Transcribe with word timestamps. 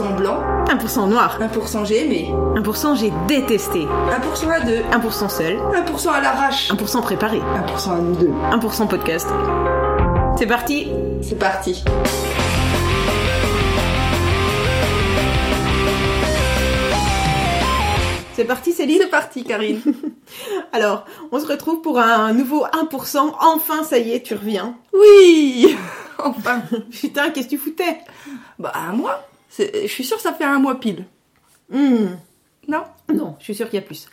1% 0.00 0.16
blanc, 0.16 0.38
1% 0.66 1.08
noir. 1.08 1.38
1% 1.40 1.84
j'ai 1.84 2.04
aimé, 2.04 2.30
1% 2.56 2.96
j'ai 2.96 3.12
détesté. 3.28 3.86
1% 3.86 4.50
à 4.50 4.60
deux, 4.60 4.80
1% 4.92 5.28
seul. 5.28 5.56
1% 5.56 6.08
à 6.10 6.20
l'arrache, 6.20 6.70
1% 6.70 7.02
préparé. 7.02 7.38
1% 7.38 7.92
à 7.92 7.96
nous 7.98 8.14
deux. 8.16 8.30
1% 8.52 8.88
podcast. 8.88 9.28
C'est 10.36 10.46
parti 10.46 10.88
C'est 11.22 11.38
parti. 11.38 11.84
C'est 18.34 18.44
parti 18.44 18.72
Céline? 18.72 18.98
C'est 19.02 19.08
parti, 19.10 19.44
Karine. 19.44 19.80
Alors, 20.72 21.04
on 21.30 21.38
se 21.40 21.46
retrouve 21.46 21.82
pour 21.82 21.98
un 21.98 22.32
nouveau 22.32 22.64
1%. 22.64 23.34
Enfin, 23.40 23.82
ça 23.82 23.98
y 23.98 24.12
est, 24.12 24.22
tu 24.22 24.34
reviens. 24.34 24.76
Oui 24.94 25.76
Enfin, 26.18 26.62
Putain, 26.90 27.30
qu'est-ce 27.30 27.46
que 27.48 27.50
tu 27.50 27.58
foutais? 27.58 27.98
Bah. 28.58 28.72
C'est- 28.74 29.29
Je 29.58 29.86
suis 29.86 30.04
sûre 30.04 30.16
que 30.16 30.22
ça 30.22 30.32
fait 30.32 30.44
un 30.44 30.58
mois 30.58 30.78
pile. 30.78 31.04
Hmm. 31.70 32.06
Non? 32.68 32.84
Non, 33.12 33.36
je 33.38 33.44
suis 33.44 33.54
sûre 33.54 33.68
qu'il 33.68 33.80
y 33.80 33.82
a 33.82 33.86
plus. 33.86 34.08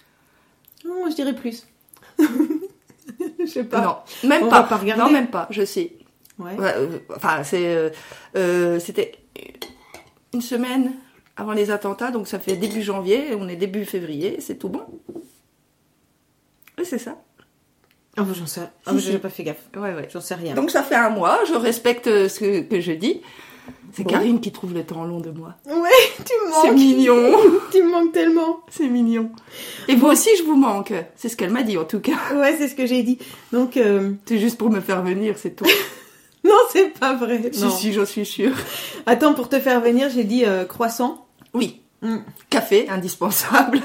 Non, 0.86 1.10
je 1.10 1.16
dirais 1.16 1.36
plus. 1.36 1.68
je 2.20 3.46
sais 3.46 3.64
pas. 3.64 3.82
Non, 3.82 3.98
même 4.30 4.44
On 4.46 4.50
pas. 4.50 4.64
pas 4.64 4.78
regarder. 4.78 5.04
Non, 5.04 5.10
même 5.10 5.28
pas, 5.30 5.48
je 5.52 5.64
sais. 5.66 5.94
Ouais. 6.40 6.56
Euh, 6.60 7.00
enfin, 7.16 7.44
c'est, 7.44 7.76
euh, 7.76 7.90
euh, 8.36 8.80
c'était 8.80 9.14
une 10.34 10.42
semaine 10.42 10.94
avant 11.36 11.54
les 11.54 11.72
attentats, 11.72 12.12
donc 12.12 12.28
ça 12.28 12.40
fait 12.40 12.56
début 12.56 12.82
janvier, 12.82 13.36
on 13.40 13.48
est 13.48 13.56
début 13.56 13.86
février, 13.86 14.38
c'est 14.40 14.56
tout 14.58 14.70
bon. 14.70 14.84
Oui, 16.78 16.86
c'est 16.86 17.00
ça. 17.00 17.18
Ah, 18.16 18.24
bah, 18.24 18.34
j'en 18.34 18.46
sais. 18.48 18.62
Ah, 18.86 18.92
Si, 18.94 19.02
si. 19.02 19.12
j'ai 19.12 19.20
pas 19.20 19.30
fait 19.30 19.44
gaffe. 19.44 19.68
Ouais, 19.76 19.94
ouais. 19.94 20.08
J'en 20.12 20.22
sais 20.22 20.36
rien. 20.36 20.56
Donc 20.56 20.72
ça 20.72 20.82
fait 20.84 20.96
un 20.96 21.10
mois, 21.10 21.40
je 21.48 21.54
respecte 21.54 22.06
ce 22.06 22.40
que, 22.40 22.62
que 22.62 22.82
je 22.82 22.92
dis. 22.94 23.22
C'est 23.94 24.04
Bon. 24.04 24.10
Karine 24.12 24.40
qui 24.42 24.52
trouve 24.52 24.74
le 24.74 24.84
temps 24.84 25.04
long 25.06 25.20
de 25.20 25.32
moi. 25.32 25.56
Ouais, 25.66 25.74
tu 26.18 26.34
me 26.46 26.52
C'est 26.62 26.68
manques. 26.68 26.78
mignon, 26.78 27.38
tu 27.72 27.82
me 27.84 27.90
manques 27.92 28.12
tellement. 28.12 28.60
c'est 28.70 28.88
mignon. 28.88 29.32
Et 29.88 29.96
vous 29.96 30.08
aussi, 30.08 30.30
je 30.38 30.44
vous 30.44 30.56
manque. 30.56 30.94
C'est 31.16 31.30
ce 31.30 31.38
qu'elle 31.38 31.50
m'a 31.52 31.64
dit 31.64 31.78
en 31.78 31.86
tout 31.86 32.00
cas. 32.00 32.18
Ouais, 32.36 32.56
c'est 32.58 32.68
ce 32.68 32.76
que 32.76 32.86
j'ai 32.86 33.02
dit. 33.04 33.18
Donc, 33.52 33.78
euh, 33.78 34.12
C'est 34.26 34.38
juste 34.40 34.58
pour 34.58 34.70
me 34.70 34.82
faire 34.82 35.02
venir, 35.04 35.36
c'est 35.38 35.56
tout. 35.56 35.66
non, 36.44 36.54
c'est 36.72 36.90
pas 37.00 37.14
vrai. 37.16 37.50
si, 37.52 37.64
Non. 37.64 37.70
si, 37.72 37.94
j'en 37.94 38.06
suis 38.06 38.26
sûre. 38.26 38.56
Attends, 39.06 39.34
pour 39.34 39.50
te 39.50 39.60
faire 39.60 39.82
venir, 39.82 40.10
j'ai 40.10 40.24
dit 40.26 40.46
euh, 40.46 40.66
croissant. 40.66 41.26
Oui, 41.54 41.82
Hmm. 42.04 42.18
café, 42.52 42.88
indispensable. 42.90 43.82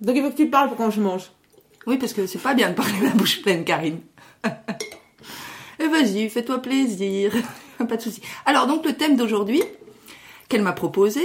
Donc, 0.00 0.16
il 0.16 0.22
faut 0.24 0.30
que 0.30 0.36
tu 0.36 0.48
parles 0.48 0.66
pour 0.66 0.76
quand 0.76 0.90
je 0.90 1.00
mange. 1.00 1.30
Oui, 1.86 1.96
parce 1.96 2.12
que 2.12 2.26
c'est 2.26 2.40
pas 2.40 2.54
bien 2.54 2.70
de 2.70 2.74
parler 2.74 2.94
la 3.00 3.10
bouche 3.10 3.40
pleine, 3.42 3.64
Karine. 3.64 4.00
Et 5.78 5.86
vas-y, 5.86 6.28
fais-toi 6.28 6.58
plaisir. 6.58 7.32
Pas 7.86 7.96
de 7.96 8.02
souci. 8.02 8.22
Alors, 8.46 8.66
donc, 8.66 8.84
le 8.84 8.94
thème 8.94 9.16
d'aujourd'hui, 9.16 9.62
qu'elle 10.48 10.62
m'a 10.62 10.72
proposé, 10.72 11.22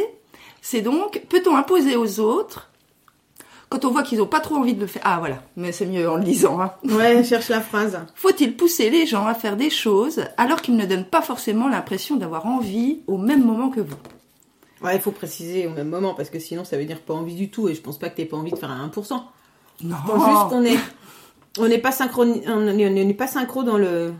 c'est 0.61 0.81
donc, 0.81 1.21
peut-on 1.29 1.55
imposer 1.55 1.95
aux 1.95 2.19
autres, 2.19 2.69
quand 3.69 3.83
on 3.83 3.91
voit 3.91 4.03
qu'ils 4.03 4.19
n'ont 4.19 4.27
pas 4.27 4.39
trop 4.39 4.55
envie 4.55 4.73
de 4.73 4.79
le 4.79 4.87
faire, 4.87 5.01
ah 5.05 5.17
voilà, 5.19 5.43
mais 5.57 5.71
c'est 5.71 5.85
mieux 5.85 6.09
en 6.09 6.15
le 6.15 6.23
lisant, 6.23 6.61
hein. 6.61 6.71
Ouais, 6.85 7.23
cherche 7.23 7.49
la 7.49 7.61
phrase. 7.61 7.99
Faut-il 8.15 8.55
pousser 8.55 8.89
les 8.89 9.05
gens 9.05 9.25
à 9.27 9.33
faire 9.33 9.57
des 9.57 9.69
choses 9.69 10.23
alors 10.37 10.61
qu'ils 10.61 10.77
ne 10.77 10.85
donnent 10.85 11.05
pas 11.05 11.21
forcément 11.21 11.67
l'impression 11.67 12.15
d'avoir 12.15 12.45
envie 12.45 13.01
au 13.07 13.17
même 13.17 13.43
moment 13.43 13.69
que 13.69 13.81
vous? 13.81 13.97
Ouais, 14.81 14.95
il 14.95 15.01
faut 15.01 15.11
préciser 15.11 15.67
au 15.67 15.71
même 15.71 15.89
moment 15.89 16.13
parce 16.13 16.29
que 16.29 16.39
sinon 16.39 16.63
ça 16.63 16.77
veut 16.77 16.85
dire 16.85 17.01
pas 17.01 17.13
envie 17.13 17.35
du 17.35 17.49
tout 17.49 17.67
et 17.67 17.73
je 17.73 17.81
pense 17.81 17.97
pas 17.97 18.09
que 18.09 18.15
t'aies 18.15 18.25
pas 18.25 18.37
envie 18.37 18.51
de 18.51 18.57
faire 18.57 18.71
un 18.71 18.87
1%. 18.87 19.13
Non, 19.83 19.95
Je 20.05 20.11
pense 20.11 20.29
juste 20.29 20.49
qu'on 20.49 20.63
est 20.63 20.77
on 21.59 21.67
n'est 21.67 21.79
pas 21.79 21.91
synchro 21.91 22.23
on 22.25 22.73
n'est 22.73 23.13
pas 23.15 23.27
synchro 23.27 23.63
dans 23.63 23.77
le 23.77 24.13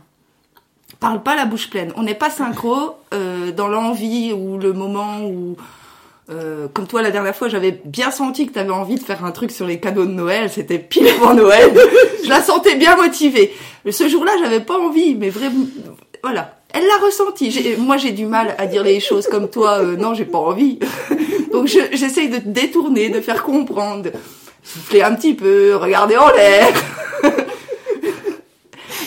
parle 1.00 1.22
pas 1.22 1.36
la 1.36 1.44
bouche 1.44 1.70
pleine. 1.70 1.92
On 1.96 2.02
n'est 2.02 2.14
pas 2.14 2.30
synchro 2.30 2.96
euh, 3.14 3.52
dans 3.52 3.68
l'envie 3.68 4.32
ou 4.32 4.58
le 4.58 4.72
moment 4.72 5.20
où, 5.22 5.56
euh, 6.30 6.66
comme 6.72 6.86
toi 6.86 7.02
la 7.02 7.10
dernière 7.10 7.34
fois, 7.36 7.48
j'avais 7.48 7.80
bien 7.84 8.10
senti 8.10 8.46
que 8.46 8.52
tu 8.52 8.58
avais 8.58 8.70
envie 8.70 8.96
de 8.96 9.02
faire 9.04 9.24
un 9.24 9.30
truc 9.30 9.50
sur 9.50 9.66
les 9.66 9.78
cadeaux 9.80 10.04
de 10.06 10.10
Noël. 10.12 10.50
C'était 10.50 10.78
pile 10.78 11.08
avant 11.08 11.34
Noël. 11.34 11.72
Je 12.24 12.28
la 12.28 12.42
sentais 12.42 12.74
bien 12.76 12.96
motivée. 12.96 13.52
Mais 13.84 13.92
ce 13.92 14.08
jour-là, 14.08 14.32
j'avais 14.42 14.60
pas 14.60 14.78
envie, 14.78 15.14
mais 15.14 15.30
vraiment, 15.30 15.64
voilà. 16.22 16.54
Elle 16.74 16.84
l'a 16.86 16.98
ressenti. 17.06 17.76
Moi, 17.78 17.96
j'ai 17.96 18.10
du 18.12 18.26
mal 18.26 18.54
à 18.58 18.66
dire 18.66 18.82
les 18.82 19.00
choses 19.00 19.26
comme 19.26 19.48
toi. 19.48 19.78
euh, 19.78 19.96
non, 19.96 20.12
j'ai 20.12 20.26
pas 20.26 20.36
envie. 20.38 20.78
Donc, 21.52 21.66
je- 21.66 21.96
j'essaye 21.96 22.28
de 22.28 22.36
te 22.38 22.48
détourner, 22.48 23.08
de 23.08 23.22
faire 23.22 23.42
comprendre, 23.42 24.10
souffler 24.62 25.00
un 25.02 25.14
petit 25.14 25.32
peu, 25.32 25.76
regarder 25.76 26.18
en 26.18 26.28
l'air. 26.28 26.68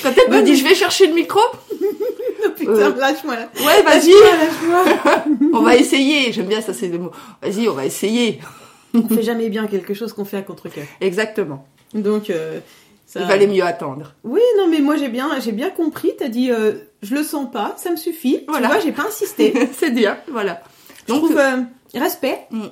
Quand 0.04 0.12
elle 0.18 0.32
me 0.32 0.42
dit, 0.44 0.56
je 0.56 0.64
vais 0.64 0.76
chercher 0.76 1.08
le 1.08 1.14
micro, 1.14 1.40
putain, 2.58 2.72
Euh. 2.72 2.96
lâche-moi 2.96 3.36
là. 3.36 3.50
Ouais, 3.66 3.82
vas-y, 3.84 4.12
Lâche-moi, 4.12 4.84
lâche-moi. 4.86 5.24
on 5.60 5.62
va 5.64 5.76
essayer. 5.76 6.32
J'aime 6.34 6.48
bien 6.48 6.62
ça, 6.62 6.74
c'est 6.74 6.88
le 6.88 6.98
mot. 6.98 7.12
Vas-y, 7.42 7.68
on 7.68 7.74
va 7.74 7.86
essayer. 7.86 8.40
on 8.94 9.08
fait 9.08 9.24
jamais 9.24 9.50
bien 9.50 9.68
quelque 9.68 9.94
chose 9.94 10.14
qu'on 10.14 10.26
fait 10.26 10.38
à 10.38 10.42
contre-cœur. 10.42 10.86
Exactement. 11.00 11.66
Donc 11.94 12.30
euh, 12.30 12.60
ça 13.06 13.22
Il 13.22 13.28
valait 13.28 13.48
mieux 13.48 13.64
attendre. 13.64 14.14
Oui, 14.24 14.42
non 14.58 14.68
mais 14.68 14.80
moi 14.80 14.96
j'ai 14.96 15.10
bien 15.10 15.40
j'ai 15.40 15.52
bien 15.52 15.70
compris, 15.70 16.14
t'as 16.18 16.30
dit 16.30 16.52
euh, 16.52 16.74
je 17.02 17.14
le 17.16 17.24
sens 17.24 17.52
pas, 17.52 17.76
ça 17.78 17.92
me 17.92 17.96
suffit. 17.98 18.44
Voilà. 18.48 18.68
Tu 18.68 18.74
vois, 18.74 18.82
j'ai 18.84 18.92
pas 18.94 19.08
insisté. 19.08 19.54
c'est 19.78 19.92
bien, 19.92 20.18
voilà. 20.32 20.62
je 21.08 21.14
Donc, 21.14 21.24
trouve 21.26 21.38
euh, 21.38 21.58
respect. 21.94 22.40
Mm. 22.52 22.68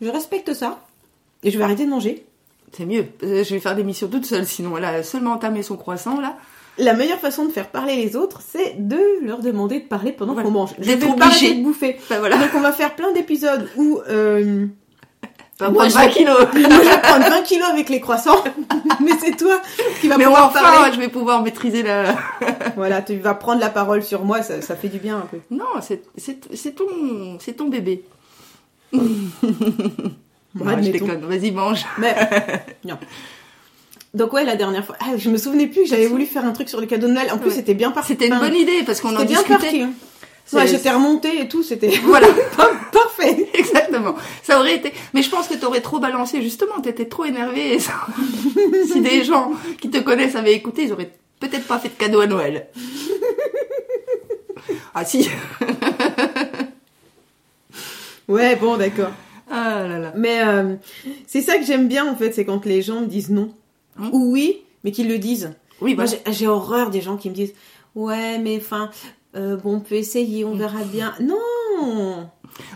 Je 0.00 0.08
respecte 0.08 0.52
ça. 0.54 0.78
Et 1.44 1.50
je 1.50 1.58
vais 1.58 1.64
arrêter 1.64 1.84
de 1.84 1.90
manger. 1.90 2.24
c'est 2.72 2.86
mieux. 2.86 3.06
Je 3.20 3.42
vais 3.54 3.58
faire 3.60 3.74
des 3.76 3.82
missions 3.84 4.06
toute 4.08 4.26
seule, 4.26 4.46
sinon 4.46 4.76
elle 4.78 4.84
a 4.84 5.02
seulement 5.02 5.32
entamé 5.32 5.62
son 5.64 5.76
croissant, 5.76 6.20
là. 6.20 6.36
La 6.78 6.94
meilleure 6.94 7.18
façon 7.18 7.44
de 7.44 7.50
faire 7.52 7.68
parler 7.68 7.96
les 7.96 8.16
autres, 8.16 8.40
c'est 8.46 8.74
de 8.78 8.98
leur 9.22 9.40
demander 9.40 9.80
de 9.80 9.84
parler 9.86 10.10
pendant 10.12 10.32
Voilà. 10.32 10.46
qu'on 10.48 10.52
mange. 10.54 10.70
Je 10.78 10.90
vais 10.90 10.96
pas 10.96 11.26
arrêter 11.26 11.54
de 11.54 11.62
bouffer. 11.62 11.96
Enfin, 11.98 12.18
voilà. 12.18 12.38
Donc 12.38 12.48
on 12.54 12.60
va 12.60 12.72
faire 12.72 12.94
plein 12.94 13.12
d'épisodes 13.12 13.68
où 13.76 14.00
euh, 14.08 14.66
Moi, 15.60 15.88
je 15.88 15.94
20 15.94 16.00
vais- 16.06 16.10
kilos. 16.12 16.38
moi 16.54 16.62
je 16.82 16.88
vais 16.88 17.00
prendre 17.02 17.28
20 17.28 17.42
kilos 17.42 17.68
avec 17.68 17.88
les 17.90 18.00
croissants, 18.00 18.42
mais 19.00 19.12
c'est 19.20 19.36
toi 19.36 19.60
qui 20.00 20.08
vas 20.08 20.16
Mais 20.16 20.24
pouvoir 20.24 20.46
enfin, 20.46 20.62
parler. 20.62 20.92
je 20.94 20.98
vais 20.98 21.08
pouvoir 21.08 21.42
maîtriser 21.42 21.82
la... 21.82 22.14
Voilà, 22.76 23.02
tu 23.02 23.16
vas 23.18 23.34
prendre 23.34 23.60
la 23.60 23.68
parole 23.68 24.02
sur 24.02 24.24
moi, 24.24 24.40
ça, 24.42 24.62
ça 24.62 24.74
fait 24.74 24.88
du 24.88 24.98
bien 24.98 25.18
un 25.18 25.26
peu. 25.30 25.38
Non, 25.50 25.66
c'est 25.80 26.74
ton, 27.54 27.68
bébé. 27.68 28.02
Bon, 28.92 29.00
Non, 30.66 30.82
je 30.82 30.90
déconne. 30.90 31.20
Vas-y, 31.26 31.50
mange. 31.50 31.84
Mais 31.98 32.14
non. 32.84 32.98
Donc 34.14 34.32
ouais, 34.34 34.44
la 34.44 34.56
dernière 34.56 34.84
fois, 34.84 34.96
ah, 35.00 35.16
je 35.16 35.30
me 35.30 35.38
souvenais 35.38 35.66
plus 35.66 35.82
que 35.82 35.88
j'avais 35.88 36.06
voulu 36.06 36.26
faire 36.26 36.44
un 36.44 36.52
truc 36.52 36.68
sur 36.68 36.80
les 36.80 36.86
cadeaux 36.86 37.06
de 37.08 37.12
Noël. 37.14 37.30
En 37.32 37.38
plus, 37.38 37.48
Ouais. 37.50 37.56
c'était 37.56 37.74
bien 37.74 37.90
parti. 37.92 38.08
C'était 38.12 38.28
une 38.28 38.38
bonne 38.38 38.54
idée, 38.54 38.82
parce 38.84 39.00
qu'on 39.00 39.08
en 39.14 39.20
C'était 39.20 39.24
bien 39.26 39.38
discutait. 39.38 39.58
parti. 39.62 39.80
hein. 39.82 39.92
Ouais, 40.52 40.66
j'étais 40.66 40.90
remontée 40.90 41.40
et 41.40 41.48
tout, 41.48 41.62
c'était 41.62 41.88
Voilà. 42.04 42.26
parfait. 42.92 43.48
Exactement. 43.54 44.14
Ça 44.42 44.58
aurait 44.60 44.76
été. 44.76 44.92
Mais 45.14 45.22
je 45.22 45.30
pense 45.30 45.48
que 45.48 45.54
t'aurais 45.54 45.80
trop 45.80 45.98
balancé. 45.98 46.42
Justement, 46.42 46.80
t'étais 46.82 47.06
trop 47.06 47.24
énervée. 47.24 47.74
et 47.74 47.78
ça- 47.78 48.06
si 48.92 49.00
des 49.00 49.24
gens 49.24 49.52
qui 49.80 49.88
te 49.88 49.98
connaissent 49.98 50.36
avaient 50.36 50.52
écouté, 50.54 50.82
ils 50.82 50.92
auraient 50.92 51.12
peut-être 51.40 51.66
pas 51.66 51.78
fait 51.78 51.88
de 51.88 51.94
cadeau 51.94 52.20
à 52.20 52.26
Noël. 52.26 52.66
ah 54.94 55.04
si. 55.06 55.26
Ouais, 58.28 58.56
bon, 58.56 58.76
d'accord. 58.76 59.10
Ah 59.50 59.86
là 59.88 59.98
là. 59.98 60.12
Mais 60.16 60.40
euh, 60.44 60.74
c'est 61.26 61.40
ça 61.42 61.56
que 61.58 61.64
j'aime 61.64 61.88
bien 61.88 62.06
en 62.10 62.14
fait, 62.16 62.32
c'est 62.32 62.44
quand 62.44 62.64
les 62.66 62.82
gens 62.82 63.00
me 63.00 63.06
disent 63.06 63.30
non 63.30 63.52
Hum. 63.98 64.10
ou 64.12 64.32
oui, 64.32 64.58
mais 64.84 64.90
qu'ils 64.92 65.08
le 65.08 65.18
disent. 65.18 65.52
Oui, 65.80 65.94
Moi, 65.94 66.04
bah. 66.04 66.10
j'ai- 66.26 66.32
j'ai 66.32 66.46
horreur 66.46 66.90
des 66.90 67.00
gens 67.00 67.16
qui 67.16 67.28
me 67.30 67.34
disent 67.34 67.54
ouais, 67.94 68.38
mais 68.38 68.56
enfin, 68.58 68.90
euh, 69.36 69.56
bon, 69.56 69.76
on 69.76 69.80
peut 69.80 69.96
essayer, 69.96 70.44
on 70.44 70.54
verra 70.54 70.82
bien. 70.84 71.14
Non. 71.20 71.36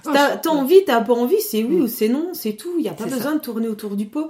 Oh, 0.07 0.11
T'as 0.13 0.49
envie, 0.51 0.85
t'as 0.85 1.01
pas 1.03 1.13
envie, 1.13 1.41
c'est 1.41 1.63
oui 1.63 1.77
Mm. 1.77 1.83
ou 1.83 1.87
c'est 1.87 2.09
non, 2.09 2.31
c'est 2.33 2.55
tout. 2.55 2.73
Il 2.79 2.85
y 2.85 2.89
a 2.89 2.93
pas 2.93 3.05
besoin 3.05 3.35
de 3.35 3.41
tourner 3.41 3.69
autour 3.69 3.95
du 3.97 4.07
pot. 4.07 4.29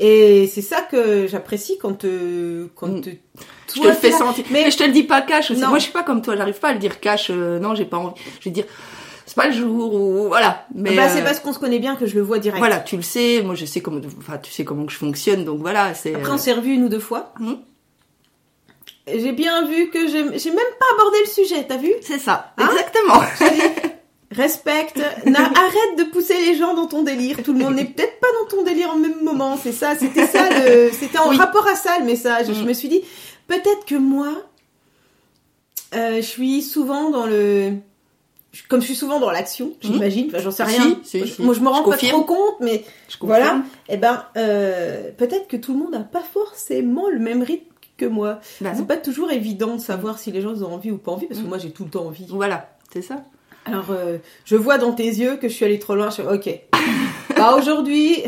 Et 0.00 0.46
c'est 0.52 0.62
ça 0.62 0.82
que 0.82 1.26
j'apprécie 1.26 1.76
quand 1.78 2.04
euh, 2.04 2.66
quand 2.74 2.88
Mm. 2.88 3.00
te- 3.00 3.10
Je 3.74 3.80
te 3.80 3.86
le 3.86 3.92
fais 3.94 4.10
sentir. 4.12 4.44
Mais- 4.50 4.64
Mais, 4.64 4.70
je 4.70 4.76
te 4.76 4.84
le 4.84 4.92
dis 4.92 5.02
pas 5.04 5.22
cash 5.22 5.50
aussi. 5.50 5.60
Moi, 5.60 5.78
je 5.78 5.84
suis 5.84 5.92
pas 5.92 6.02
comme 6.02 6.22
toi. 6.22 6.36
J'arrive 6.36 6.58
pas 6.58 6.68
à 6.68 6.72
le 6.72 6.78
dire 6.78 7.00
cash. 7.00 7.28
euh, 7.30 7.58
non, 7.58 7.74
j'ai 7.74 7.84
pas 7.84 7.96
envie. 7.98 8.14
Je 8.40 8.44
vais 8.46 8.50
dire, 8.50 8.64
pas 9.38 9.46
le 9.46 9.52
jour 9.54 9.94
ou 9.94 10.28
voilà. 10.28 10.66
Mais 10.74 10.94
bah, 10.94 11.08
c'est 11.08 11.20
euh, 11.22 11.24
parce 11.24 11.40
qu'on 11.40 11.52
se 11.54 11.58
connaît 11.58 11.78
bien 11.78 11.96
que 11.96 12.06
je 12.06 12.14
le 12.16 12.20
vois 12.22 12.38
direct. 12.38 12.58
voilà, 12.58 12.80
tu 12.80 12.96
le 12.96 13.02
sais. 13.02 13.40
Moi, 13.42 13.54
je 13.54 13.64
sais 13.64 13.80
comment. 13.80 14.00
Enfin, 14.18 14.36
tu 14.38 14.50
sais 14.52 14.64
comment 14.64 14.84
que 14.84 14.92
je 14.92 14.98
fonctionne. 14.98 15.44
Donc 15.44 15.60
voilà, 15.60 15.94
c'est. 15.94 16.14
Après, 16.14 16.30
euh, 16.30 16.34
on 16.34 16.38
s'est 16.38 16.52
revus 16.52 16.74
une 16.74 16.84
ou 16.84 16.88
deux 16.88 16.98
fois. 17.00 17.32
Mm. 17.40 17.54
J'ai 19.06 19.32
bien 19.32 19.64
vu 19.66 19.88
que 19.88 20.06
j'ai 20.06 20.22
même 20.24 20.34
pas 20.36 20.86
abordé 20.94 21.16
le 21.24 21.30
sujet, 21.30 21.64
t'as 21.66 21.78
vu? 21.78 21.92
C'est 22.02 22.18
ça. 22.18 22.52
Hein? 22.58 22.68
Exactement. 22.70 23.22
Respecte, 24.30 24.98
arrête 25.24 25.98
de 25.98 26.04
pousser 26.12 26.34
les 26.44 26.54
gens 26.54 26.74
dans 26.74 26.86
ton 26.86 27.02
délire. 27.02 27.38
Tout 27.42 27.54
le 27.54 27.60
monde 27.60 27.76
n'est 27.76 27.86
peut-être 27.86 28.20
pas 28.20 28.26
dans 28.42 28.54
ton 28.56 28.62
délire 28.64 28.90
en 28.90 28.96
même 28.98 29.22
moment. 29.24 29.58
C'est 29.62 29.72
ça, 29.72 29.94
c'était 29.98 30.26
ça, 30.26 30.50
le- 30.50 30.90
c'était 31.00 31.18
en 31.18 31.30
Oui. 31.30 31.36
rapport 31.38 31.66
à 31.66 31.74
ça 31.74 31.98
le 31.98 32.04
message. 32.04 32.48
Je 32.52 32.62
Mm. 32.62 32.66
me 32.66 32.72
suis 32.74 32.88
dit, 32.88 33.00
peut-être 33.46 33.86
que 33.86 33.94
moi, 33.94 34.28
euh, 35.94 36.16
je 36.16 36.20
suis 36.26 36.60
souvent 36.60 37.08
dans 37.08 37.24
le, 37.26 37.72
comme 38.68 38.80
je 38.80 38.86
suis 38.86 38.94
souvent 38.94 39.20
dans 39.20 39.30
l'action, 39.30 39.72
j'imagine. 39.80 40.26
Enfin, 40.28 40.38
j'en 40.42 40.50
sais 40.50 40.64
rien. 40.64 40.98
si, 41.02 41.26
si. 41.28 41.42
Moi, 41.42 41.54
je 41.54 41.60
me 41.60 41.68
rends 41.68 41.78
Je 41.78 41.84
pas 41.84 41.90
confirme. 41.92 42.24
trop 42.24 42.34
compte, 42.34 42.56
mais 42.60 42.84
Je 43.08 43.16
voilà. 43.20 43.62
Eh 43.88 43.96
ben, 43.96 44.24
euh, 44.36 45.10
peut-être 45.16 45.48
que 45.48 45.56
tout 45.56 45.72
le 45.74 45.78
monde 45.80 45.92
n'a 45.92 46.00
pas 46.00 46.22
forcément 46.22 47.08
le 47.10 47.18
même 47.18 47.42
rythme 47.42 47.64
que 47.96 48.06
moi. 48.06 48.40
Bah 48.60 48.72
c'est 48.76 48.86
pas 48.86 48.96
toujours 48.96 49.30
évident 49.32 49.74
de 49.76 49.80
savoir 49.80 50.18
si 50.18 50.30
les 50.32 50.40
gens 50.40 50.62
ont 50.62 50.72
envie 50.72 50.90
ou 50.90 50.98
pas 50.98 51.12
envie, 51.12 51.26
parce 51.26 51.40
que 51.40 51.44
Mm. 51.44 51.48
moi, 51.48 51.58
j'ai 51.58 51.70
tout 51.72 51.84
le 51.84 51.90
temps 51.90 52.06
envie. 52.06 52.26
Voilà, 52.30 52.70
c'est 52.92 53.02
ça. 53.02 53.24
Alors, 53.64 53.86
euh, 53.90 54.18
je 54.44 54.56
vois 54.56 54.78
dans 54.78 54.92
tes 54.92 55.04
yeux 55.06 55.36
que 55.36 55.48
je 55.48 55.52
suis 55.54 55.64
allée 55.64 55.78
trop 55.78 55.94
loin. 55.94 56.08
Je... 56.10 56.22
Ok. 56.22 56.48
Bah 57.36 57.54
aujourd'hui. 57.56 58.22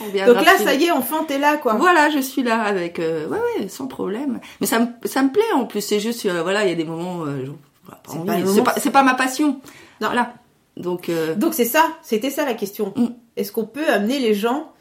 Donc 0.00 0.44
là, 0.44 0.56
ça 0.58 0.72
y 0.74 0.84
est, 0.84 0.90
enfin, 0.90 1.24
t'es 1.28 1.38
là, 1.38 1.58
quoi. 1.58 1.74
Voilà, 1.74 2.08
je 2.10 2.20
suis 2.20 2.42
là 2.42 2.62
avec, 2.62 2.98
euh, 2.98 3.28
ouais, 3.28 3.38
ouais, 3.58 3.68
sans 3.68 3.86
problème. 3.86 4.40
Mais 4.60 4.66
ça 4.66 4.78
me, 4.80 4.86
ça 5.04 5.22
me 5.22 5.30
plaît 5.30 5.42
en 5.54 5.66
plus. 5.66 5.82
C'est 5.82 6.00
juste, 6.00 6.24
euh, 6.26 6.42
voilà, 6.42 6.64
il 6.64 6.70
y 6.70 6.72
a 6.72 6.74
des 6.74 6.84
moments, 6.84 7.26
je- 7.26 7.50
pas 7.86 8.00
C'est 8.08 8.18
envie. 8.18 8.62
pas 8.62 8.74
c'est 8.78 8.92
ma 8.94 9.14
passion. 9.14 9.60
Non. 10.00 10.08
Voilà. 10.08 10.34
Donc, 10.76 11.08
euh, 11.08 11.34
Donc 11.34 11.54
c'est 11.54 11.64
ça, 11.64 11.84
c'était 12.02 12.30
ça 12.30 12.44
la 12.44 12.54
question. 12.54 12.92
Mm. 12.96 13.06
Est-ce 13.36 13.52
qu'on 13.52 13.64
peut 13.66 13.88
amener 13.88 14.18
les 14.18 14.34
gens 14.34 14.72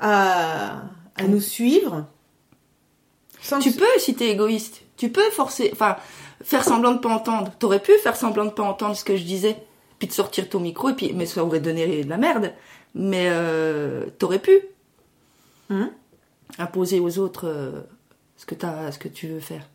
à, 0.00 0.82
à 1.16 1.24
nous 1.26 1.40
suivre 1.40 2.06
sans 3.40 3.58
tu 3.60 3.72
que- 3.72 3.78
peux 3.78 3.98
si 4.00 4.14
t'es 4.14 4.28
égoïste. 4.30 4.82
Tu 4.96 5.10
peux 5.10 5.30
forcer, 5.30 5.70
enfin, 5.72 5.96
faire 6.42 6.64
semblant 6.64 6.92
de 6.92 6.98
pas 6.98 7.08
entendre. 7.08 7.52
T'aurais 7.58 7.80
pu 7.80 7.92
faire 7.98 8.16
semblant 8.16 8.44
de 8.44 8.50
pas 8.50 8.62
entendre 8.64 8.94
ce 8.96 9.04
que 9.04 9.16
je 9.16 9.22
disais, 9.24 9.56
puis 9.98 10.08
de 10.08 10.12
sortir 10.12 10.48
ton 10.48 10.60
micro, 10.60 10.90
et 10.90 10.94
puis, 10.94 11.12
mais 11.14 11.24
ça 11.26 11.44
aurait 11.44 11.60
donné 11.60 12.02
de 12.04 12.08
la 12.08 12.16
merde. 12.18 12.52
Mais 12.94 13.28
euh, 13.30 14.06
t'aurais 14.18 14.38
pu 14.40 14.60
Mhm. 15.70 15.90
imposer 16.58 16.98
aux 17.00 17.18
autres 17.18 17.46
euh, 17.46 17.82
ce 18.36 18.46
que 18.46 18.54
t'as, 18.54 18.90
ce 18.90 18.98
que 18.98 19.08
tu 19.08 19.28
veux 19.28 19.40
faire. 19.40 19.68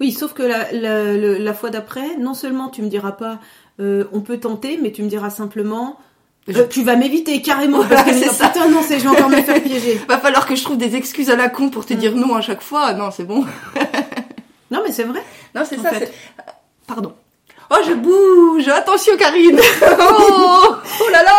Oui, 0.00 0.12
sauf 0.12 0.32
que 0.34 0.42
la, 0.42 0.70
la, 0.72 1.12
la 1.38 1.54
fois 1.54 1.70
d'après, 1.70 2.16
non 2.18 2.34
seulement 2.34 2.68
tu 2.68 2.82
me 2.82 2.88
diras 2.88 3.12
pas 3.12 3.38
euh, 3.80 4.04
on 4.12 4.20
peut 4.20 4.38
tenter, 4.38 4.78
mais 4.82 4.92
tu 4.92 5.02
me 5.02 5.08
diras 5.08 5.30
simplement 5.30 5.98
Je- 6.46 6.60
euh, 6.60 6.66
tu 6.68 6.82
vas 6.84 6.94
m'éviter 6.96 7.40
carrément 7.42 7.82
parce 7.84 8.02
que 8.04 8.12
c'est 8.12 8.28
ça. 8.28 8.48
putain 8.48 8.68
non, 8.68 8.80
c'est 8.86 8.98
je 8.98 9.04
vais 9.04 9.08
encore 9.16 9.30
me 9.30 9.40
faire 9.42 9.62
piéger. 9.62 10.00
Va 10.08 10.18
falloir 10.18 10.46
que 10.46 10.54
je 10.56 10.62
trouve 10.62 10.76
des 10.76 10.94
excuses 10.96 11.30
à 11.30 11.36
la 11.36 11.48
con 11.48 11.70
pour 11.70 11.86
te 11.86 11.94
dire 11.94 12.14
non 12.14 12.34
à 12.34 12.40
chaque 12.42 12.62
fois. 12.62 12.92
Non, 12.94 13.10
c'est 13.10 13.24
bon. 13.24 13.44
Non 14.70 14.80
mais 14.84 14.92
c'est 14.92 15.04
vrai. 15.04 15.22
Non, 15.54 15.62
c'est 15.68 15.78
ça. 15.78 15.90
c'est- 15.98 16.10
Pardon. 16.86 17.12
Oh, 17.70 17.76
je 17.86 17.92
bouge. 17.92 18.68
Attention, 18.68 19.16
Karine. 19.18 19.60
oh, 19.82 20.64
oh 21.00 21.08
là 21.12 21.22
là. 21.22 21.38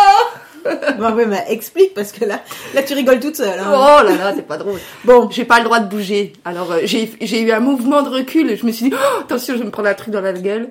Bah 0.98 1.12
ouais, 1.14 1.26
bah 1.26 1.38
explique 1.48 1.92
parce 1.94 2.12
que 2.12 2.24
là, 2.24 2.42
là 2.74 2.82
tu 2.82 2.94
rigoles 2.94 3.20
toute 3.20 3.36
seule. 3.36 3.58
hein. 3.58 3.66
Oh 3.72 4.02
là 4.04 4.16
là, 4.16 4.32
c'est 4.34 4.46
pas 4.46 4.56
drôle. 4.56 4.78
Bon, 5.04 5.28
J'ai 5.30 5.44
pas 5.44 5.58
le 5.58 5.64
droit 5.64 5.80
de 5.80 5.88
bouger. 5.88 6.32
Alors 6.44 6.72
euh, 6.72 6.80
j'ai 6.84 7.40
eu 7.42 7.50
un 7.52 7.60
mouvement 7.60 8.02
de 8.02 8.08
recul. 8.08 8.50
et 8.50 8.56
Je 8.56 8.64
me 8.66 8.72
suis 8.72 8.90
dit 8.90 8.94
oh, 8.96 9.20
attention, 9.20 9.54
je 9.54 9.58
vais 9.60 9.64
me 9.66 9.70
prendre 9.70 9.88
un 9.88 9.94
truc 9.94 10.12
dans 10.12 10.20
la 10.20 10.32
gueule. 10.32 10.70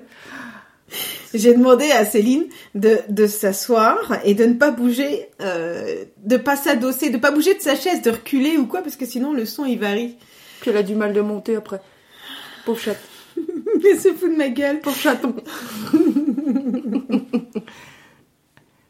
j'ai 1.34 1.54
demandé 1.54 1.90
à 1.90 2.04
Céline 2.04 2.44
de, 2.74 2.98
de 3.08 3.26
s'asseoir 3.26 3.96
et 4.24 4.34
de 4.34 4.44
ne 4.44 4.54
pas 4.54 4.70
bouger, 4.70 5.28
euh, 5.40 6.04
de 6.24 6.36
pas 6.36 6.56
s'adosser, 6.56 7.10
de 7.10 7.18
pas 7.18 7.30
bouger 7.30 7.54
de 7.54 7.60
sa 7.60 7.74
chaise, 7.76 8.02
de 8.02 8.10
reculer 8.10 8.56
ou 8.56 8.66
quoi 8.66 8.80
parce 8.82 8.96
que 8.96 9.06
sinon 9.06 9.32
le 9.32 9.44
son 9.44 9.64
il 9.64 9.78
varie. 9.78 10.16
Puis 10.60 10.70
elle 10.70 10.76
a 10.78 10.82
du 10.82 10.94
mal 10.94 11.12
de 11.12 11.20
monter 11.20 11.56
après. 11.56 11.80
Pauvre 12.64 12.80
chat. 12.80 12.96
Mais 13.36 13.94
c'est 13.98 14.14
fou 14.14 14.28
de 14.28 14.36
ma 14.36 14.48
gueule. 14.48 14.80
Pauvre 14.80 14.96
chaton. 14.96 15.34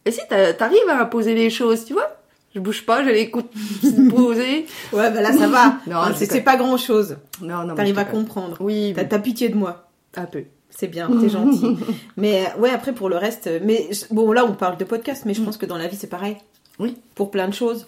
Et 0.04 0.10
si 0.10 0.20
t'a- 0.28 0.52
t'arrives 0.54 0.88
à 0.88 1.00
imposer 1.00 1.34
les 1.34 1.50
choses, 1.50 1.84
tu 1.84 1.92
vois? 1.94 2.10
Je 2.54 2.60
bouge 2.60 2.84
pas, 2.86 3.02
je 3.04 3.10
l'écoute 3.10 3.50
poser. 4.10 4.66
Ouais, 4.92 5.10
bah 5.10 5.20
là 5.20 5.32
ça 5.32 5.48
va. 5.48 5.78
Non, 5.86 6.14
c'est 6.14 6.40
pas 6.42 6.56
grand 6.56 6.76
chose. 6.76 7.16
Non, 7.40 7.64
non. 7.64 7.74
T'arrives 7.74 7.98
à 7.98 8.04
comprendre. 8.04 8.56
Oui, 8.60 8.94
T'as 8.94 9.18
pitié 9.18 9.48
de 9.48 9.56
moi. 9.56 9.88
un 10.16 10.24
peu. 10.26 10.44
C'est 10.70 10.88
bien, 10.88 11.08
t'es 11.20 11.28
gentil. 11.28 11.76
mais 12.16 12.46
ouais, 12.58 12.70
après 12.70 12.92
pour 12.92 13.08
le 13.08 13.16
reste, 13.16 13.48
mais 13.62 13.88
bon 14.10 14.32
là 14.32 14.44
on 14.44 14.52
parle 14.54 14.76
de 14.76 14.84
podcast, 14.84 15.22
mais 15.24 15.32
je 15.34 15.40
pense 15.42 15.56
que 15.56 15.66
dans 15.66 15.76
la 15.78 15.86
vie 15.86 15.96
c'est 15.96 16.08
pareil. 16.08 16.36
Oui. 16.80 16.96
Pour 17.14 17.30
plein 17.30 17.46
de 17.48 17.54
choses. 17.54 17.86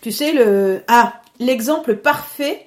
Tu 0.00 0.10
sais 0.10 0.32
le 0.32 0.82
ah 0.88 1.20
l'exemple 1.38 1.96
parfait 1.96 2.66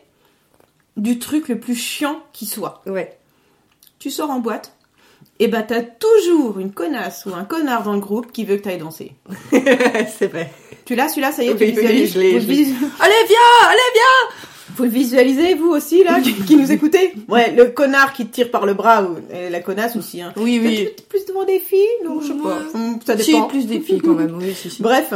du 0.98 1.20
truc 1.20 1.50
le 1.50 1.60
plus 1.60 1.76
chiant 1.76 2.22
qui 2.32 2.46
soit. 2.46 2.82
Ouais. 2.86 3.18
Tu 4.00 4.10
sors 4.10 4.30
en 4.30 4.40
boîte. 4.40 4.75
Et 5.40 5.48
bah 5.48 5.64
t'as 5.64 5.82
toujours 5.82 6.60
une 6.60 6.72
connasse 6.72 7.26
ou 7.26 7.34
un 7.36 7.44
connard 7.44 7.84
dans 7.84 7.94
le 7.94 8.00
groupe 8.00 8.32
qui 8.32 8.46
veut 8.46 8.56
que 8.58 8.62
t'ailles 8.64 8.78
danser. 8.78 9.12
c'est 9.52 10.28
vrai. 10.32 10.50
Tu 10.86 10.96
l'as, 10.96 11.10
celui-là, 11.10 11.32
ça 11.32 11.44
y 11.44 11.48
est, 11.48 11.52
Oui, 11.52 11.58
tu 11.58 11.64
oui, 11.66 11.72
visualises. 11.72 12.14
Vous 12.14 12.20
je 12.20 12.20
le 12.20 12.32
l'ai. 12.32 12.40
vis- 12.64 12.74
Allez, 13.00 13.14
viens, 13.28 13.68
allez, 13.70 13.80
viens. 13.94 14.38
Vous 14.78 14.84
le 14.84 14.90
visualisez, 14.90 15.54
vous 15.56 15.70
aussi, 15.70 16.04
là, 16.04 16.20
qui, 16.22 16.34
qui 16.34 16.56
nous 16.58 16.72
écoutez? 16.72 17.14
Ouais, 17.30 17.52
le 17.56 17.66
connard 17.68 18.14
qui 18.14 18.26
te 18.26 18.34
tire 18.34 18.50
par 18.52 18.66
le 18.66 18.74
bras, 18.74 19.04
ou 19.04 19.18
et 19.34 19.50
la 19.50 19.60
connasse 19.62 19.96
aussi. 19.96 20.22
Hein. 20.22 20.34
Oui, 20.38 20.60
oui. 20.64 20.90
Plus 21.10 21.26
devant 21.26 21.44
des 21.44 21.60
filles 21.60 21.80
Non, 22.06 22.20
je 22.22 22.28
sais 22.28 22.34
pas. 22.34 22.50
Ouais. 22.50 22.56
Hum, 22.76 23.00
Ça 23.06 23.18
Si, 23.18 23.34
dépend. 23.34 23.48
plus 23.48 23.68
des 23.68 23.80
filles 23.80 24.02
quand 24.02 24.14
même. 24.16 24.36
Oui, 24.40 24.54
si, 24.56 24.70
si. 24.70 24.82
Bref. 24.82 25.14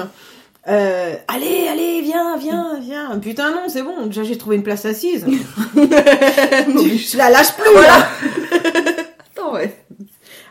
Euh, 0.67 1.15
allez, 1.27 1.67
allez, 1.71 2.01
viens, 2.01 2.37
viens, 2.37 2.77
viens. 2.81 3.17
Putain, 3.19 3.51
non, 3.51 3.61
c'est 3.69 3.81
bon. 3.81 4.05
Déjà, 4.07 4.23
j'ai 4.23 4.37
trouvé 4.37 4.55
une 4.57 4.63
place 4.63 4.85
assise. 4.85 5.25
je 5.75 7.17
la 7.17 7.29
lâche 7.29 7.53
plus, 7.53 7.73
là. 7.73 8.07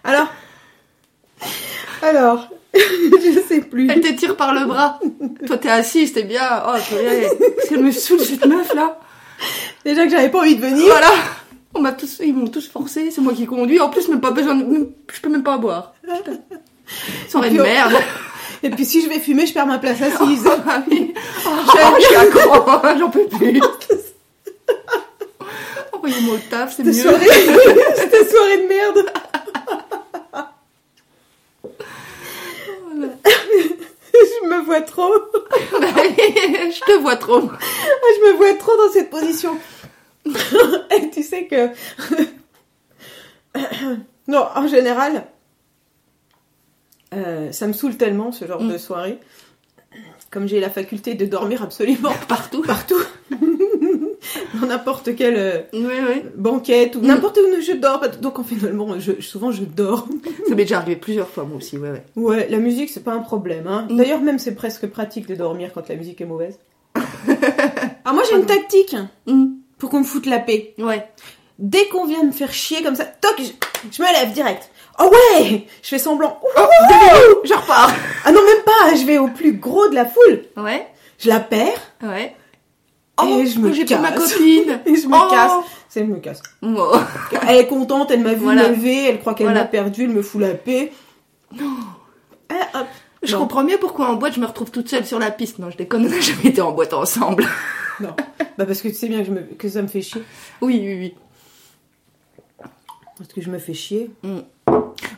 Alors 0.04 0.28
Alors 2.02 2.48
Je 2.74 3.40
sais 3.48 3.60
plus. 3.60 3.90
Elle 3.90 4.00
te 4.00 4.12
tire 4.12 4.36
par 4.36 4.54
le 4.54 4.66
bras. 4.66 5.00
Toi, 5.46 5.56
t'es 5.58 5.70
assise, 5.70 6.12
t'es 6.12 6.22
bien. 6.22 6.62
Oh. 6.66 6.72
Parce 6.72 7.68
qu'elle 7.68 7.82
me 7.82 7.90
saoule, 7.90 8.20
cette 8.20 8.44
meuf, 8.46 8.74
là. 8.74 9.00
Déjà 9.84 10.04
que 10.04 10.10
j'avais 10.10 10.28
pas 10.28 10.40
envie 10.40 10.56
de 10.56 10.60
venir. 10.60 10.86
Voilà. 10.86 11.10
On 11.74 11.80
m'a 11.80 11.92
tous, 11.92 12.20
ils 12.24 12.34
m'ont 12.34 12.48
tous 12.48 12.68
forcé, 12.68 13.10
c'est 13.10 13.20
moi 13.20 13.32
qui 13.32 13.46
conduis. 13.46 13.80
En 13.80 13.88
plus, 13.88 14.08
même 14.08 14.20
pas 14.20 14.30
besoin 14.30 14.54
de, 14.54 14.90
je 15.12 15.20
peux 15.20 15.28
même 15.28 15.42
pas 15.42 15.58
boire. 15.58 15.94
Putain. 16.02 16.38
Soirée 17.28 17.50
de 17.50 17.60
merde. 17.60 17.94
Et 18.62 18.70
puis 18.70 18.84
si 18.84 19.02
je 19.02 19.08
vais 19.08 19.20
fumer, 19.20 19.46
je 19.46 19.54
perds 19.54 19.66
ma 19.66 19.78
place 19.78 20.00
assise. 20.02 20.48
Ah 20.66 20.82
oui. 20.90 21.14
Oh, 21.46 21.50
je 21.98 22.04
suis 22.04 22.16
accro, 22.16 22.70
j'en 22.98 23.10
peux 23.10 23.26
plus. 23.26 23.60
Envoyez-moi 25.92 26.34
au 26.34 26.38
taf, 26.50 26.74
c'est 26.76 26.84
mieux. 26.84 26.92
soirée, 26.92 27.26
cette 27.96 28.30
soirée 28.30 28.62
de 28.62 28.68
merde. 28.68 29.04
je 34.12 34.47
me 34.58 34.64
vois 34.64 34.80
trop. 34.82 35.12
je 35.52 36.84
te 36.84 36.98
vois 37.00 37.16
trop. 37.16 37.40
Je 37.40 38.30
me 38.32 38.36
vois 38.36 38.54
trop 38.54 38.76
dans 38.76 38.92
cette 38.92 39.10
position. 39.10 39.56
Et 40.26 41.10
tu 41.10 41.22
sais 41.22 41.46
que... 41.46 41.70
non, 44.28 44.46
en 44.54 44.66
général, 44.68 45.26
euh, 47.14 47.50
ça 47.52 47.66
me 47.66 47.72
saoule 47.72 47.96
tellement 47.96 48.32
ce 48.32 48.46
genre 48.46 48.62
Mm. 48.62 48.72
de 48.72 48.78
soirée. 48.78 49.18
Comme 50.30 50.46
j'ai 50.46 50.60
la 50.60 50.68
faculté 50.70 51.14
de 51.14 51.24
dormir 51.24 51.62
absolument 51.62 52.12
Partout. 52.28 52.62
partout. 52.62 53.00
Dans 54.60 54.66
n'importe 54.66 55.14
quelle 55.16 55.36
euh, 55.72 56.20
banquette 56.36 56.96
ou 56.96 57.00
n'importe 57.00 57.38
où 57.38 57.60
je 57.60 57.72
dors. 57.72 58.00
Donc 58.20 58.38
en 58.38 58.44
finalement, 58.44 58.98
je, 58.98 59.20
souvent 59.20 59.50
je 59.52 59.62
dors. 59.64 60.06
Ça 60.48 60.54
m'est 60.54 60.64
déjà 60.64 60.78
arrivé 60.78 60.96
plusieurs 60.96 61.28
fois, 61.28 61.44
moi 61.44 61.56
aussi, 61.58 61.78
ouais, 61.78 61.90
ouais. 61.90 62.02
Ouais, 62.16 62.48
la 62.50 62.58
musique 62.58 62.90
c'est 62.90 63.04
pas 63.04 63.12
un 63.12 63.20
problème. 63.20 63.66
Hein. 63.66 63.86
Mm. 63.90 63.96
D'ailleurs 63.96 64.20
même 64.20 64.38
c'est 64.38 64.54
presque 64.54 64.86
pratique 64.86 65.26
de 65.26 65.34
dormir 65.34 65.70
quand 65.74 65.88
la 65.88 65.96
musique 65.96 66.20
est 66.20 66.26
mauvaise. 66.26 66.58
Alors 66.94 68.14
moi 68.14 68.22
j'ai 68.28 68.36
une 68.36 68.46
tactique 68.46 68.96
Hum, 69.26 69.56
pour 69.78 69.90
qu'on 69.90 70.00
me 70.00 70.04
foute 70.04 70.26
la 70.26 70.38
paix. 70.38 70.74
Ouais. 70.78 71.06
Dès 71.58 71.86
qu'on 71.88 72.06
vient 72.06 72.22
me 72.22 72.32
faire 72.32 72.52
chier 72.52 72.82
comme 72.82 72.94
ça, 72.94 73.04
toc, 73.04 73.34
je, 73.38 73.50
je 73.90 74.02
me 74.02 74.12
lève 74.12 74.32
direct. 74.32 74.70
Oh 75.00 75.10
ouais 75.12 75.66
Je 75.82 75.88
fais 75.88 75.98
semblant. 75.98 76.38
Oh, 76.42 76.60
je 77.44 77.52
repars. 77.54 77.92
Ah 78.24 78.32
non 78.32 78.40
même 78.44 78.64
pas, 78.64 78.94
je 78.96 79.04
vais 79.06 79.18
au 79.18 79.28
plus 79.28 79.52
gros 79.54 79.88
de 79.88 79.94
la 79.94 80.04
foule. 80.04 80.42
Ouais, 80.56 80.86
Je 81.18 81.28
la 81.28 81.40
perds 81.40 81.80
ouais. 82.02 82.34
Et 83.26 83.46
je 83.46 83.58
me 83.58 83.72
j'ai 83.72 83.84
plus 83.84 83.96
ma 83.98 84.12
copine. 84.12 84.80
et 84.86 84.94
je 84.96 85.06
me 85.08 85.16
Oh. 85.16 85.30
casse. 85.30 85.52
C'est 85.88 86.00
elle 86.00 86.08
me 86.08 86.18
casse. 86.18 86.42
Oh. 86.62 86.92
Elle 87.48 87.56
est 87.56 87.66
contente, 87.66 88.10
elle 88.10 88.20
m'a 88.22 88.34
vu 88.34 88.44
Voilà. 88.44 88.68
lever, 88.68 89.04
elle 89.06 89.20
croit 89.20 89.34
qu'elle 89.34 89.46
Voilà. 89.46 89.60
m'a 89.62 89.66
perdu, 89.66 90.04
elle 90.04 90.10
me 90.10 90.22
fout 90.22 90.40
la 90.40 90.54
paix. 90.54 90.92
Ah, 92.50 92.80
hop. 92.80 92.86
Je 93.22 93.32
Non. 93.32 93.40
comprends 93.40 93.64
mieux 93.64 93.78
pourquoi 93.78 94.08
en 94.10 94.14
boîte 94.14 94.34
je 94.34 94.40
me 94.40 94.46
retrouve 94.46 94.70
toute 94.70 94.88
seule 94.88 95.04
sur 95.04 95.18
la 95.18 95.30
piste. 95.32 95.58
Non, 95.58 95.70
je 95.70 95.76
déconne, 95.76 96.06
on 96.06 96.08
n'a 96.10 96.20
jamais 96.20 96.46
été 96.50 96.60
en 96.60 96.72
boîte 96.72 96.92
ensemble. 96.94 97.44
Non. 98.00 98.14
Bah 98.56 98.64
parce 98.64 98.80
que 98.80 98.86
tu 98.86 98.94
sais 98.94 99.08
bien 99.08 99.18
que, 99.22 99.24
je 99.26 99.32
me- 99.32 99.40
que 99.58 99.68
ça 99.68 99.82
me 99.82 99.88
fait 99.88 100.02
chier. 100.02 100.22
Oui, 100.60 100.78
oui, 100.80 100.94
oui. 101.00 101.14
Parce 103.16 103.32
que 103.32 103.40
je 103.40 103.50
me 103.50 103.58
fais 103.58 103.74
chier. 103.74 104.08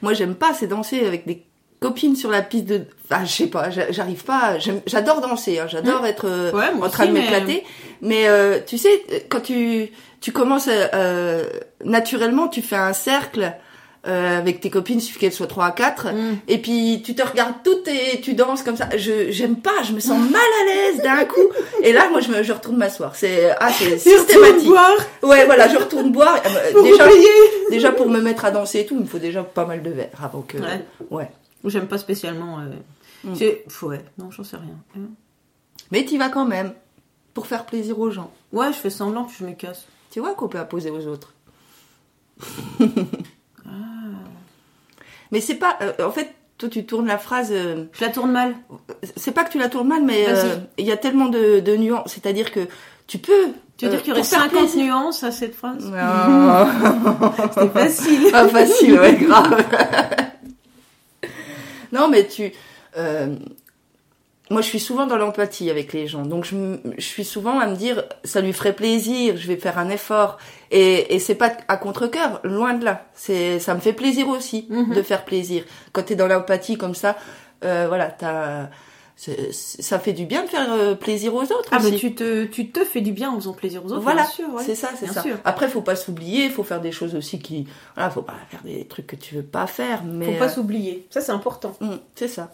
Moi, 0.00 0.14
j'aime 0.14 0.35
pas, 0.35 0.54
c'est 0.54 0.66
danser 0.66 1.04
avec 1.07 1.26
des 1.26 1.45
copines 1.80 2.14
sur 2.16 2.30
la 2.30 2.42
piste 2.42 2.66
de. 2.66 2.82
Enfin, 3.10 3.25
je 3.25 3.32
sais 3.32 3.46
pas, 3.46 3.70
j'a- 3.70 3.90
j'arrive 3.90 4.22
pas. 4.25 4.54
J'adore 4.87 5.20
danser, 5.20 5.58
hein, 5.58 5.66
j'adore 5.68 6.06
être 6.06 6.26
euh, 6.26 6.52
Ouais, 6.52 6.72
moi 6.75 6.87
en 6.87 6.90
train 6.90 7.04
aussi, 7.04 7.12
de 7.14 7.18
m'éclater. 7.18 7.64
Mais 8.02 8.28
euh, 8.28 8.58
tu 8.64 8.78
sais, 8.78 9.02
quand 9.28 9.40
tu 9.40 9.90
tu 10.20 10.32
commences 10.32 10.68
euh, 10.68 10.87
euh, 10.94 11.44
naturellement, 11.84 12.49
tu 12.49 12.62
fais 12.62 12.76
un 12.76 12.92
cercle. 12.92 13.52
euh, 14.06 14.38
avec 14.38 14.60
tes 14.62 14.70
copines, 14.70 14.96
il 14.99 15.02
suffit 15.02 15.18
qu'elles 15.18 15.30
soient 15.32 15.46
3 15.46 15.66
à 15.66 15.70
4, 15.72 16.06
Mm. 16.14 16.37
et 16.49 16.56
puis 16.56 17.02
tu 17.04 17.14
te 17.14 17.20
regardes 17.22 17.56
toutes 17.62 17.87
et 17.87 18.18
tu 18.22 18.32
danses 18.32 18.62
comme 18.62 18.75
ça. 18.76 18.88
Je 18.96 19.30
j'aime 19.30 19.56
pas, 19.56 19.82
je 19.87 19.92
me 19.92 20.00
sens 20.00 20.18
mal 20.30 20.40
à 20.40 20.64
l'aise 20.64 21.02
d'un 21.02 21.25
coup. 21.26 21.46
Et 21.82 21.92
là, 21.92 22.08
moi, 22.10 22.20
je, 22.22 22.30
me, 22.30 22.42
je 22.42 22.50
retourne 22.54 22.78
m'asseoir. 22.78 23.14
C'est 23.14 23.50
ah, 23.60 23.68
c'est 23.70 23.99
systématique. 24.16 24.68
boire 24.68 24.96
Ouais, 25.22 25.44
voilà, 25.44 25.68
je 25.68 25.76
retourne 25.76 26.12
boire. 26.12 26.40
Euh, 26.46 26.82
déjà, 26.82 27.04
déjà 27.68 27.92
pour 27.92 28.08
me 28.08 28.22
mettre 28.22 28.46
à 28.46 28.50
danser 28.50 28.80
et 28.80 28.87
tout, 28.87 28.94
il 28.94 29.02
me 29.02 29.06
faut 29.06 29.18
déjà 29.18 29.42
pas 29.42 29.66
mal 29.66 29.82
de 29.82 29.90
verres 29.90 30.08
avant 30.25 30.40
que. 30.40 30.56
Ouais. 30.56 30.80
ouais. 31.10 31.28
J'aime 31.64 31.86
pas 31.86 31.98
spécialement. 31.98 32.60
Euh... 32.60 32.68
Mm. 33.24 33.34
Ouais, 33.86 34.04
non, 34.18 34.30
j'en 34.30 34.44
sais 34.44 34.56
rien. 34.56 34.76
Hein. 34.96 35.08
Mais 35.92 36.04
t'y 36.04 36.16
vas 36.18 36.28
quand 36.30 36.46
même 36.46 36.72
pour 37.34 37.46
faire 37.46 37.66
plaisir 37.66 37.98
aux 37.98 38.10
gens. 38.10 38.30
Ouais, 38.52 38.68
je 38.72 38.78
fais 38.78 38.90
semblant 38.90 39.24
que 39.24 39.32
je 39.38 39.44
me 39.44 39.52
casse. 39.52 39.86
Tu 40.10 40.20
vois 40.20 40.34
qu'on 40.34 40.48
peut 40.48 40.58
imposer 40.58 40.90
aux 40.90 41.06
autres. 41.06 41.34
Ah, 43.66 43.70
Mais 45.30 45.40
c'est 45.40 45.54
pas. 45.56 45.78
euh, 45.82 45.92
en 46.04 46.10
fait, 46.10 46.34
toi, 46.58 46.68
tu 46.68 46.84
tournes 46.86 47.06
la 47.06 47.18
phrase. 47.18 47.50
euh, 47.52 47.84
Je 47.92 48.04
la 48.04 48.10
tourne 48.10 48.32
mal. 48.32 48.54
c'est 49.16 49.32
pas 49.32 49.44
que 49.44 49.50
tu 49.52 49.58
la 49.58 49.68
tournes 49.68 49.88
mal, 49.88 50.02
mais 50.04 50.24
euh, 50.28 50.56
il 50.78 50.86
y 50.86 50.92
a 50.92 50.96
tellement 50.96 51.28
de, 51.28 51.60
de 51.60 51.76
nuances. 51.76 52.10
C'est-à-dire 52.12 52.50
que 52.50 52.60
tu 53.06 53.18
peux. 53.18 53.48
Tu 53.76 53.86
veux 53.86 53.92
euh, 53.92 53.94
dire 53.94 54.02
qu'il 54.02 54.08
y 54.08 54.12
aurait 54.12 54.20
pour 54.22 54.28
faire 54.30 54.40
50 54.42 54.58
plaisir- 54.58 54.84
nuances 54.84 55.22
à 55.22 55.30
cette 55.30 55.54
phrase? 55.54 55.84
Non. 55.84 56.66
C'est 57.54 57.72
facile. 57.72 58.30
Pas 58.32 58.48
facile, 58.48 58.98
ouais, 58.98 59.16
grave. 59.16 59.64
Non, 61.92 62.09
mais 62.09 62.26
tu. 62.26 62.52
euh, 62.97 63.35
moi, 64.50 64.62
je 64.62 64.66
suis 64.66 64.80
souvent 64.80 65.06
dans 65.06 65.16
l'empathie 65.16 65.70
avec 65.70 65.92
les 65.92 66.09
gens. 66.09 66.23
Donc, 66.23 66.44
je, 66.44 66.56
je 66.99 67.04
suis 67.04 67.25
souvent 67.25 67.61
à 67.61 67.68
me 67.68 67.76
dire, 67.76 68.02
ça 68.25 68.40
lui 68.40 68.52
ferait 68.52 68.73
plaisir, 68.73 69.37
je 69.37 69.47
vais 69.47 69.56
faire 69.56 69.78
un 69.78 69.88
effort. 69.90 70.38
Et, 70.73 71.14
et 71.14 71.20
c'est 71.20 71.37
pas 71.37 71.52
à 71.68 71.76
contre-cœur, 71.76 72.40
loin 72.42 72.75
de 72.75 72.85
là. 72.85 73.04
C'est, 73.14 73.61
ça 73.61 73.75
me 73.75 73.80
fait 73.80 73.92
plaisir 73.92 74.28
aussi 74.28 74.66
Mhm. 74.68 74.92
de 74.94 75.02
faire 75.02 75.25
plaisir. 75.25 75.62
Quand 75.92 76.02
t'es 76.02 76.16
dans 76.16 76.26
l'empathie 76.26 76.76
comme 76.76 76.97
ça, 76.97 77.16
euh, 77.64 77.85
voilà, 77.87 78.06
t'as, 78.06 78.70
ça 79.52 79.98
fait 79.98 80.14
du 80.14 80.24
bien 80.24 80.44
de 80.44 80.48
faire 80.48 80.72
euh, 80.72 80.94
plaisir 80.94 81.34
aux 81.34 81.42
autres 81.42 81.68
Ah, 81.72 81.76
aussi. 81.78 81.90
mais 81.92 81.96
tu 81.98 82.14
te, 82.14 82.44
tu 82.46 82.70
te 82.70 82.84
fais 82.84 83.02
du 83.02 83.12
bien 83.12 83.30
en 83.30 83.34
faisant 83.36 83.52
plaisir 83.52 83.84
aux 83.84 83.92
autres, 83.92 84.00
Voilà, 84.00 84.22
bien 84.22 84.30
sûr. 84.30 84.54
ouais. 84.54 84.64
c'est 84.64 84.74
ça, 84.74 84.90
c'est 84.98 85.08
ça. 85.08 85.20
sûr. 85.20 85.36
Après, 85.44 85.68
faut 85.68 85.82
pas 85.82 85.94
s'oublier, 85.96 86.48
faut 86.48 86.62
faire 86.62 86.80
des 86.80 86.90
choses 86.90 87.14
aussi 87.14 87.38
qui, 87.38 87.66
voilà, 87.94 88.08
faut 88.10 88.22
pas 88.22 88.36
faire 88.50 88.62
des 88.62 88.86
trucs 88.86 89.06
que 89.06 89.16
tu 89.16 89.34
veux 89.34 89.42
pas 89.42 89.66
faire, 89.66 90.04
mais 90.04 90.32
Faut 90.32 90.38
pas 90.38 90.46
euh, 90.46 90.48
s'oublier. 90.48 91.06
Ça, 91.10 91.20
c'est 91.20 91.32
important. 91.32 91.76
hum, 91.82 92.00
c'est 92.14 92.28
ça. 92.28 92.50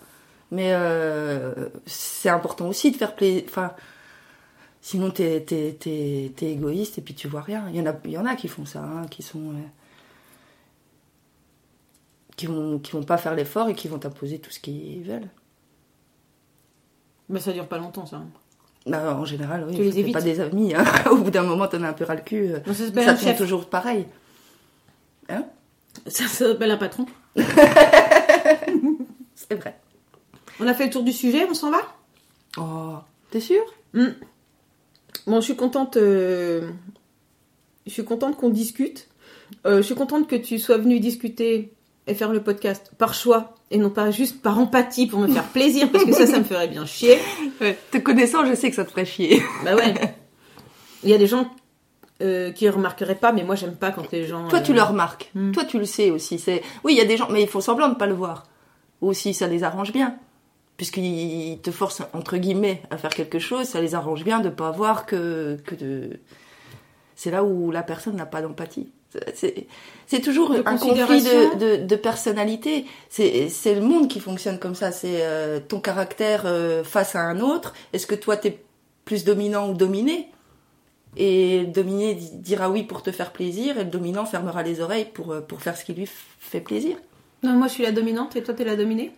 Mais 0.51 0.71
euh, 0.73 1.53
c'est 1.87 2.31
important 2.31 2.67
aussi 2.69 2.91
de 2.91 2.97
faire 2.97 3.15
plaisir. 3.15 3.45
Enfin, 3.49 3.73
sinon 4.81 5.11
t'es 5.11 5.41
t'es 5.43 5.77
t'es 5.79 6.47
égoïste 6.51 6.99
et 6.99 7.01
puis 7.01 7.15
tu 7.15 7.29
vois 7.29 7.43
rien. 7.43 7.65
Il 7.71 7.77
y 7.77 7.81
en 7.81 7.87
a 7.87 7.95
il 8.05 8.11
y 8.13 8.19
en 8.19 8.27
a 8.27 8.35
qui 8.37 8.49
font 8.49 8.65
ça, 8.65 8.81
hein, 8.81 9.07
qui 9.11 9.23
sont 9.25 9.39
euh, 9.51 9.53
qui 12.37 12.47
vont 12.47 12.79
qui 12.79 12.93
vont 12.93 13.03
pas 13.03 13.17
faire 13.19 13.35
l'effort 13.35 13.69
et 13.69 13.75
qui 13.75 13.89
vont 13.89 13.99
t'imposer 13.99 14.39
tout 14.39 14.51
ce 14.51 14.61
qu'ils 14.61 15.03
veulent. 15.03 15.29
Mais 17.29 17.41
ça 17.41 17.53
dure 17.53 17.67
pas 17.67 17.79
longtemps, 17.79 18.07
ça. 18.07 18.23
Bah, 18.87 19.17
en 19.17 19.25
général, 19.25 19.65
oui, 19.69 19.75
Tu 19.77 19.83
les 19.83 19.99
évites. 19.99 20.13
pas 20.15 20.21
des 20.23 20.39
amis. 20.41 20.75
hein. 20.75 20.85
Au 21.11 21.17
bout 21.17 21.31
d'un 21.31 21.43
moment, 21.43 21.67
t'en 21.67 21.83
as 21.83 21.89
un 21.89 21.93
peu 21.93 22.05
ras 22.05 22.15
le 22.15 22.21
cul. 22.21 22.53
euh, 22.53 22.61
Non, 22.67 22.73
ça 22.75 22.87
s'appelle 22.87 23.09
un 23.09 23.17
chef. 23.17 23.37
toujours 23.39 23.69
pareil. 23.69 24.07
Ça, 25.29 26.29
ça 26.29 26.29
s'appelle 26.29 26.71
un 26.71 26.77
patron. 26.77 27.07
C'est 29.35 29.55
vrai. 29.55 29.77
On 30.61 30.67
a 30.67 30.75
fait 30.75 30.85
le 30.85 30.91
tour 30.91 31.03
du 31.03 31.13
sujet, 31.13 31.47
on 31.51 31.55
s'en 31.55 31.71
va? 31.71 31.81
Oh, 32.59 32.97
t'es 33.31 33.41
sûr? 33.41 33.63
Hmm. 33.93 34.09
Bon, 35.27 35.37
je 35.41 35.47
suis 35.47 35.57
contente. 35.57 35.97
euh, 35.97 36.71
Je 37.87 37.93
suis 37.93 38.05
contente 38.05 38.37
qu'on 38.37 38.51
discute. 38.51 39.09
Euh, 39.67 39.79
je 39.79 39.83
suis 39.83 39.95
contente 39.95 40.29
que 40.29 40.37
tu 40.37 40.59
sois 40.59 40.79
venu 40.79 40.99
discuter 41.01 41.73
et 42.07 42.15
faire 42.15 42.33
le 42.33 42.43
podcast 42.43 42.93
par 42.99 43.15
choix 43.15 43.55
et 43.71 43.79
non 43.79 43.91
pas 43.91 44.11
juste 44.11 44.41
par 44.41 44.59
empathie 44.59 45.07
pour 45.07 45.19
me 45.19 45.29
faire 45.29 45.45
plaisir 45.45 45.91
parce 45.91 46.05
que 46.05 46.13
ça, 46.13 46.27
ça 46.27 46.39
me 46.39 46.45
ferait 46.45 46.69
bien 46.69 46.87
chier. 46.87 47.19
Te 47.91 47.99
connaissant, 47.99 48.47
je 48.47 48.55
sais 48.55 48.71
que 48.71 48.77
ça 48.77 48.85
te 48.85 48.91
ferait 48.91 49.05
chier. 49.05 49.43
Bah 49.65 49.75
ouais. 49.75 49.95
Il 51.03 51.11
y 51.11 51.15
a 51.15 51.19
des 51.19 51.27
gens 51.27 51.51
euh, 52.23 52.53
qui 52.53 52.69
remarqueraient 52.69 53.17
pas, 53.17 53.33
mais 53.33 53.43
moi 53.43 53.57
j'aime 53.57 53.75
pas 53.77 53.91
quand 53.91 54.11
les 54.13 54.27
gens. 54.27 54.49
Toi, 54.49 54.61
tu 54.61 54.73
euh, 54.73 54.77
le 54.77 54.83
remarques. 54.83 55.31
Hmm. 55.35 55.53
Toi, 55.53 55.65
tu 55.65 55.79
le 55.79 55.85
sais 55.85 56.11
aussi. 56.11 56.39
C'est 56.39 56.63
oui, 56.85 56.95
il 56.95 56.99
y 56.99 57.01
a 57.01 57.05
des 57.05 57.17
gens, 57.17 57.29
mais 57.31 57.43
ils 57.43 57.49
font 57.49 57.61
semblant 57.61 57.89
de 57.89 57.95
pas 57.95 58.07
le 58.07 58.15
voir. 58.15 58.45
Aussi, 59.01 59.35
ça 59.35 59.47
les 59.47 59.65
arrange 59.65 59.93
bien, 59.93 60.17
puisqu'ils 60.77 61.59
te 61.63 61.71
forcent 61.71 62.03
entre 62.15 62.39
guillemets 62.39 62.83
à 62.91 62.97
faire 62.97 63.11
quelque 63.11 63.39
chose. 63.39 63.67
Ça 63.67 63.81
les 63.81 63.95
arrange 63.95 64.25
bien 64.25 64.41
de 64.41 64.49
pas 64.49 64.71
voir 64.71 65.07
que 65.07 65.59
que 65.67 65.75
de. 65.75 66.21
C'est 67.17 67.31
là 67.31 67.45
où 67.45 67.71
la 67.71 67.83
personne 67.83 68.17
n'a 68.17 68.27
pas 68.27 68.43
d'empathie. 68.43 68.89
C'est 70.07 70.21
toujours 70.21 70.51
De 70.51 70.63
un 70.67 70.77
conflit 70.77 71.23
de, 71.23 71.59
de, 71.59 71.85
de 71.87 71.97
personnalité. 71.97 72.85
C'est 73.09 73.75
le 73.75 73.81
monde 73.81 74.09
qui 74.09 74.21
fonctionne 74.21 74.59
comme 74.59 74.75
ça. 74.75 74.93
C'est 74.93 75.23
euh, 75.23 75.59
ton 75.61 75.81
caractère 75.81 76.43
euh, 76.45 76.85
face 76.85 77.15
à 77.17 77.21
un 77.21 77.41
autre. 77.41 77.73
Est-ce 77.93 78.07
que 78.07 78.15
toi 78.15 78.37
t'es 78.37 78.59
plus 79.05 79.25
dominant 79.25 79.71
ou 79.71 79.75
dominé? 79.75 80.29
Et 81.17 81.61
le 81.61 81.67
dominé 81.69 82.15
di- 82.15 82.31
dira 82.35 82.69
oui 82.69 82.83
pour 82.83 83.03
te 83.03 83.11
faire 83.11 83.33
plaisir 83.33 83.79
et 83.79 83.85
le 83.85 83.91
dominant 83.91 84.27
fermera 84.27 84.63
les 84.63 84.81
oreilles 84.83 85.07
pour, 85.07 85.33
euh, 85.33 85.41
pour 85.41 85.63
faire 85.63 85.77
ce 85.77 85.85
qui 85.85 85.95
lui 85.95 86.07
fait 86.39 86.61
plaisir. 86.61 86.97
Non, 87.43 87.53
moi 87.53 87.69
je 87.69 87.73
suis 87.75 87.83
la 87.85 87.93
dominante 87.93 88.37
et 88.37 88.43
toi 88.43 88.53
t'es 88.53 88.65
la 88.65 88.77
dominée? 88.77 89.13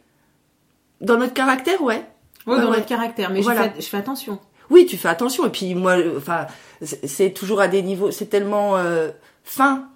Dans 1.00 1.16
notre 1.16 1.34
caractère, 1.34 1.82
ouais. 1.82 2.04
Ouais, 2.46 2.56
dans 2.60 2.70
ouais. 2.70 2.76
notre 2.76 2.86
caractère, 2.86 3.30
mais 3.30 3.40
Voilà. 3.40 3.64
je, 3.64 3.68
fais, 3.70 3.80
je 3.80 3.86
fais 3.86 3.96
attention. 3.96 4.38
Oui, 4.70 4.86
tu 4.86 4.96
fais 4.96 5.08
attention. 5.08 5.44
Et 5.46 5.50
puis 5.50 5.74
moi, 5.74 5.96
enfin, 6.16 6.46
c'est 6.82 7.06
c'est 7.06 7.30
toujours 7.30 7.60
à 7.60 7.68
des 7.68 7.82
niveaux, 7.82 8.10
c'est 8.12 8.26
tellement 8.26 8.76
euh, 8.76 9.10
fin 9.48 9.88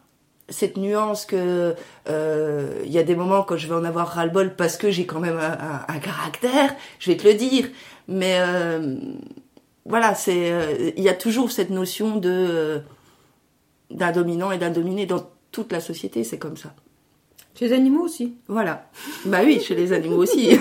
cette 0.48 0.76
nuance 0.76 1.24
que 1.24 1.74
euh, 2.10 2.74
il 2.84 2.90
y 2.92 2.98
a 2.98 3.02
des 3.04 3.14
moments 3.16 3.42
quand 3.42 3.56
je 3.56 3.66
vais 3.68 3.74
en 3.74 3.84
avoir 3.84 4.08
ras-le-bol 4.08 4.54
parce 4.56 4.76
que 4.76 4.90
j'ai 4.90 5.06
quand 5.06 5.20
même 5.20 5.38
un, 5.38 5.52
un- 5.52 5.84
un 5.88 5.98
caractère, 5.98 6.74
je 6.98 7.10
vais 7.10 7.16
te 7.16 7.26
le 7.26 7.34
dire. 7.34 7.68
Mais 8.08 8.36
euh, 8.40 8.96
voilà, 9.86 10.14
c'est 10.14 10.50
euh, 10.52 10.90
il 10.96 11.02
y 11.02 11.08
a 11.08 11.14
toujours 11.14 11.50
cette 11.52 11.70
notion 11.70 12.16
de 12.16 12.28
euh, 12.30 12.78
d'un 13.90 14.12
dominant 14.12 14.50
et 14.52 14.58
d'un 14.58 14.70
dominé 14.70 15.06
dans 15.06 15.26
toute 15.52 15.70
la 15.72 15.80
société, 15.80 16.24
c'est 16.24 16.38
comme 16.38 16.56
ça. 16.56 16.74
Chez 17.58 17.66
les 17.68 17.74
animaux 17.74 18.04
aussi. 18.04 18.34
Voilà. 18.48 18.88
Bah 19.26 19.40
oui, 19.44 19.60
chez 19.60 19.74
les 19.74 19.92
animaux 19.92 20.16
aussi. 20.22 20.58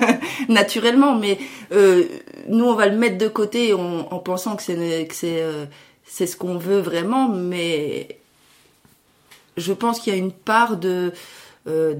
Naturellement, 0.48 1.14
mais 1.14 1.38
euh, 1.72 2.04
nous, 2.48 2.64
on 2.66 2.74
va 2.74 2.86
le 2.86 2.96
mettre 2.96 3.18
de 3.18 3.28
côté 3.28 3.72
en, 3.72 4.00
en 4.10 4.18
pensant 4.18 4.54
que 4.56 4.62
c'est 4.62 5.06
que 5.08 5.14
c'est 5.14 5.40
euh, 5.42 5.64
c'est 6.04 6.26
ce 6.26 6.36
qu'on 6.36 6.56
veut 6.58 6.80
vraiment, 6.80 7.28
mais 7.28 8.18
je 9.56 9.72
pense 9.72 10.00
qu'il 10.00 10.12
y 10.12 10.16
a 10.16 10.18
une 10.18 10.32
part 10.32 10.76
de 10.76 11.12
euh, 11.66 11.94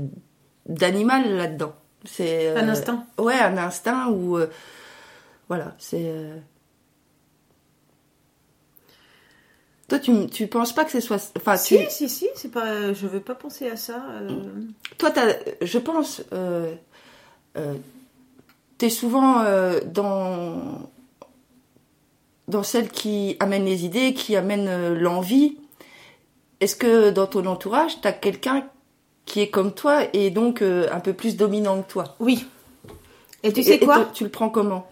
d'animal 0.67 1.37
là-dedans. 1.37 1.75
C'est 2.05 2.49
euh, 2.49 2.57
Un 2.59 2.69
instinct. 2.69 3.05
Ouais, 3.19 3.35
un 3.39 3.57
instinct 3.59 4.09
où 4.09 4.37
euh, 4.37 4.49
voilà, 5.49 5.75
c'est. 5.79 6.13
Toi, 9.89 9.99
tu 9.99 10.27
tu 10.29 10.47
penses 10.47 10.75
pas 10.75 10.85
que 10.85 10.91
c'est 10.91 11.01
soit. 11.01 11.33
Enfin, 11.37 11.57
Si, 11.57 11.77
tu, 11.79 11.85
si, 11.91 12.09
si, 12.09 12.29
c'est 12.35 12.51
pas. 12.51 12.93
Je 12.93 13.07
veux 13.07 13.21
pas 13.21 13.35
penser 13.35 13.69
à 13.69 13.77
ça. 13.77 14.05
toi, 14.99 15.11
t'as- 15.11 15.37
je 15.61 15.79
pense, 15.79 16.23
t'es 18.79 18.91
souvent 18.91 19.45
dans 19.87 20.91
dans 22.49 22.63
celle 22.63 22.89
qui 22.91 23.37
amène 23.41 23.65
les 23.65 23.85
idées, 23.85 24.15
qui 24.15 24.37
amène 24.37 24.95
l'envie. 24.95 25.59
Est-ce 26.61 26.77
que 26.77 27.11
dans 27.11 27.27
ton 27.27 27.47
entourage, 27.47 28.01
t'as 28.01 28.13
quelqu'un 28.13 28.65
qui 29.27 29.41
est 29.41 29.49
comme 29.51 29.73
toi 29.73 30.03
et 30.13 30.31
donc 30.31 30.63
euh, 30.63 30.89
un 30.93 31.01
peu 31.01 31.13
plus 31.13 31.37
dominant 31.37 31.81
que 31.83 31.91
toi? 31.91 32.17
Oui. 32.21 32.47
Et 33.43 33.53
tu 33.53 33.63
sais 33.63 33.75
et 33.77 33.81
quoi? 33.81 34.09
Tu 34.15 34.25
le 34.25 34.31
prends 34.31 34.49
comment? 34.49 34.87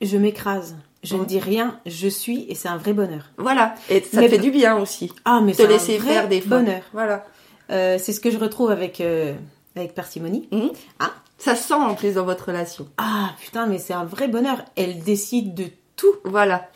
Je 0.00 0.16
m'écrase. 0.16 0.76
Je 1.02 1.16
ne 1.16 1.24
dis 1.24 1.40
rien, 1.40 1.80
je 1.84 2.06
suis 2.08 2.46
et 2.48 2.54
c'est 2.54 2.68
un 2.68 2.76
vrai 2.76 2.92
bonheur. 2.92 3.30
Voilà, 3.36 3.74
et 3.90 4.00
ça 4.02 4.20
Mais- 4.20 4.28
fait 4.28 4.38
du 4.38 4.52
bien 4.52 4.76
aussi. 4.78 5.12
Ah, 5.24 5.40
mais 5.42 5.50
Te 5.52 5.56
c'est 5.58 5.64
un 5.64 5.68
laisser 5.68 5.98
vrai 5.98 6.12
faire 6.12 6.28
des 6.28 6.40
fois. 6.40 6.58
bonheur. 6.58 6.82
Voilà. 6.92 7.26
Euh, 7.70 7.98
c'est 7.98 8.12
ce 8.12 8.20
que 8.20 8.30
je 8.30 8.38
retrouve 8.38 8.70
avec, 8.70 9.00
euh, 9.00 9.34
avec 9.74 9.94
parcimonie. 9.94 10.48
Mhm. 10.52 10.70
Ah. 11.00 11.10
Ça 11.38 11.56
se 11.56 11.64
sent 11.66 11.74
en 11.74 11.94
plus 11.96 12.14
dans 12.14 12.24
votre 12.24 12.46
relation. 12.46 12.86
Ah, 12.98 13.30
putain, 13.40 13.66
mais 13.66 13.78
c'est 13.78 13.94
un 13.94 14.04
vrai 14.04 14.28
bonheur. 14.28 14.58
Elle 14.76 15.02
décide 15.02 15.54
de 15.54 15.64
tout 15.96 16.14
Voilà. 16.24 16.68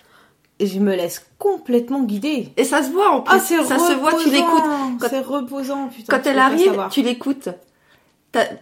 Et 0.58 0.66
je 0.66 0.78
me 0.80 0.94
laisse 0.94 1.26
complètement 1.38 2.02
guider. 2.02 2.48
Et 2.56 2.64
ça 2.64 2.82
se 2.82 2.90
voit 2.90 3.10
en 3.10 3.20
plus. 3.20 3.34
Ah, 3.36 3.40
c'est 3.40 3.62
ça 3.64 3.78
se 3.78 3.92
voit, 3.94 4.10
tu 4.12 4.16
reposant. 4.16 4.30
l'écoutes. 4.32 5.00
Quand- 5.00 5.08
C'est 5.10 5.20
reposant, 5.20 5.88
putain. 5.88 6.16
Quand 6.18 6.26
elle 6.28 6.38
arrive, 6.38 6.86
tu 6.90 7.02
l'écoutes. 7.02 7.48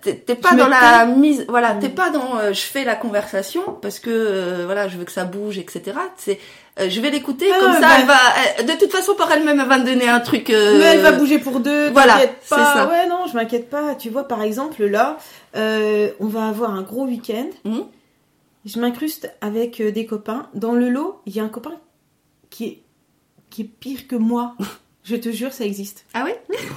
T'es 0.02 0.36
pas 0.36 0.50
Je 0.52 0.56
dans 0.56 0.68
la 0.68 1.04
mise, 1.04 1.44
voilà, 1.48 1.74
Mm. 1.74 1.80
t'es 1.80 1.88
pas 1.88 2.10
dans 2.10 2.36
euh, 2.36 2.52
je 2.52 2.60
fais 2.60 2.84
la 2.84 2.94
conversation 2.94 3.62
parce 3.82 3.98
que 3.98 4.08
euh, 4.10 4.62
voilà, 4.66 4.86
je 4.86 4.96
veux 4.96 5.04
que 5.04 5.10
ça 5.10 5.24
bouge, 5.24 5.58
etc. 5.58 5.96
C'est 6.16 6.38
euh, 6.78 6.88
je 6.88 7.00
vais 7.00 7.10
l'écouter 7.10 7.46
Ah, 7.52 7.58
comme 7.58 7.72
ça, 7.72 7.80
bah. 7.80 7.88
elle 7.98 8.06
va, 8.06 8.14
elle- 8.58 8.66
de 8.66 8.72
toute 8.78 8.92
façon 8.92 9.14
par 9.16 9.32
elle-même, 9.32 9.58
elle 9.58 9.66
va 9.66 9.78
me 9.78 9.84
donner 9.84 10.08
un 10.08 10.20
truc. 10.20 10.48
Mais 10.50 10.54
elle 10.54 11.00
va 11.00 11.10
bouger 11.12 11.40
pour 11.40 11.58
deux, 11.58 11.90
voilà, 11.90 12.18
c'est 12.42 12.54
ça. 12.54 12.88
Ouais, 12.88 13.08
non, 13.08 13.26
je 13.28 13.34
m'inquiète 13.34 13.68
pas. 13.68 13.96
Tu 13.96 14.10
vois, 14.10 14.28
par 14.28 14.42
exemple, 14.42 14.84
là, 14.84 15.16
on 15.56 16.26
va 16.26 16.46
avoir 16.46 16.72
un 16.72 16.82
gros 16.82 17.06
week-end. 17.06 17.46
Mhm. 17.64 17.82
Je 18.66 18.78
m'incruste 18.78 19.28
avec 19.40 19.82
des 19.82 20.06
copains. 20.06 20.46
Dans 20.54 20.72
le 20.72 20.88
lot, 20.88 21.20
il 21.26 21.34
y 21.34 21.40
a 21.40 21.42
un 21.42 21.48
copain 21.48 21.72
qui 22.54 22.64
est, 22.66 22.82
qui 23.50 23.62
est 23.62 23.64
pire 23.64 24.06
que 24.06 24.14
moi. 24.14 24.54
je 25.02 25.16
te 25.16 25.32
jure, 25.32 25.52
ça 25.52 25.64
existe. 25.64 26.06
Ah 26.14 26.24
oui 26.24 26.32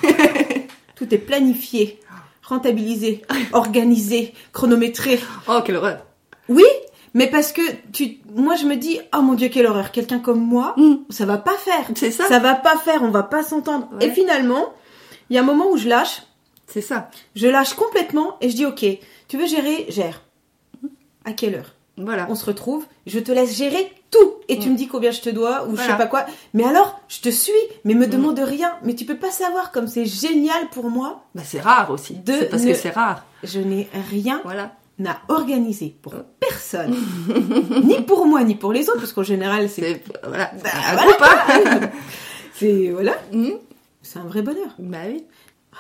Tout 0.96 1.14
est 1.14 1.20
planifié, 1.20 2.00
rentabilisé, 2.42 3.22
organisé, 3.54 4.34
chronométré. 4.54 5.20
Oh 5.48 5.60
quelle 5.64 5.76
horreur. 5.76 6.04
Oui, 6.50 6.66
mais 7.14 7.28
parce 7.30 7.52
que 7.52 7.62
tu, 7.94 8.18
moi 8.34 8.56
je 8.56 8.66
me 8.66 8.76
dis, 8.76 9.00
oh 9.16 9.22
mon 9.22 9.36
dieu, 9.36 9.50
quelle 9.50 9.68
horreur. 9.68 9.92
Quelqu'un 9.92 10.18
comme 10.18 10.42
moi, 10.44 10.74
Mm. 10.78 10.96
ça 11.12 11.26
va 11.28 11.38
pas 11.38 11.56
faire. 11.58 11.86
C'est 11.96 12.10
ça. 12.10 12.28
Ça 12.28 12.40
va 12.40 12.56
pas 12.56 12.78
faire, 12.78 13.04
on 13.04 13.12
va 13.12 13.22
pas 13.24 13.44
s'entendre. 13.44 13.88
Ouais. 13.94 14.08
Et 14.08 14.12
finalement, 14.12 14.74
il 15.30 15.36
y 15.36 15.38
a 15.38 15.44
un 15.44 15.46
moment 15.46 15.70
où 15.70 15.78
je 15.78 15.88
lâche. 15.88 16.24
C'est 16.66 16.82
ça. 16.82 17.12
Je 17.36 17.48
lâche 17.48 17.74
complètement 17.76 18.38
et 18.42 18.50
je 18.50 18.56
dis 18.56 18.66
ok, 18.66 18.84
tu 19.28 19.38
veux 19.38 19.46
gérer, 19.46 19.86
gère. 19.90 20.24
À 21.26 21.34
quelle 21.34 21.54
heure? 21.56 21.76
Voilà. 21.98 22.28
on 22.30 22.36
se 22.36 22.46
retrouve, 22.46 22.86
je 23.08 23.20
te 23.20 23.32
laisse 23.32 23.56
gérer 23.58 23.92
tout 24.12 24.34
et 24.48 24.60
tu 24.60 24.70
Mm. 24.70 24.72
me 24.74 24.78
dis 24.78 24.88
combien 24.88 25.12
je 25.12 25.20
te 25.22 25.30
dois 25.30 25.66
ou 25.68 25.76
je 25.76 25.82
sais 25.82 25.98
pas 25.98 26.06
quoi. 26.06 26.26
Mais 26.54 26.64
alors, 26.64 27.00
je 27.10 27.20
te 27.22 27.30
suis, 27.30 27.52
mais 27.86 27.94
me 27.96 28.06
Mm. 28.06 28.10
demande 28.10 28.40
rien. 28.40 28.72
Mais 28.84 28.94
tu 28.96 29.04
peux 29.06 29.18
pas 29.18 29.32
savoir 29.32 29.72
comme 29.72 29.88
c'est 29.88 30.06
génial 30.06 30.68
pour 30.72 30.90
moi. 30.90 31.24
Bah, 31.36 31.42
c'est 31.44 31.60
rare 31.60 31.90
aussi. 31.92 32.14
De 32.16 32.34
C'est 32.34 32.50
parce 32.50 32.64
ne- 32.64 32.70
que 32.72 32.78
c'est 32.78 32.92
rare. 32.92 33.26
Je 33.44 33.60
n'ai 33.60 33.88
rien 34.12 34.42
Voilà. 34.44 34.72
à 35.06 35.18
organiser 35.28 35.96
pour 36.02 36.14
personne, 36.40 36.96
ni 37.84 38.02
pour 38.02 38.26
moi 38.26 38.44
ni 38.44 38.56
pour 38.56 38.74
les 38.74 38.90
autres, 38.90 39.00
parce 39.00 39.14
qu'en 39.14 39.24
général 39.24 39.70
c'est 39.70 40.02
voilà. 40.28 40.52
Bah, 40.64 40.70
un 40.74 40.94
voilà. 40.96 41.04
groupe, 41.06 41.22
hein. 41.22 41.80
c'est 42.54 42.90
voilà, 42.92 43.14
c'est 44.02 44.20
un 44.20 44.24
vrai 44.24 44.42
bonheur. 44.42 44.70
Bah 44.80 44.98
oui. 45.08 45.24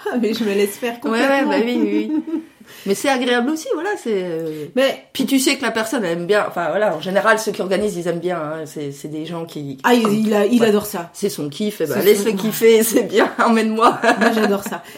Ah, 0.06 0.18
mais 0.22 0.34
je 0.36 0.44
me 0.44 0.54
laisse 0.54 0.78
faire 0.78 1.00
Ouais, 1.04 1.10
ouais, 1.12 1.20
complètement. 1.20 1.50
bah 1.50 1.58
oui, 1.66 1.80
oui. 1.82 2.12
oui. 2.12 2.44
Mais 2.86 2.96
c'est 2.96 3.10
agréable 3.10 3.50
aussi, 3.50 3.68
voilà. 3.74 3.90
C'est. 4.02 4.70
Mais 4.76 5.06
Puis 5.14 5.26
tu 5.26 5.40
sais 5.40 5.56
que 5.58 5.62
la 5.64 5.72
personne 5.72 6.04
elle 6.06 6.18
aime 6.20 6.26
bien. 6.26 6.46
Enfin 6.48 6.68
voilà, 6.70 6.96
en 6.96 7.02
général 7.02 7.40
ceux 7.40 7.52
qui 7.52 7.62
organisent 7.62 7.98
ils 7.98 8.08
aiment 8.08 8.20
bien. 8.20 8.38
hein. 8.38 8.64
C'est 8.66 8.92
c'est 8.92 9.08
des 9.08 9.26
gens 9.26 9.46
qui. 9.46 9.78
ah, 9.84 9.94
il, 9.94 10.28
il 10.28 10.34
a- 10.34 10.46
il 10.46 10.62
Ouais. 10.62 10.68
adore 10.68 10.86
ça. 10.86 11.10
C'est 11.14 11.30
son 11.30 11.50
kiff. 11.50 11.82
Et 11.82 11.86
bah, 11.86 11.96
C'est 11.98 12.06
laisse-le 12.06 12.32
son- 12.32 12.38
kiffer, 12.38 12.84
c'est 12.84 13.04
bien. 13.04 13.32
Emmène-moi. 13.44 14.00
Moi 14.20 14.32
j'adore 14.34 14.64
ça. 14.64 14.84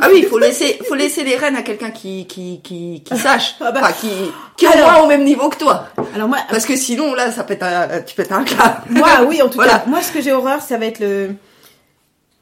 Ah 0.00 0.08
oui, 0.12 0.18
il 0.22 0.26
faut 0.26 0.38
laisser, 0.40 0.78
faut 0.88 0.96
laisser 0.96 1.22
les 1.22 1.36
rênes 1.36 1.54
à 1.54 1.62
quelqu'un 1.62 1.90
qui, 1.90 2.26
qui, 2.26 2.60
qui, 2.64 3.02
qui 3.04 3.16
sache. 3.16 3.54
Ah 3.60 3.70
bah. 3.70 3.80
Enfin, 3.84 3.92
qui, 3.92 4.08
qui 4.56 4.64
est 4.64 4.68
au 4.68 4.72
Alors. 4.72 4.90
moins 4.92 5.02
au 5.04 5.06
même 5.06 5.22
niveau 5.24 5.48
que 5.48 5.56
toi. 5.56 5.86
Alors 6.16 6.26
moi, 6.28 6.38
Parce 6.50 6.66
que 6.66 6.74
sinon 6.76 7.14
là, 7.14 7.30
ça 7.30 7.44
pète 7.44 7.62
un, 7.62 8.02
tu 8.04 8.14
pètes 8.16 8.32
un 8.32 8.42
câble. 8.42 8.82
moi 8.90 9.08
oui 9.28 9.40
en 9.40 9.48
tout 9.48 9.54
Voilà. 9.64 9.74
cas, 9.78 9.84
moi 9.86 10.02
ce 10.02 10.10
que 10.10 10.20
j'ai 10.20 10.32
horreur 10.32 10.60
ça 10.60 10.76
va 10.78 10.86
être 10.86 10.98
le 10.98 11.30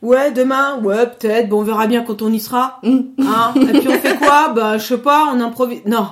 ouais 0.02 0.30
demain, 0.32 0.78
ouais 0.82 1.06
peut-être, 1.06 1.48
bon 1.48 1.60
on 1.60 1.64
verra 1.64 1.86
bien 1.86 2.02
quand 2.02 2.20
on 2.22 2.32
y 2.32 2.40
sera. 2.40 2.80
Hum. 2.82 3.10
Hein 3.20 3.54
Et 3.56 3.78
puis 3.80 3.88
on 3.88 3.98
fait 4.00 4.16
quoi? 4.18 4.48
Bah 4.48 4.76
je 4.78 4.84
sais 4.86 4.98
pas, 4.98 5.26
on 5.32 5.40
improvise. 5.40 5.82
Non, 5.86 6.08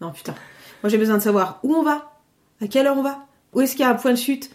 non 0.00 0.10
putain. 0.10 0.34
Moi 0.82 0.90
j'ai 0.90 0.98
besoin 0.98 1.16
de 1.16 1.22
savoir 1.22 1.58
où 1.62 1.74
on 1.74 1.82
va, 1.82 2.10
à 2.62 2.66
quelle 2.66 2.86
heure 2.86 2.96
on 2.98 3.02
va, 3.02 3.18
où 3.54 3.60
est-ce 3.60 3.72
qu'il 3.72 3.80
y 3.80 3.84
a 3.84 3.90
un 3.90 3.94
point 3.94 4.12
de 4.12 4.16
chute. 4.18 4.50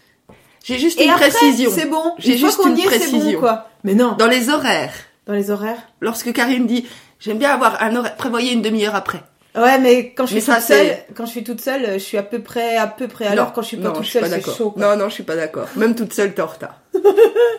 J'ai 0.62 0.78
juste 0.78 0.98
Et 1.00 1.04
une 1.04 1.10
après, 1.10 1.28
précision. 1.28 1.70
c'est 1.74 1.86
bon. 1.86 2.14
J'ai 2.18 2.38
juste 2.38 2.60
une 2.64 2.78
y 2.78 2.82
est, 2.82 2.84
c'est 2.88 2.98
bon 3.10 3.18
précision. 3.18 3.40
quoi. 3.40 3.68
Mais 3.84 3.94
non, 3.94 4.12
Dans 4.18 4.26
les 4.28 4.48
horaires, 4.48 4.94
dans 5.26 5.34
les 5.34 5.50
horaires. 5.50 5.82
lorsque 6.00 6.32
Karine 6.32 6.66
dit, 6.66 6.86
j'aime 7.20 7.36
bien 7.38 7.50
avoir 7.50 7.82
un 7.82 7.94
horaire, 7.96 8.16
prévoyez 8.16 8.52
une 8.54 8.62
demi-heure 8.62 8.94
après. 8.94 9.22
Ouais, 9.56 9.78
mais 9.78 10.12
quand 10.14 10.26
je 10.26 10.34
Mais 10.34 10.40
suis 10.40 10.52
toute 10.52 10.62
seule, 10.62 10.96
quand 11.14 11.26
je 11.26 11.30
suis 11.30 11.44
toute 11.44 11.60
seule, 11.60 11.92
je 11.94 11.98
suis 11.98 12.18
à 12.18 12.22
peu 12.24 12.40
près, 12.40 12.76
à 12.76 12.88
peu 12.88 13.06
près. 13.06 13.26
Alors 13.28 13.46
Non, 13.46 13.52
quand 13.54 13.62
je 13.62 13.68
suis 13.68 13.76
pas 13.76 13.88
non, 13.88 13.92
toute 13.94 14.04
je 14.04 14.10
suis 14.10 14.18
seule, 14.18 14.28
c'est 14.28 14.36
d'accord. 14.36 14.56
chaud. 14.56 14.70
quoi. 14.72 14.82
Non, 14.82 14.96
non, 14.96 15.08
je 15.08 15.14
suis 15.14 15.22
pas 15.22 15.36
d'accord. 15.36 15.68
Même 15.76 15.94
toute 15.94 16.12
seule, 16.12 16.34
t'es 16.34 16.42
en 16.42 16.46
retard. 16.46 16.80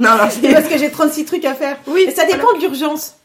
non, 0.01 0.17
non, 0.17 0.29
C'est 0.29 0.51
parce 0.53 0.67
que 0.67 0.77
j'ai 0.77 0.91
36 0.91 1.23
trucs 1.25 1.45
à 1.45 1.53
faire. 1.55 1.77
Oui, 1.87 2.05
Et 2.07 2.11
ça 2.11 2.25
dépend 2.25 2.51
de 2.53 2.59
l'urgence. 2.59 3.15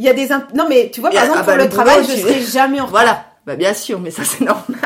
Il 0.00 0.06
y 0.06 0.08
a 0.08 0.12
des 0.14 0.30
imp- 0.32 0.52
non 0.54 0.66
mais 0.68 0.90
tu 0.92 1.00
vois 1.00 1.10
par 1.10 1.20
a- 1.22 1.26
exemple 1.26 1.40
ah 1.42 1.46
bah, 1.46 1.52
pour 1.52 1.58
le, 1.58 1.64
le 1.64 1.68
boulot, 1.70 1.82
travail, 1.84 2.04
je 2.08 2.12
tu- 2.14 2.20
serai 2.20 2.40
jamais 2.40 2.80
en 2.80 2.86
retard. 2.86 3.02
Voilà. 3.02 3.24
Bah, 3.46 3.56
bien 3.56 3.74
sûr, 3.74 3.98
mais 4.00 4.10
ça, 4.10 4.22
c'est 4.24 4.44
normal. 4.44 4.80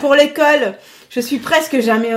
Pour 0.00 0.14
l'école, 0.14 0.74
je 1.10 1.20
suis 1.20 1.38
presque 1.38 1.80
jamais 1.80 2.12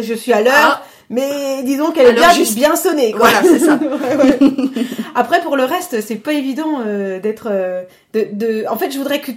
je 0.00 0.14
suis 0.14 0.32
à 0.32 0.40
l'heure, 0.42 0.82
Ah. 0.82 0.82
Mais 1.10 1.62
disons 1.62 1.90
qu'elle 1.92 2.08
est 2.08 2.12
bien 2.14 2.32
juste- 2.32 2.54
bien 2.54 2.76
sonnée 2.76 3.12
quoi. 3.12 3.28
Voilà, 3.30 3.42
c'est 3.42 3.58
ça. 3.58 3.76
Ouais, 3.82 4.16
ouais. 4.16 4.38
Après 5.14 5.40
pour 5.40 5.56
le 5.56 5.64
reste, 5.64 6.00
c'est 6.00 6.16
pas 6.16 6.32
évident 6.32 6.80
euh, 6.86 7.18
d'être 7.20 7.48
euh, 7.50 7.82
de, 8.12 8.26
de 8.32 8.64
en 8.68 8.76
fait, 8.76 8.90
je 8.90 8.98
voudrais 8.98 9.20
que 9.20 9.32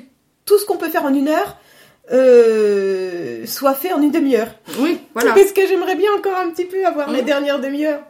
tout 0.45 0.57
ce 0.59 0.65
qu'on 0.65 0.77
peut 0.77 0.89
faire 0.89 1.05
en 1.05 1.13
une 1.13 1.27
heure 1.29 1.57
euh, 2.11 3.45
soit 3.45 3.73
fait 3.73 3.93
en 3.93 4.01
une 4.01 4.11
demi-heure. 4.11 4.49
Oui, 4.79 4.99
voilà. 5.13 5.31
Parce 5.35 5.51
que 5.51 5.65
j'aimerais 5.67 5.95
bien 5.95 6.11
encore 6.17 6.35
un 6.37 6.49
petit 6.49 6.65
peu 6.65 6.85
avoir 6.85 7.09
les 7.09 7.19
Mhm. 7.21 7.25
dernières 7.25 7.59
demi-heures. 7.59 8.01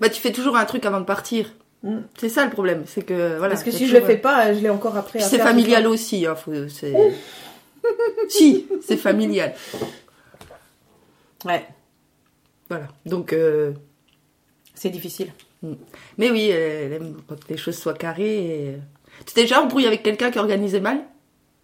Bah, 0.00 0.08
tu 0.08 0.20
fais 0.20 0.32
toujours 0.32 0.56
un 0.56 0.64
truc 0.64 0.84
avant 0.86 1.00
de 1.00 1.04
partir. 1.04 1.52
Mm. 1.82 1.98
C'est 2.18 2.28
ça 2.30 2.44
le 2.44 2.50
problème, 2.50 2.84
c'est 2.86 3.02
que 3.04 3.36
voilà. 3.36 3.50
Parce 3.54 3.62
que 3.62 3.70
si 3.70 3.86
je 3.86 3.92
le 3.92 4.00
toujours, 4.00 4.06
fais 4.06 4.16
pas, 4.16 4.54
je 4.54 4.60
l'ai 4.60 4.70
encore 4.70 4.96
après 4.96 5.20
c'est 5.20 5.38
familial 5.38 5.86
aussi, 5.86 6.24
hein, 6.26 6.34
faut, 6.34 6.52
c'est... 6.68 6.94
si, 8.28 8.66
c'est 8.86 8.96
familial. 8.96 9.52
Ouais, 11.44 11.66
Voilà. 12.74 12.88
Donc, 13.06 13.32
euh, 13.32 13.72
c'est 14.74 14.90
difficile. 14.90 15.32
mais 16.18 16.30
oui, 16.30 16.48
elle 16.48 16.92
aime 16.94 17.16
quand 17.28 17.36
les 17.48 17.56
choses 17.56 17.76
soient 17.78 17.94
carrées. 17.94 18.36
Et... 18.46 18.76
Tu 19.26 19.34
t'es 19.34 19.42
déjà 19.42 19.60
embrouillé 19.62 19.86
avec 19.86 20.02
quelqu'un 20.02 20.30
qui 20.30 20.38
organisait 20.38 20.80
mal? 20.80 20.98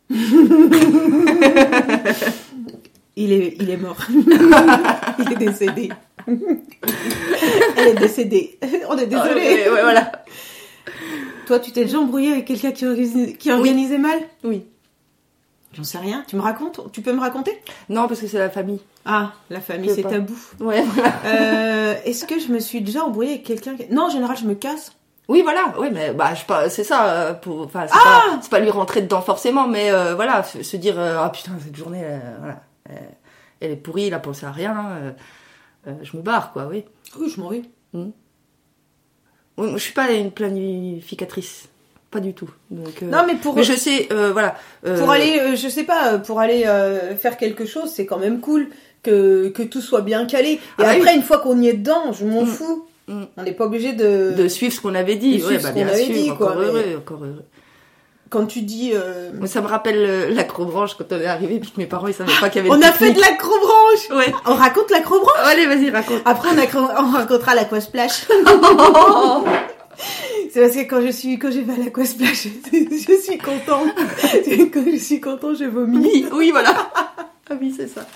Il 3.17 3.33
est, 3.33 3.57
il 3.61 3.69
est 3.69 3.77
mort. 3.77 3.99
il 5.19 5.33
est 5.33 5.37
décédé. 5.37 5.91
Elle 6.27 7.89
est 7.89 7.95
décédée. 7.99 8.59
On 8.89 8.97
est 8.97 9.07
désolé. 9.07 9.31
Ah, 9.31 9.35
ouais, 9.35 9.69
ouais, 9.69 9.83
voilà. 9.83 10.13
Toi, 11.47 11.59
tu 11.61 11.71
t'es 11.73 11.85
déjà 11.85 11.99
embrouillé 11.99 12.33
avec 12.33 12.47
quelqu'un 12.47 12.73
qui, 12.73 12.87
organise- 12.87 13.37
qui 13.37 13.51
organisait 13.51 13.99
mal? 13.99 14.19
Oui. 14.45 14.63
J'en 15.73 15.85
sais 15.85 15.99
rien. 15.99 16.25
Tu 16.27 16.35
me 16.37 16.41
racontes 16.41 16.81
Tu 16.93 17.01
peux 17.01 17.13
me 17.13 17.21
raconter? 17.21 17.63
Non, 17.89 18.09
parce 18.09 18.21
que 18.21 18.27
c'est 18.27 18.39
la 18.39 18.51
famille. 18.51 18.81
Ah, 19.05 19.33
la 19.51 19.61
famille, 19.61 19.91
c'est 19.95 20.03
tabou. 20.03 20.37
Ouais, 20.59 20.83
voilà. 20.83 21.13
Euh, 21.25 21.95
Est-ce 22.05 22.25
que 22.25 22.39
je 22.41 22.49
me 22.49 22.59
suis 22.59 22.81
déjà 22.81 23.05
embrouillée 23.05 23.31
avec 23.35 23.45
quelqu'un 23.45 23.77
Non, 23.91 24.07
en 24.07 24.11
général, 24.11 24.37
je 24.37 24.45
me 24.47 24.55
casse. 24.55 24.93
Oui, 25.29 25.43
voilà. 25.43 25.73
Oui, 25.79 25.89
mais 25.93 26.13
bah, 26.13 26.35
je 26.35 26.45
pas, 26.45 26.69
c'est 26.69 26.83
ça. 26.83 27.09
euh, 27.13 27.35
Pour, 27.35 27.61
enfin, 27.63 27.87
c'est 27.87 27.95
Ah 27.95 28.23
pas, 28.33 28.39
c'est 28.43 28.51
pas 28.51 28.59
lui 28.59 28.69
rentrer 28.71 29.01
dedans 29.01 29.23
forcément, 29.23 29.69
mais 29.69 29.93
euh, 29.93 30.17
voilà, 30.17 30.43
se 30.43 30.77
dire, 30.77 30.99
euh, 30.99 31.19
ah 31.21 31.31
putain, 31.31 31.53
cette 31.65 31.77
journée, 31.77 32.03
euh, 32.05 32.19
voilà, 32.41 32.61
elle 33.61 33.71
est 33.71 33.77
pourrie, 33.77 34.07
il 34.09 34.15
a 34.15 34.19
pensé 34.19 34.45
à 34.47 34.51
rien. 34.51 34.87
euh, 34.91 35.13
euh, 35.87 35.93
je 36.03 36.17
me 36.17 36.23
barre, 36.23 36.53
quoi. 36.53 36.67
Oui. 36.67 36.85
Oui, 37.19 37.33
je 37.35 37.41
m'en 37.41 37.49
vais. 37.49 37.63
Oui, 37.95 38.13
moi, 39.57 39.73
je 39.75 39.79
suis 39.79 39.93
pas 39.95 40.11
une 40.11 40.33
planificatrice, 40.33 41.69
pas 42.11 42.21
du 42.21 42.35
tout. 42.35 42.51
Donc, 42.71 43.03
euh, 43.03 43.07
Non, 43.07 43.25
mais 43.27 43.35
pour, 43.37 43.55
mais 43.55 43.63
je 43.63 43.73
sais, 43.75 44.09
euh, 44.13 44.33
voilà. 44.33 44.57
euh, 44.87 44.99
pour 44.99 45.11
aller, 45.11 45.39
euh, 45.41 45.57
je 45.57 45.69
sais 45.69 45.85
pas, 45.85 46.19
pour 46.19 46.41
aller 46.41 46.65
euh, 46.67 47.15
faire 47.17 47.37
quelque 47.37 47.65
chose, 47.67 47.91
c'est 47.95 48.07
quand 48.07 48.19
même 48.19 48.41
cool 48.41 48.69
que, 49.03 49.49
que 49.49 49.63
tout 49.63 49.81
soit 49.81 50.01
bien 50.03 50.27
calé. 50.27 50.53
Et 50.55 50.61
Ah 50.79 50.91
après, 50.91 51.15
une 51.15 51.23
fois 51.23 51.39
qu'on 51.39 51.61
y 51.61 51.69
est 51.69 51.75
dedans, 51.75 52.13
je 52.13 52.25
m'en 52.27 52.43
Mm. 52.43 52.47
fous. 52.47 52.87
Mm. 53.09 53.23
On 53.37 53.43
n'est 53.45 53.53
pas 53.53 53.65
obligé 53.65 53.93
de... 53.93 54.33
de 54.37 54.49
suivre 54.49 54.73
ce 54.75 54.81
qu'on 54.81 54.95
avait 54.95 55.17
dit. 55.17 55.43
Ouais, 55.45 55.59
bah, 55.59 55.71
bien 55.73 55.87
avait 55.89 56.05
sûr, 56.05 56.15
dit, 56.15 56.31
encore 56.31 56.53
quoi, 56.55 56.63
heureux, 56.63 56.85
mais- 56.87 56.97
encore 56.97 57.19
heureux. 57.25 57.45
Quand 58.29 58.47
tu 58.47 58.61
dis... 58.63 58.93
euh, 58.95 59.31
ça 59.47 59.61
me 59.61 59.67
rappelle 59.67 60.33
l'acrobranche 60.35 60.95
quand 60.95 61.11
on 61.13 61.17
est 61.21 61.27
arrivé, 61.27 61.59
puis 61.59 61.71
que 61.73 61.81
mes 61.81 61.87
parents 61.87 62.07
ils 62.07 62.15
savaient 62.15 62.31
pas 62.41 62.49
qu'il 62.49 62.65
y 62.65 62.69
avait. 62.69 62.71
On 62.77 62.81
a 62.81 62.93
fait 62.93 63.11
de 63.13 63.21
l'acrobranche 63.21 64.09
Ouais. 64.15 64.33
On 64.47 64.55
raconte 64.55 64.89
l'acrobranche? 64.93 65.33
Allez, 65.45 65.67
vas-y, 65.67 65.91
raconte. 65.91 66.23
Après, 66.25 66.49
on, 66.51 66.57
accro- 66.61 66.95
on 66.97 67.11
racontera 67.11 67.57
l'aquasplash. 67.57 68.27
C'est 70.53 70.61
parce 70.61 70.75
que 70.75 70.81
quand 70.83 71.01
je 71.01 71.11
suis, 71.13 71.39
quand 71.39 71.51
j'ai 71.51 71.65
fait 71.65 71.73
à 71.73 71.85
l'aquasplash, 71.85 72.49
je 72.73 73.21
suis 73.23 73.39
contente. 73.39 73.89
Quand 74.73 74.85
je 74.91 74.97
suis 74.97 75.21
contente, 75.21 75.57
je 75.59 75.65
vomis. 75.65 75.99
Oui, 75.99 76.27
oui, 76.33 76.51
voilà. 76.51 76.91
Ah 77.49 77.55
oui, 77.61 77.73
c'est 77.77 77.89
ça. 77.89 78.07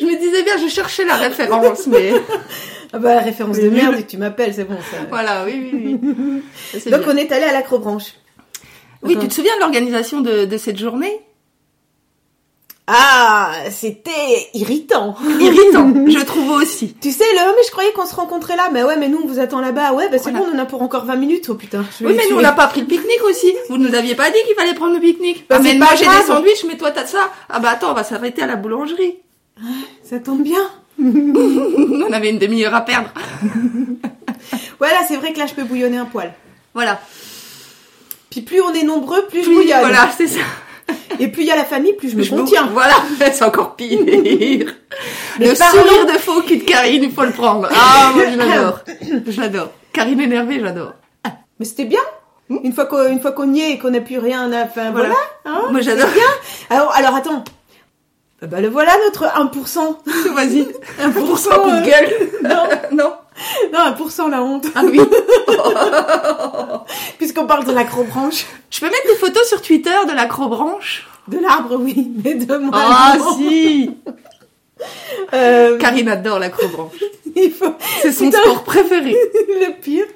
Je 0.00 0.04
me 0.06 0.18
disais 0.18 0.42
bien, 0.42 0.56
je 0.58 0.68
cherchais 0.68 1.04
la 1.04 1.16
référence, 1.16 1.86
mais 1.86 2.12
Ah 2.92 2.98
bah, 2.98 3.14
la 3.14 3.20
référence 3.20 3.58
de 3.58 3.68
merde, 3.70 3.96
et 3.98 4.04
tu 4.06 4.16
m'appelles, 4.18 4.52
c'est 4.54 4.64
bon, 4.64 4.76
ça. 4.90 4.98
voilà, 5.08 5.44
oui, 5.44 5.70
oui, 5.72 5.98
oui. 6.02 6.90
Donc, 6.90 7.00
bien. 7.04 7.12
on 7.12 7.16
est 7.16 7.32
allé 7.32 7.44
à 7.44 7.52
l'acrobranche. 7.52 8.12
Oui, 9.02 9.16
tu 9.18 9.28
te 9.28 9.34
souviens 9.34 9.54
de 9.56 9.60
l'organisation 9.60 10.20
de, 10.20 10.44
de 10.44 10.56
cette 10.58 10.78
journée? 10.78 11.20
Ah, 12.88 13.52
c'était 13.70 14.48
irritant. 14.54 15.14
Irritant, 15.40 15.92
je 16.08 16.24
trouve 16.24 16.50
aussi. 16.50 16.94
Tu 17.00 17.12
sais, 17.12 17.24
le, 17.32 17.38
mais 17.56 17.62
je 17.64 17.70
croyais 17.70 17.92
qu'on 17.92 18.06
se 18.06 18.14
rencontrait 18.14 18.56
là. 18.56 18.70
Mais 18.72 18.82
ouais, 18.82 18.96
mais 18.96 19.08
nous, 19.08 19.20
on 19.22 19.26
vous 19.26 19.38
attend 19.38 19.60
là-bas. 19.60 19.92
Ouais, 19.92 20.08
bah 20.10 20.18
c'est 20.18 20.30
Voilà. 20.30 20.40
bon, 20.40 20.46
on 20.52 20.56
en 20.56 20.62
a 20.62 20.66
pour 20.66 20.82
encore 20.82 21.04
20 21.04 21.14
minutes. 21.16 21.46
Oh 21.48 21.54
putain. 21.54 21.84
je 22.00 22.04
Oui, 22.04 22.14
mais 22.16 22.24
nous, 22.28 22.36
on 22.36 22.40
n'a 22.40 22.52
pas 22.52 22.66
pris 22.66 22.80
le 22.80 22.86
pique-nique 22.88 23.22
aussi. 23.24 23.54
Vous 23.68 23.78
nous 23.78 23.94
aviez 23.94 24.14
pas 24.16 24.30
dit 24.30 24.36
qu'il 24.46 24.56
fallait 24.56 24.74
prendre 24.74 24.94
le 24.94 25.00
pique-nique. 25.00 25.46
Bah, 25.48 25.56
ah, 25.58 25.62
mais 25.62 25.74
moi, 25.74 25.88
j'ai 25.96 26.04
des 26.06 26.26
sandwichs, 26.26 26.64
mais 26.66 26.76
toi, 26.76 26.90
t'as 26.90 27.06
ça. 27.06 27.30
Ah 27.48 27.60
bah 27.60 27.70
attends, 27.70 27.92
on 27.92 27.94
va 27.94 28.02
s'arrêter 28.04 28.42
à 28.42 28.46
la 28.46 28.56
boulangerie. 28.56 29.16
Ça 30.02 30.18
tombe 30.18 30.42
bien. 30.42 30.68
on 30.98 32.12
avait 32.12 32.30
une 32.30 32.38
demi-heure 32.38 32.74
à 32.74 32.80
perdre. 32.82 33.10
Ouais, 34.80 34.88
là, 34.90 34.98
c'est 35.06 35.14
vrai 35.16 35.32
que 35.32 35.38
là, 35.38 35.46
je 35.46 35.54
peux 35.54 35.62
bouillonner 35.62 35.96
un 35.98 36.04
poil. 36.04 36.32
Voilà. 36.74 37.00
Puis 38.30 38.40
plus 38.40 38.60
on 38.60 38.72
est 38.74 38.82
nombreux, 38.82 39.24
plus 39.26 39.40
je 39.40 39.44
Plus- 39.44 39.54
bouillonne. 39.54 39.78
Voilà, 39.80 40.10
c'est 40.16 40.26
ça. 40.26 40.40
Et 41.20 41.28
plus 41.28 41.42
il 41.42 41.48
y 41.48 41.50
a 41.52 41.56
la 41.56 41.64
famille, 41.64 41.92
plus 41.94 42.10
je 42.10 42.16
me 42.16 42.22
Je 42.22 42.34
me- 42.34 42.40
contiens. 42.40 42.68
Voilà, 42.72 42.94
c'est 43.32 43.44
encore 43.44 43.76
pire. 43.76 43.98
Le 45.38 45.58
parlons- 45.58 45.82
sourire 45.82 46.06
de 46.06 46.18
faux 46.18 46.40
cul 46.42 46.58
de 46.58 46.64
Karine, 46.64 47.02
il 47.04 47.12
faut 47.12 47.22
le 47.24 47.30
prendre. 47.32 47.68
Ah, 47.70 48.10
moi, 48.14 48.24
je 48.32 48.36
l'adore. 48.38 48.80
Je 49.26 49.40
l'adore. 49.40 49.68
Karine 49.92 50.20
énervée, 50.20 50.60
j'adore. 50.60 50.92
Mais 51.58 51.64
c'était 51.66 51.84
bien. 51.84 52.00
Une 52.50 52.72
fois 52.72 52.86
qu'on 52.86 53.06
une 53.08 53.20
fois 53.20 53.32
qu'on 53.32 53.52
y 53.54 53.60
est 53.60 53.70
et 53.72 53.78
qu'on 53.78 53.90
n'a 53.90 54.00
plus 54.00 54.18
rien 54.18 54.50
à 54.52 54.66
faire, 54.66 54.92
voilà. 54.92 55.10
Voilà. 55.44 55.58
hein. 55.58 55.68
Moi, 55.70 55.80
j'adore. 55.80 56.08
Alors, 56.70 56.92
alors 56.94 57.14
attends. 57.14 57.44
Ah 58.42 58.46
Bah 58.46 58.60
le 58.60 58.68
voilà 58.68 58.92
notre 59.06 59.24
1%. 59.24 60.34
Vas-y. 60.34 60.66
1%, 61.00 61.12
Pour 61.12 61.38
ça, 61.38 61.54
coup 61.56 61.70
de 61.70 61.76
euh, 61.76 61.80
gueule. 61.82 62.28
non, 62.42 62.68
non. 63.04 63.12
Non, 63.72 64.06
1% 64.06 64.30
la 64.30 64.42
honte. 64.42 64.66
Ah 64.74 64.82
oui. 64.84 65.00
Puisqu'on 67.18 67.46
parle 67.46 67.64
de 67.64 67.72
l'acrobranche. 67.72 68.46
Je 68.70 68.80
peux 68.80 68.86
mettre 68.86 69.06
des 69.06 69.16
photos 69.16 69.48
sur 69.48 69.62
Twitter 69.62 69.94
de 70.08 70.12
l'acrobranche? 70.12 71.08
De 71.28 71.38
l'arbre, 71.38 71.76
oui, 71.78 72.10
mais 72.22 72.34
de 72.34 72.56
moi. 72.56 72.72
Ah 72.74 73.14
non. 73.18 73.36
si 73.36 73.90
Euh, 75.32 75.78
Karine 75.78 76.08
adore 76.08 76.38
l'acrobranche. 76.40 76.92
faut... 77.58 77.74
C'est 78.00 78.10
son 78.12 78.24
Putain. 78.26 78.40
sport 78.40 78.64
préféré. 78.64 79.12
Le 79.48 79.80
pire. 79.80 80.06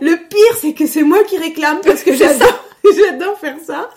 Le 0.00 0.16
pire, 0.28 0.56
c'est 0.60 0.72
que 0.72 0.86
c'est 0.86 1.04
moi 1.04 1.22
qui 1.24 1.38
réclame 1.38 1.80
parce 1.84 2.02
que 2.02 2.14
j'adore. 2.14 2.64
J'adore 2.84 3.38
faire 3.38 3.56
ça. 3.64 3.90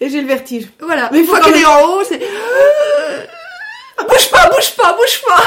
Et 0.00 0.08
j'ai 0.08 0.20
le 0.20 0.26
vertige. 0.26 0.68
Voilà. 0.80 1.10
Mais 1.12 1.20
une 1.20 1.26
faut 1.26 1.36
fois 1.36 1.44
qu'elle 1.44 1.60
est 1.60 1.64
en 1.64 1.84
haut, 1.92 2.02
c'est. 2.02 2.18
bouge 2.18 4.30
pas, 4.30 4.48
bouge 4.48 4.74
pas, 4.76 4.92
bouge 4.94 5.22
pas. 5.26 5.42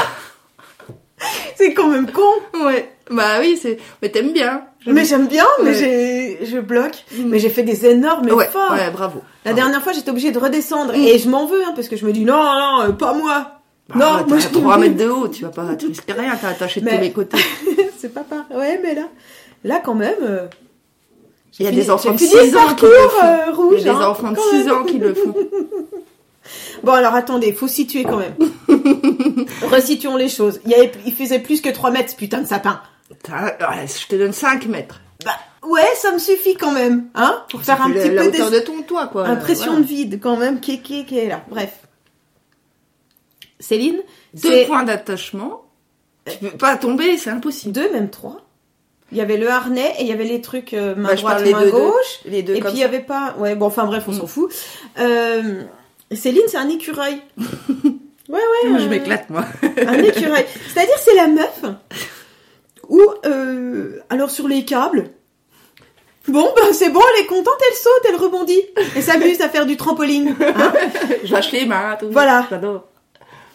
C'est 1.64 1.74
quand 1.74 1.88
même 1.88 2.10
con. 2.10 2.22
Ouais. 2.64 2.90
Bah 3.10 3.38
oui, 3.40 3.58
c'est. 3.60 3.78
Mais 4.02 4.08
t'aimes 4.10 4.32
bien. 4.32 4.62
Mais 4.86 5.04
j'aime 5.04 5.26
bien, 5.28 5.46
mais 5.62 5.70
Ouais. 5.70 5.74
j'ai, 5.74 6.46
je 6.46 6.58
bloque. 6.58 7.04
Mais 7.24 7.38
j'ai 7.38 7.48
fait 7.48 7.62
des 7.62 7.86
énormes 7.86 8.30
ouais, 8.30 8.44
efforts. 8.44 8.70
ouais, 8.72 8.90
bravo. 8.90 9.20
La 9.46 9.54
dernière 9.54 9.82
fois, 9.82 9.92
j'étais 9.92 10.10
obligée 10.10 10.30
de 10.30 10.38
redescendre. 10.38 10.92
Mm. 10.92 11.04
Et 11.04 11.18
je 11.18 11.28
m'en 11.28 11.46
veux, 11.46 11.62
hein, 11.64 11.72
parce 11.74 11.88
que 11.88 11.96
je 11.96 12.04
me 12.04 12.12
dis, 12.12 12.24
non, 12.24 12.34
non, 12.42 12.82
euh, 12.82 12.92
pas 12.92 13.14
moi. 13.14 13.50
Bah, 13.88 13.94
non, 13.98 14.18
t'as 14.22 14.26
moi 14.26 14.38
je 14.38 14.48
3 14.48 14.78
mètres 14.78 14.96
de 14.96 15.08
haut, 15.08 15.28
tu 15.28 15.42
vas 15.42 15.50
pas, 15.50 15.74
tu 15.76 15.86
risques 15.86 16.10
rien, 16.10 16.34
t'as 16.40 16.48
attaché 16.48 16.80
de 16.80 16.86
Mais- 16.86 16.96
tous 16.96 17.02
les 17.02 17.12
côtés. 17.12 17.38
c'est 17.98 18.12
pas 18.14 18.22
pareil. 18.24 18.44
Ouais, 18.56 18.80
mais 18.82 18.94
là, 18.94 19.02
là 19.62 19.80
quand 19.84 19.94
même. 19.94 20.14
euh, 20.22 20.46
Il 21.58 21.66
y 21.66 21.68
a 21.68 21.72
des 21.72 21.90
enfants 21.90 22.12
de 22.12 22.18
j'ai 22.18 22.26
6 22.26 22.36
fini 22.38 22.50
le 22.50 22.58
ans 22.58 22.74
qui 22.74 22.84
le 22.86 22.90
font. 22.90 23.26
euh, 23.26 23.76
Il 23.76 23.78
y 23.78 23.80
a 23.88 23.92
des 23.94 24.00
hein, 24.00 24.08
enfants 24.08 24.30
de 24.30 24.36
quand 24.36 24.42
6 24.50 24.64
même. 24.64 24.74
ans 24.74 24.84
qui 24.84 24.98
le 24.98 25.12
font. 25.14 25.34
Bon, 26.82 26.92
alors 26.92 27.14
attendez, 27.14 27.52
faut 27.52 27.68
situer 27.68 28.04
quand 28.04 28.18
même. 28.18 28.34
Resituons 29.70 30.16
les 30.16 30.28
choses. 30.28 30.60
Il, 30.64 30.70
y 30.70 30.74
avait, 30.74 30.92
il 31.06 31.14
faisait 31.14 31.38
plus 31.38 31.60
que 31.60 31.68
3 31.70 31.90
mètres, 31.90 32.10
ce 32.10 32.16
putain 32.16 32.42
de 32.42 32.46
sapin. 32.46 32.80
Je 33.10 34.06
te 34.08 34.16
donne 34.16 34.32
5 34.32 34.66
mètres. 34.66 35.00
Bah, 35.24 35.32
ouais, 35.66 35.82
ça 35.96 36.12
me 36.12 36.18
suffit 36.18 36.54
quand 36.54 36.72
même, 36.72 37.06
hein, 37.14 37.42
pour 37.50 37.62
faire 37.62 37.80
un 37.82 37.90
petit 37.90 38.10
la, 38.10 38.22
peu 38.22 38.28
hauteur 38.28 38.50
des... 38.50 38.60
de 38.60 38.64
ton 38.64 38.82
toit, 38.82 39.06
quoi. 39.06 39.26
impression 39.26 39.72
Voilà. 39.72 39.80
de 39.82 39.86
vide 39.86 40.20
quand 40.22 40.36
même, 40.36 40.60
qui 40.60 40.74
est, 40.74 40.78
qui 40.80 41.00
est, 41.00 41.04
qui 41.04 41.18
est 41.18 41.28
là. 41.28 41.42
Bref. 41.48 41.72
Céline, 43.60 44.00
Deux 44.34 44.66
points 44.66 44.82
d'attachement. 44.82 45.62
Tu 46.30 46.36
peux 46.38 46.56
pas 46.56 46.76
tomber, 46.76 47.16
c'est 47.18 47.30
impossible. 47.30 47.72
deux, 47.72 47.90
même 47.92 48.10
trois. 48.10 48.38
Il 49.12 49.18
y 49.18 49.20
avait 49.20 49.36
le 49.36 49.48
harnais 49.48 49.94
et 49.98 50.02
il 50.02 50.06
y 50.08 50.12
avait 50.12 50.24
les 50.24 50.40
trucs 50.40 50.74
euh, 50.74 50.94
main 50.96 51.10
Bah, 51.10 51.14
droite, 51.14 51.34
parle 51.36 51.44
les 51.46 51.52
main 51.52 51.60
deux, 51.60 51.66
deux. 51.70 51.78
gauche. 51.78 52.20
Les 52.24 52.42
deux 52.42 52.54
Et 52.56 52.60
comme 52.60 52.70
puis 52.72 52.78
il 52.80 52.82
y 52.82 52.84
avait 52.84 53.00
pas. 53.00 53.34
Ouais, 53.38 53.54
bon, 53.54 53.66
enfin 53.66 53.84
bref, 53.84 54.04
on 54.08 54.12
Mm. 54.12 54.18
s'en 54.18 54.26
fout. 54.26 54.50
Euh, 54.98 55.62
Céline, 56.12 56.42
c'est 56.48 56.56
un 56.56 56.68
écureuil. 56.68 57.20
ouais, 57.38 57.44
ouais. 58.28 58.78
Je 58.78 58.84
euh, 58.84 58.88
m'éclate, 58.88 59.30
moi. 59.30 59.44
Un 59.62 60.02
écureuil. 60.02 60.44
C'est-à-dire, 60.72 60.98
c'est 60.98 61.14
la 61.14 61.26
meuf 61.28 61.62
où, 62.88 63.00
euh, 63.24 64.00
alors 64.10 64.30
sur 64.30 64.48
les 64.48 64.64
câbles. 64.64 65.10
Bon, 66.28 66.48
ben 66.56 66.72
c'est 66.72 66.88
bon, 66.90 67.00
elle 67.14 67.24
est 67.24 67.26
contente, 67.26 67.58
elle 67.70 67.76
saute, 67.76 68.06
elle 68.08 68.16
rebondit. 68.16 68.62
Elle 68.96 69.02
s'amuse 69.02 69.40
à 69.42 69.48
faire 69.48 69.66
du 69.66 69.76
trampoline. 69.76 70.34
Hein 70.40 70.72
je 71.24 71.32
lâche 71.32 71.52
les 71.52 71.66
mains, 71.66 71.96
tout. 72.00 72.08
Voilà. 72.10 72.46
J'adore. 72.48 72.84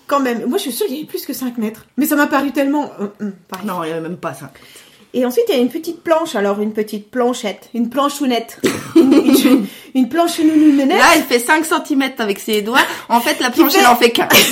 Quand 0.06 0.20
même. 0.20 0.46
Moi, 0.46 0.58
je 0.58 0.64
suis 0.64 0.72
sûre 0.72 0.86
qu'il 0.88 0.96
y 0.96 1.00
avait 1.00 1.08
plus 1.08 1.26
que 1.26 1.34
5 1.34 1.58
mètres. 1.58 1.86
Mais 1.98 2.06
ça 2.06 2.16
m'a 2.16 2.28
paru 2.28 2.52
tellement. 2.52 2.92
euh, 3.00 3.32
pareil. 3.48 3.68
Non, 3.68 3.84
il 3.84 3.90
y 3.90 3.92
avait 3.92 4.02
même 4.02 4.18
pas 4.18 4.34
5. 4.34 4.50
Et 5.14 5.26
ensuite, 5.26 5.46
il 5.50 5.56
y 5.56 5.58
a 5.58 5.62
une 5.62 5.70
petite 5.70 6.04
planche. 6.04 6.36
Alors, 6.36 6.60
une 6.62 6.72
petite 6.74 7.10
planchette. 7.10 7.70
Une 7.74 7.90
planchounette. 7.90 8.60
une, 8.96 9.12
une, 9.14 9.68
une. 9.96 10.88
Là, 10.88 10.96
elle 11.16 11.24
fait 11.24 11.40
5 11.40 11.66
cm 11.66 12.04
avec 12.20 12.38
ses 12.40 12.62
doigts. 12.62 12.78
En 13.10 13.20
fait, 13.20 13.40
la 13.40 13.50
planche, 13.50 13.72
fait- 13.74 13.80
elle 13.80 13.88
en 13.88 13.96
fait 13.96 14.12
4. 14.12 14.36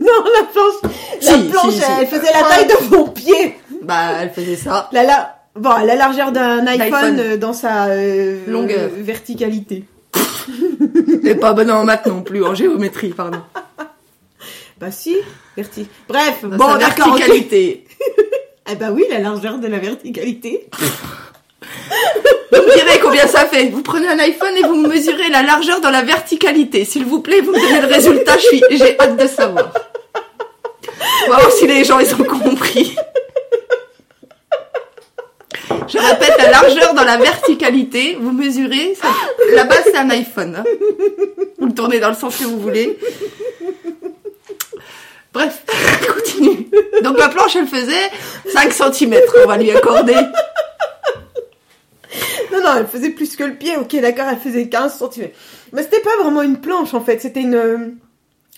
Non, 0.00 0.24
la 0.36 0.42
planche. 0.44 0.92
La 1.22 1.38
planche, 1.50 1.72
si, 1.72 1.80
si. 1.80 1.84
elle 1.98 2.06
faisait 2.06 2.32
la 2.32 2.42
taille 2.42 2.66
de 2.66 2.94
mon 2.94 3.08
pied. 3.08 3.56
bah, 3.82 4.08
elle 4.20 4.30
faisait 4.32 4.56
ça. 4.56 4.90
La, 4.92 5.02
la, 5.02 5.34
bon, 5.56 5.70
la 5.82 5.94
largeur 5.94 6.30
d'un 6.30 6.66
iPhone, 6.66 7.18
euh, 7.18 7.36
dans 7.38 7.54
sa 7.54 7.86
euh, 7.86 8.40
Longueur. 8.46 8.90
euh, 8.92 9.02
verticalité. 9.02 9.84
Et 11.22 11.34
pas 11.36 11.54
bonne 11.54 11.70
en 11.70 11.84
maths 11.84 12.04
non 12.06 12.20
plus, 12.22 12.44
en 12.44 12.54
géométrie, 12.54 13.10
pardon. 13.10 13.38
Bah 14.80 14.90
si, 14.90 15.16
verti. 15.56 15.86
Bref, 16.08 16.40
Dans 16.42 16.56
bon, 16.56 16.76
d'accord. 16.76 17.14
verticalité. 17.16 17.84
Eh 18.70 18.76
bah 18.76 18.86
oui, 18.92 19.04
la 19.10 19.18
largeur 19.18 19.58
de 19.58 19.66
la 19.66 19.78
verticalité. 19.78 20.68
Vous 22.52 22.62
me 22.62 22.74
direz 22.74 22.98
combien 23.00 23.26
ça 23.26 23.44
fait. 23.46 23.68
Vous 23.68 23.82
prenez 23.82 24.08
un 24.08 24.18
iPhone 24.18 24.54
et 24.56 24.62
vous 24.62 24.74
me 24.76 24.88
mesurez 24.88 25.28
la 25.30 25.42
largeur 25.42 25.80
dans 25.80 25.90
la 25.90 26.02
verticalité. 26.02 26.84
S'il 26.84 27.04
vous 27.04 27.20
plaît, 27.20 27.40
vous 27.40 27.52
me 27.52 27.58
donnez 27.60 27.80
le 27.82 27.92
résultat. 27.92 28.36
J'ai 28.70 28.98
hâte 28.98 29.16
de 29.20 29.26
savoir. 29.26 29.72
On 31.28 31.50
si 31.50 31.66
les 31.66 31.84
gens 31.84 31.98
ils 31.98 32.14
ont 32.14 32.24
compris. 32.24 32.94
Je 35.88 35.98
répète, 35.98 36.34
la 36.38 36.50
largeur 36.50 36.94
dans 36.94 37.04
la 37.04 37.16
verticalité, 37.18 38.16
vous 38.20 38.32
mesurez, 38.32 38.94
ça- 39.00 39.08
la 39.54 39.64
base 39.64 39.82
c'est 39.84 39.96
un 39.96 40.10
iPhone. 40.10 40.56
hein. 40.58 40.64
Vous 41.58 41.66
le 41.66 41.74
tournez 41.74 42.00
dans 42.00 42.08
le 42.08 42.14
sens 42.14 42.36
que 42.36 42.44
vous 42.44 42.58
voulez. 42.58 42.98
Bref, 45.34 45.64
continue. 46.14 46.70
Donc 47.02 47.18
la 47.18 47.28
planche, 47.28 47.56
elle 47.56 47.66
faisait 47.66 48.10
5 48.46 48.72
cm, 48.72 49.14
on 49.44 49.48
va 49.48 49.56
lui 49.58 49.70
accorder. 49.70 50.14
Non, 52.52 52.60
non, 52.62 52.76
elle 52.78 52.86
faisait 52.86 53.10
plus 53.10 53.34
que 53.34 53.42
le 53.44 53.54
pied. 53.54 53.76
Ok, 53.76 53.96
d'accord, 54.00 54.26
elle 54.30 54.38
faisait 54.38 54.68
15 54.68 54.98
cm. 54.98 55.30
Mais 55.72 55.82
c'était 55.82 56.00
pas 56.00 56.16
vraiment 56.22 56.42
une 56.42 56.60
planche, 56.60 56.94
en 56.94 57.00
fait. 57.00 57.20
C'était 57.20 57.40
une, 57.40 57.56
euh, 57.56 57.78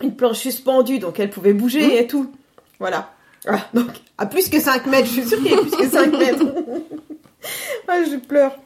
une 0.02 0.14
planche 0.14 0.38
suspendue, 0.38 0.98
donc 0.98 1.18
elle 1.18 1.30
pouvait 1.30 1.54
bouger 1.54 1.98
et 1.98 2.06
tout. 2.06 2.30
Voilà. 2.78 3.10
Ah, 3.46 3.60
donc, 3.72 3.86
à 4.18 4.26
plus 4.26 4.50
que 4.50 4.60
5 4.60 4.86
mètres. 4.86 5.06
Je 5.06 5.12
suis 5.12 5.26
sûre 5.26 5.38
qu'il 5.38 5.50
y 5.50 5.54
a 5.54 5.58
plus 5.58 5.70
que 5.70 5.88
5 5.88 6.12
mètres. 6.18 6.44
ah, 7.88 8.02
je 8.04 8.16
pleure. 8.16 8.56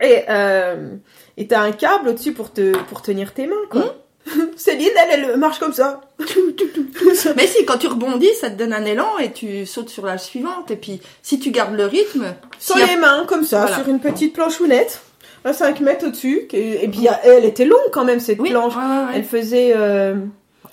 Et, 0.00 0.22
euh, 0.28 0.94
et 1.36 1.46
t'as 1.48 1.62
un 1.62 1.72
câble 1.72 2.10
au-dessus 2.10 2.32
pour 2.32 2.52
te, 2.52 2.76
pour 2.84 3.02
tenir 3.02 3.34
tes 3.34 3.46
mains, 3.46 3.66
quoi. 3.70 3.96
Céline, 4.56 4.88
elle, 5.10 5.24
elle 5.30 5.36
marche 5.36 5.58
comme 5.58 5.72
ça. 5.72 6.00
Mais 7.36 7.46
si, 7.46 7.64
quand 7.64 7.78
tu 7.78 7.88
rebondis, 7.88 8.28
ça 8.40 8.50
te 8.50 8.56
donne 8.56 8.72
un 8.72 8.84
élan 8.84 9.18
et 9.18 9.32
tu 9.32 9.66
sautes 9.66 9.88
sur 9.88 10.06
la 10.06 10.18
suivante. 10.18 10.70
Et 10.70 10.76
puis, 10.76 11.00
si 11.22 11.38
tu 11.40 11.50
gardes 11.50 11.74
le 11.74 11.86
rythme, 11.86 12.24
a- 12.24 12.86
les 12.86 12.96
mains, 12.96 13.24
comme 13.26 13.44
ça, 13.44 13.62
Voilà. 13.66 13.76
sur 13.78 13.88
une 13.88 14.00
petite 14.00 14.32
planchounette. 14.34 15.00
À 15.44 15.52
5 15.52 15.80
mètres 15.80 16.06
au-dessus. 16.06 16.46
Et, 16.52 16.84
et 16.84 16.88
puis, 16.88 17.08
elle 17.24 17.44
était 17.44 17.64
longue 17.64 17.90
quand 17.92 18.04
même, 18.04 18.20
cette 18.20 18.38
oui, 18.38 18.50
planche. 18.50 18.76
ouais. 18.76 18.82
Elle 19.16 19.24
faisait... 19.24 19.72
euh, 19.74 20.14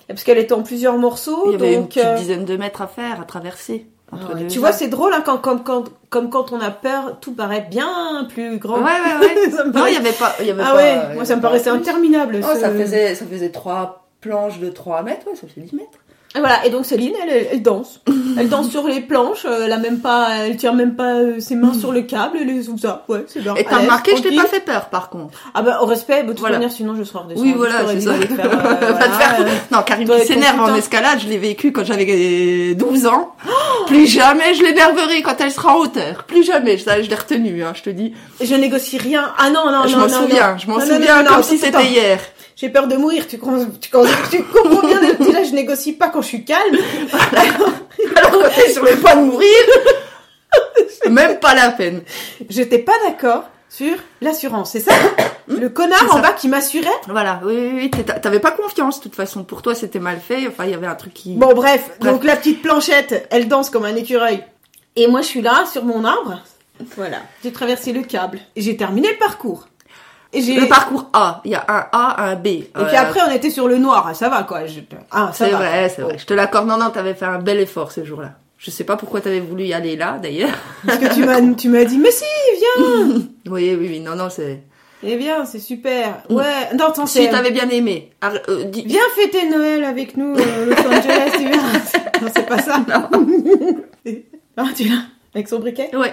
Parce 0.06 0.22
qu'elle 0.22 0.38
était 0.38 0.52
en 0.52 0.62
plusieurs 0.62 0.96
morceaux. 0.96 1.42
il 1.46 1.52
y 1.52 1.54
avait 1.56 1.74
une 1.74 1.80
donc, 1.80 1.88
petite 1.88 2.04
euh, 2.04 2.14
dizaine 2.16 2.44
de 2.44 2.56
mètres 2.56 2.80
à 2.80 2.86
faire, 2.86 3.20
à 3.20 3.24
traverser. 3.24 3.86
Entre 4.12 4.34
ouais. 4.34 4.40
deux 4.42 4.46
Tu 4.48 4.58
vois, 4.58 4.72
c'est 4.72 4.88
drôle, 4.88 5.12
hein, 5.12 5.22
quand, 5.24 5.38
comme, 5.38 5.62
quand, 5.62 5.84
comme 6.08 6.30
quand 6.30 6.52
on 6.52 6.60
a 6.60 6.70
peur, 6.70 7.18
tout 7.20 7.32
paraît 7.32 7.66
bien 7.70 8.26
plus 8.28 8.58
grand. 8.58 8.78
Ouais, 8.78 8.84
ouais, 8.84 9.26
ouais. 9.44 9.50
Ça 9.56 9.62
me 9.64 9.68
non, 9.68 9.72
paraît- 9.72 9.90
il 9.92 9.94
y 9.94 9.98
avait 9.98 10.12
pas. 10.12 10.34
Il 10.40 10.46
y 10.46 10.50
avait 10.50 10.62
Ah 10.64 10.70
pas- 10.72 10.76
ouais, 10.76 11.14
moi 11.14 11.24
ça 11.24 11.36
me 11.36 11.40
paraissait 11.42 11.70
plus. 11.70 11.78
interminable. 11.78 12.40
Oh, 12.42 12.46
ce- 12.54 12.60
ça 12.60 12.70
faisait, 12.70 13.14
ça 13.14 13.24
faisait 13.26 13.50
trois 13.50 14.06
planches 14.20 14.58
de 14.60 14.68
3 14.68 15.02
mètres, 15.02 15.26
ouais, 15.28 15.34
ça 15.36 15.46
fait 15.46 15.60
10 15.60 15.74
mètres. 15.74 15.98
Et 16.36 16.38
voilà, 16.38 16.64
et 16.64 16.70
donc 16.70 16.86
Céline, 16.86 17.12
elle, 17.24 17.28
elle, 17.28 17.48
elle 17.52 17.62
danse. 17.62 18.00
Elle 18.38 18.48
danse 18.48 18.70
sur 18.70 18.86
les 18.86 19.00
planches, 19.00 19.44
euh, 19.44 19.62
elle 19.64 19.72
a 19.72 19.76
même 19.78 19.98
pas, 19.98 20.28
elle 20.46 20.56
tient 20.56 20.72
même 20.72 20.94
pas 20.94 21.14
euh, 21.16 21.40
ses 21.40 21.56
mains 21.56 21.74
sur 21.74 21.90
le 21.90 22.02
câble, 22.02 22.38
elle 22.40 22.48
est 22.48 22.62
ça. 22.80 23.04
Ouais, 23.08 23.24
c'est 23.26 23.40
bien. 23.40 23.56
Et 23.56 23.64
t'as 23.64 23.78
remarqué, 23.78 24.16
je 24.16 24.22
t'ai 24.22 24.34
pas 24.36 24.44
fait 24.44 24.60
peur, 24.60 24.86
par 24.88 25.10
contre. 25.10 25.36
Ah 25.52 25.62
bah, 25.62 25.80
au 25.82 25.86
respect, 25.86 26.22
de 26.22 26.28
toute 26.28 26.38
Voilà. 26.38 26.56
manière, 26.58 26.70
sinon 26.70 26.94
je 26.96 27.02
serais 27.02 27.24
redescendue. 27.24 27.48
Oui, 27.48 27.54
voilà, 27.56 27.82
je 27.86 27.98
c'est 27.98 28.00
ça. 28.02 28.14
faire, 28.14 28.46
euh, 28.46 28.48
Va 28.56 28.74
te 28.76 28.84
voilà, 28.92 29.12
faire- 29.14 29.36
euh, 29.40 29.44
Non, 29.72 29.82
Karine 29.82 30.08
s'énerve 30.24 30.60
en 30.60 30.74
escalade, 30.76 31.18
je 31.20 31.28
l'ai 31.28 31.38
vécu 31.38 31.72
quand 31.72 31.84
j'avais 31.84 32.74
12 32.76 33.06
ans. 33.08 33.34
Plus 33.88 34.06
jamais 34.06 34.54
je 34.54 34.62
l'énerverai 34.62 35.22
quand 35.22 35.34
elle 35.40 35.50
sera 35.50 35.74
en 35.74 35.80
hauteur. 35.80 36.22
Plus 36.28 36.44
jamais, 36.44 36.78
ça, 36.78 37.02
je 37.02 37.08
l'ai 37.10 37.16
retenu, 37.16 37.64
hein, 37.64 37.72
je 37.74 37.82
te 37.82 37.90
dis. 37.90 38.14
Je 38.40 38.54
négocie 38.54 38.98
rien. 38.98 39.32
Ah 39.36 39.50
non, 39.50 39.64
non, 39.70 39.82
je 39.88 39.94
non, 39.96 40.02
m'en 40.02 40.06
non, 40.06 40.22
souviens, 40.22 40.52
non. 40.52 40.58
je 40.58 40.66
m'en 40.68 40.80
souviens 40.80 41.22
non, 41.24 41.28
non, 41.28 41.34
comme 41.36 41.42
si 41.42 41.58
c'était 41.58 41.84
hier. 41.86 42.20
J'ai 42.60 42.68
peur 42.68 42.86
de 42.88 42.96
mourir, 42.96 43.26
tu, 43.26 43.38
comprends- 43.38 43.64
tu, 43.80 43.90
comprends- 43.90 44.28
tu 44.30 44.42
comprends 44.44 44.86
bien, 44.86 45.00
déjà 45.18 45.44
je 45.44 45.52
négocie 45.52 45.94
pas 45.94 46.08
quand 46.10 46.20
je 46.20 46.26
suis 46.26 46.44
calme. 46.44 46.76
Alors 48.16 48.30
quand 48.32 48.48
t'es 48.54 48.70
sur 48.72 48.84
le 48.84 48.96
point 48.96 49.16
de 49.16 49.22
mourir, 49.22 49.48
même 51.10 51.38
pas 51.38 51.54
la 51.54 51.70
peine. 51.70 52.02
J'étais 52.50 52.78
pas 52.80 52.92
d'accord 53.06 53.44
sur 53.68 53.96
l'assurance, 54.20 54.72
c'est 54.72 54.80
ça 54.80 54.92
Le 55.48 55.68
connard 55.70 56.14
en 56.14 56.20
bas 56.20 56.32
qui 56.32 56.48
m'assurait 56.48 56.88
Voilà, 57.08 57.40
oui, 57.44 57.54
oui, 57.56 57.90
oui, 57.96 58.04
t'avais 58.20 58.38
pas 58.40 58.50
confiance, 58.52 58.98
de 58.98 59.04
toute 59.04 59.16
façon. 59.16 59.42
Pour 59.42 59.62
toi, 59.62 59.74
c'était 59.74 59.98
mal 59.98 60.20
fait. 60.20 60.46
Enfin, 60.46 60.64
il 60.64 60.70
y 60.70 60.74
avait 60.74 60.86
un 60.86 60.94
truc 60.94 61.12
qui... 61.14 61.34
Bon 61.34 61.54
bref, 61.54 61.90
Bref. 61.98 62.12
donc 62.12 62.24
la 62.24 62.36
petite 62.36 62.62
planchette, 62.62 63.26
elle 63.30 63.48
danse 63.48 63.70
comme 63.70 63.84
un 63.84 63.96
écureuil. 63.96 64.44
Et 64.96 65.06
moi 65.06 65.22
je 65.22 65.26
suis 65.26 65.40
là 65.40 65.64
sur 65.70 65.84
mon 65.84 66.04
arbre. 66.04 66.42
Voilà, 66.96 67.18
j'ai 67.42 67.52
traversé 67.52 67.92
le 67.92 68.02
câble 68.02 68.38
et 68.54 68.60
j'ai 68.60 68.76
terminé 68.76 69.08
le 69.10 69.16
parcours. 69.18 69.66
Le 70.32 70.68
parcours 70.68 71.08
A, 71.12 71.40
il 71.44 71.50
y 71.50 71.54
a 71.54 71.64
un 71.68 71.86
A, 71.92 72.22
un 72.30 72.34
B. 72.36 72.46
Et 72.46 72.70
puis 72.72 72.96
après 72.96 73.20
on 73.28 73.32
était 73.32 73.50
sur 73.50 73.66
le 73.68 73.78
noir, 73.78 74.06
Ah, 74.08 74.14
ça 74.14 74.28
va 74.28 74.44
quoi. 74.44 74.66
je- 74.66 74.80
Ah 75.10 75.30
C'est 75.34 75.50
vrai, 75.50 75.88
c'est 75.94 76.02
vrai. 76.02 76.18
Je 76.18 76.24
te 76.26 76.34
l'accorde. 76.34 76.68
Non, 76.68 76.76
non, 76.78 76.90
t'avais 76.90 77.14
fait 77.14 77.24
un 77.24 77.38
bel 77.40 77.58
effort 77.58 77.90
ce 77.92 78.04
jour-là. 78.04 78.32
Je 78.58 78.70
sais 78.70 78.84
pas 78.84 78.96
pourquoi 78.96 79.20
t'avais 79.22 79.40
voulu 79.40 79.64
y 79.64 79.72
aller 79.74 79.96
là, 79.96 80.18
d'ailleurs. 80.22 80.50
Parce 80.86 80.98
que 80.98 81.12
tu 81.14 81.24
m'as 81.24 81.40
tu 81.56 81.68
m'as 81.68 81.84
dit 81.84 81.98
mais 81.98 82.10
si 82.10 82.24
viens. 82.58 82.86
Oui, 83.50 83.74
oui, 83.78 83.86
oui. 83.88 84.00
Non, 84.00 84.14
non, 84.14 84.28
c'est... 84.30 84.62
Eh 85.02 85.16
bien 85.16 85.46
c'est 85.46 85.58
super. 85.58 86.22
Ouais, 86.28 86.44
non 86.78 86.88
attends 86.88 87.06
Si 87.06 87.26
t'avais 87.30 87.50
bien 87.52 87.68
aimé. 87.70 88.10
Euh, 88.22 88.64
dis- 88.64 88.84
Viens 88.86 89.00
fêter 89.16 89.48
Noël 89.48 89.82
avec 89.84 90.16
nous 90.18 90.34
euh, 90.36 90.66
Los 90.66 90.74
Angeles, 90.86 91.30
tu 91.38 91.44
verras. 91.46 92.10
Non, 92.22 92.28
c'est 92.34 92.46
pas 92.46 92.58
ça. 92.58 92.82
Ah, 94.58 94.64
tu 94.76 94.84
l'as 94.84 95.02
Avec 95.34 95.48
son 95.48 95.58
briquet 95.58 95.90
Ouais. 95.96 96.12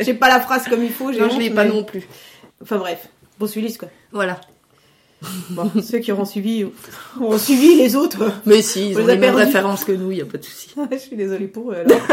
J'ai 0.00 0.14
pas 0.14 0.28
la 0.28 0.40
phrase 0.40 0.64
comme 0.66 0.82
il 0.82 0.90
faut, 0.92 1.10
Non, 1.10 1.12
je 1.12 1.22
honte, 1.24 1.38
l'ai 1.38 1.50
pas 1.50 1.64
non 1.64 1.84
plus. 1.84 2.06
Enfin 2.64 2.78
bref, 2.78 3.08
bon 3.38 3.46
suivi 3.46 3.76
quoi. 3.76 3.88
Voilà. 4.10 4.40
Bon, 5.50 5.70
ceux 5.82 5.98
qui 5.98 6.10
auront 6.12 6.24
suivi 6.24 6.66
auront 7.20 7.38
suivi 7.38 7.76
les 7.76 7.94
autres. 7.96 8.24
Mais 8.46 8.60
si, 8.62 8.90
ils 8.90 8.98
On 8.98 9.02
ont 9.02 9.06
les 9.06 9.14
les 9.14 9.20
mêmes 9.20 9.36
références 9.36 9.84
que 9.84 9.92
nous, 9.92 10.10
y 10.12 10.20
a 10.20 10.24
pas 10.26 10.38
de 10.38 10.44
souci. 10.44 10.74
Je 10.90 10.96
suis 10.98 11.16
désolée 11.16 11.46
pour 11.46 11.70
eux 11.72 11.76
alors. 11.76 12.00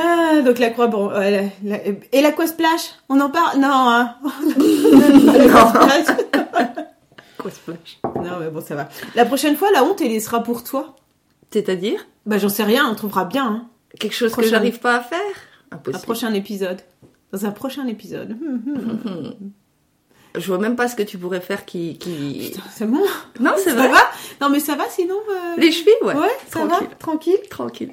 Ah, 0.00 0.42
donc 0.42 0.60
la 0.60 0.70
croix, 0.70 0.86
bon, 0.86 1.08
la- 1.08 1.42
la- 1.64 1.80
et 2.12 2.22
la 2.22 2.30
splash, 2.46 2.90
on 3.08 3.18
en 3.20 3.30
parle? 3.30 3.58
Non, 3.58 3.68
hein. 3.68 4.14
Quoi 7.38 7.50
splash 7.50 7.98
non, 8.16 8.38
mais 8.40 8.48
bon, 8.50 8.60
ça 8.60 8.74
va. 8.76 8.88
La 9.16 9.24
prochaine 9.24 9.56
fois, 9.56 9.70
la 9.72 9.82
honte, 9.84 10.00
elle 10.00 10.20
sera 10.22 10.42
pour 10.42 10.62
toi. 10.62 10.94
C'est-à-dire? 11.50 12.06
Bah, 12.26 12.38
j'en 12.38 12.48
sais 12.48 12.62
rien, 12.62 12.88
on 12.88 12.94
trouvera 12.94 13.24
bien, 13.24 13.44
hein. 13.46 13.66
quelque 13.98 14.14
chose 14.14 14.30
Prochaine. 14.32 14.50
que 14.50 14.56
j'arrive 14.56 14.78
pas 14.80 14.96
à 14.96 15.00
faire? 15.00 15.18
Un 15.72 15.76
Impossible. 15.76 16.02
prochain 16.04 16.32
épisode. 16.34 16.80
Dans 17.32 17.44
un 17.46 17.50
prochain 17.50 17.86
épisode. 17.86 18.32
Hum, 18.32 19.00
hum. 19.04 19.34
Je 20.34 20.46
vois 20.46 20.58
même 20.58 20.76
pas 20.76 20.88
ce 20.88 20.94
que 20.94 21.02
tu 21.02 21.18
pourrais 21.18 21.40
faire 21.40 21.64
qui. 21.64 21.98
qui... 21.98 22.50
Putain, 22.52 22.62
c'est 22.70 22.86
bon 22.86 23.02
Non, 23.40 23.52
c'est 23.56 23.70
Ça 23.70 23.74
vrai. 23.76 23.88
va 23.88 23.98
Non, 24.40 24.50
mais 24.50 24.60
ça 24.60 24.76
va 24.76 24.88
sinon 24.88 25.16
euh, 25.30 25.56
Les 25.60 25.72
chevilles, 25.72 25.92
ouais. 26.02 26.14
Ouais, 26.14 26.28
ça 26.48 26.60
Tranquille. 26.60 26.86
va 26.88 26.94
Tranquille 26.96 27.40
Tranquille. 27.50 27.90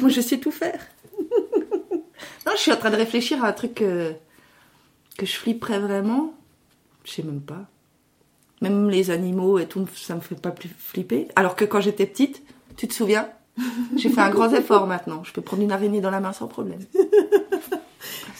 Moi, 0.00 0.10
je 0.10 0.20
sais 0.20 0.38
tout 0.38 0.50
faire. 0.50 0.80
non, 2.46 2.52
je 2.54 2.60
suis 2.60 2.72
en 2.72 2.76
train 2.76 2.90
de 2.90 2.96
réfléchir 2.96 3.42
à 3.44 3.48
un 3.48 3.52
truc 3.52 3.74
que, 3.74 4.12
que 5.18 5.26
je 5.26 5.32
flipperais 5.36 5.80
vraiment. 5.80 6.34
Je 7.04 7.12
sais 7.12 7.22
même 7.22 7.40
pas. 7.40 7.64
Même 8.60 8.88
les 8.88 9.10
animaux 9.10 9.58
et 9.58 9.66
tout, 9.66 9.86
ça 9.96 10.14
me 10.14 10.20
fait 10.20 10.40
pas 10.40 10.50
plus 10.52 10.68
flipper. 10.78 11.28
Alors 11.36 11.56
que 11.56 11.64
quand 11.64 11.80
j'étais 11.80 12.06
petite, 12.06 12.42
tu 12.76 12.86
te 12.86 12.94
souviens? 12.94 13.28
J'ai 13.96 14.08
fait 14.08 14.20
un 14.20 14.30
grand 14.30 14.50
effort 14.52 14.86
maintenant. 14.86 15.24
Je 15.24 15.32
peux 15.32 15.42
prendre 15.42 15.62
une 15.62 15.72
araignée 15.72 16.00
dans 16.00 16.10
la 16.10 16.20
main 16.20 16.32
sans 16.32 16.46
problème. 16.46 16.80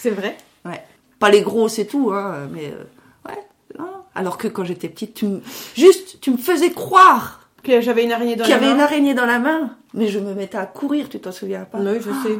C'est 0.02 0.10
vrai 0.10 0.36
Ouais. 0.64 0.82
Pas 1.20 1.30
les 1.30 1.42
grosses 1.42 1.78
et 1.78 1.86
tout, 1.86 2.10
hein, 2.12 2.48
mais 2.52 2.66
euh, 2.72 3.28
ouais. 3.30 3.38
non. 3.78 3.86
Alors 4.14 4.36
que 4.38 4.48
quand 4.48 4.64
j'étais 4.64 4.88
petite, 4.88 5.14
tu 5.14 5.26
me... 5.26 5.40
juste, 5.76 6.18
tu 6.20 6.30
me 6.32 6.36
faisais 6.36 6.70
croire 6.72 7.48
Que 7.62 7.80
j'avais 7.80 8.02
une 8.04 8.12
araignée 8.12 8.34
dans 8.36 8.44
qu'il 8.44 8.50
y 8.54 8.58
la 8.58 8.58
avait 8.58 8.66
main. 8.70 8.74
une 8.74 8.80
araignée 8.80 9.14
dans 9.14 9.26
la 9.26 9.38
main, 9.38 9.70
mais 9.94 10.08
je 10.08 10.18
me 10.18 10.34
mettais 10.34 10.58
à 10.58 10.66
courir, 10.66 11.08
tu 11.08 11.20
t'en 11.20 11.30
souviens 11.32 11.64
pas? 11.64 11.78
Oui, 11.78 11.98
je 12.00 12.10
sais. 12.28 12.38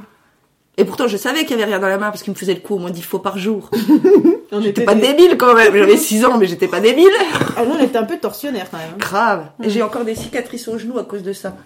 Et 0.79 0.85
pourtant, 0.87 1.07
je 1.07 1.17
savais 1.19 1.41
qu'il 1.45 1.51
y 1.51 1.63
avait 1.63 1.65
rien 1.71 1.79
dans 1.79 1.87
la 1.89 1.99
main 1.99 2.11
parce 2.11 2.23
qu'il 2.23 2.33
me 2.33 2.39
faisait 2.39 2.55
le 2.55 2.61
coup 2.61 2.75
au 2.75 2.79
moins 2.79 2.91
dix 2.91 3.03
fois 3.03 3.23
par 3.23 3.37
jour. 3.39 3.71
On 4.53 4.61
J'étais 4.61 4.83
était 4.83 4.85
pas 4.85 4.95
des- 4.95 5.01
débile 5.13 5.37
quand 5.39 5.55
même. 5.55 5.75
J'avais 5.77 5.97
6 5.97 6.25
ans, 6.25 6.39
mais 6.39 6.47
j'étais 6.47 6.67
pas 6.69 6.81
débile. 6.81 7.09
Ah 7.57 7.65
non, 7.65 7.77
on 7.79 7.83
était 7.83 7.97
un 7.99 8.05
peu 8.05 8.19
torsionnaire 8.19 8.67
quand 8.71 8.77
même. 8.79 8.97
Grave. 8.99 9.47
Et 9.63 9.71
j'ai 9.71 9.83
encore 9.83 10.05
des 10.05 10.15
cicatrices 10.15 10.69
au 10.69 10.77
genou 10.79 10.99
à 10.99 11.05
cause 11.05 11.23
de 11.23 11.33
ça. 11.33 11.57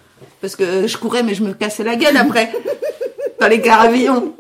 Parce 0.41 0.55
que 0.55 0.87
je 0.87 0.97
courais, 0.97 1.23
mais 1.25 1.35
je 1.35 1.43
me 1.43 1.53
cassais 1.53 1.83
la 1.83 1.97
gueule 1.97 2.17
après. 2.17 2.53
Dans 3.47 3.51
les 3.51 3.61
garavillons. 3.61 4.35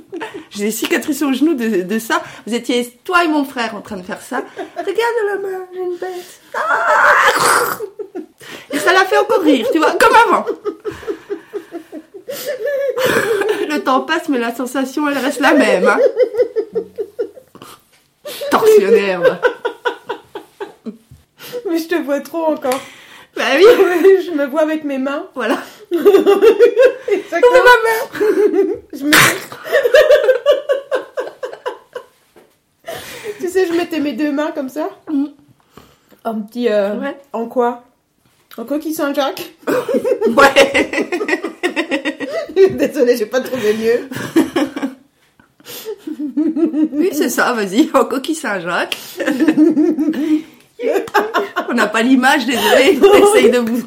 J'ai 0.50 0.64
des 0.64 0.70
cicatrices 0.70 1.22
au 1.22 1.32
genou 1.32 1.54
de, 1.54 1.80
de 1.80 1.98
ça. 1.98 2.20
Vous 2.46 2.54
étiez, 2.54 2.84
toi 3.04 3.24
et 3.24 3.28
mon 3.28 3.42
frère, 3.42 3.74
en 3.74 3.80
train 3.80 3.96
de 3.96 4.02
faire 4.02 4.20
ça. 4.20 4.42
Regarde 4.76 4.98
la 5.28 5.36
main, 5.48 5.64
j'ai 5.72 5.80
une 5.80 5.96
bête. 5.96 6.40
Ah 6.54 7.78
et 8.70 8.78
ça 8.78 8.92
l'a 8.92 9.06
fait 9.06 9.16
encore 9.16 9.40
rire, 9.40 9.66
tu 9.72 9.78
vois, 9.78 9.92
comme 9.92 10.14
avant. 10.14 10.44
Le 13.70 13.78
temps 13.78 14.02
passe, 14.02 14.28
mais 14.28 14.38
la 14.38 14.54
sensation, 14.54 15.08
elle 15.08 15.16
reste 15.16 15.40
la 15.40 15.54
même. 15.54 15.88
hein. 15.88 15.98
Torsionnaire. 18.50 19.40
Mais 21.66 21.78
je 21.78 21.88
te 21.88 21.94
vois 21.94 22.20
trop 22.20 22.44
encore. 22.44 22.78
Bah 23.36 23.42
oui, 23.56 23.64
je 24.26 24.32
me 24.32 24.44
vois 24.44 24.60
avec 24.60 24.84
mes 24.84 24.98
mains. 24.98 25.24
voilà. 25.34 25.56
Exactement. 27.12 27.64
ma 27.64 27.76
main. 27.86 28.00
Je 28.92 29.04
me... 29.04 29.10
tu 33.40 33.48
sais, 33.48 33.66
je 33.66 33.72
mettais 33.72 34.00
mes 34.00 34.12
deux 34.12 34.32
mains 34.32 34.50
comme 34.52 34.68
ça. 34.68 34.88
Mm. 35.10 35.26
Un 36.24 36.34
petit... 36.40 36.68
euh, 36.68 36.96
Ouais. 36.96 37.16
En 37.32 37.46
quoi? 37.46 37.84
En 38.58 38.64
coquille 38.64 38.92
Saint-Jacques 38.94 39.54
Ouais. 39.68 40.90
Désolée, 42.70 43.16
j'ai 43.16 43.26
pas 43.26 43.40
trouvé 43.40 43.74
mieux. 43.74 44.08
Oui, 46.92 47.10
c'est 47.12 47.28
ça, 47.30 47.52
vas-y, 47.52 47.88
en 47.94 48.04
coquille 48.04 48.34
Saint-Jacques. 48.34 48.96
On 51.68 51.74
n'a 51.74 51.86
pas 51.86 52.02
l'image, 52.02 52.44
désolé. 52.46 52.98
Essaye 53.22 53.50
de 53.50 53.58
vous. 53.58 53.82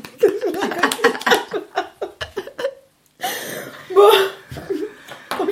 Bon, 3.94 4.10
Oh, 5.40 5.46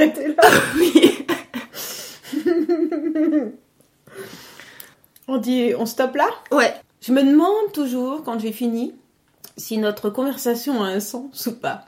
je 0.00 0.06
crois 0.08 0.18
qu'on 0.18 0.34
peut 0.34 0.36
arrêter 0.36 0.36
là. 0.36 0.42
Oui. 0.76 0.92
On 5.28 5.38
dit, 5.38 5.72
on 5.78 5.86
stoppe 5.86 6.16
là? 6.16 6.26
Ouais. 6.52 6.72
Je 7.00 7.12
me 7.12 7.22
demande 7.22 7.72
toujours, 7.72 8.22
quand 8.24 8.38
j'ai 8.38 8.52
fini, 8.52 8.92
si 9.56 9.78
notre 9.78 10.10
conversation 10.10 10.82
a 10.82 10.88
un 10.88 11.00
sens 11.00 11.46
ou 11.46 11.52
pas. 11.54 11.84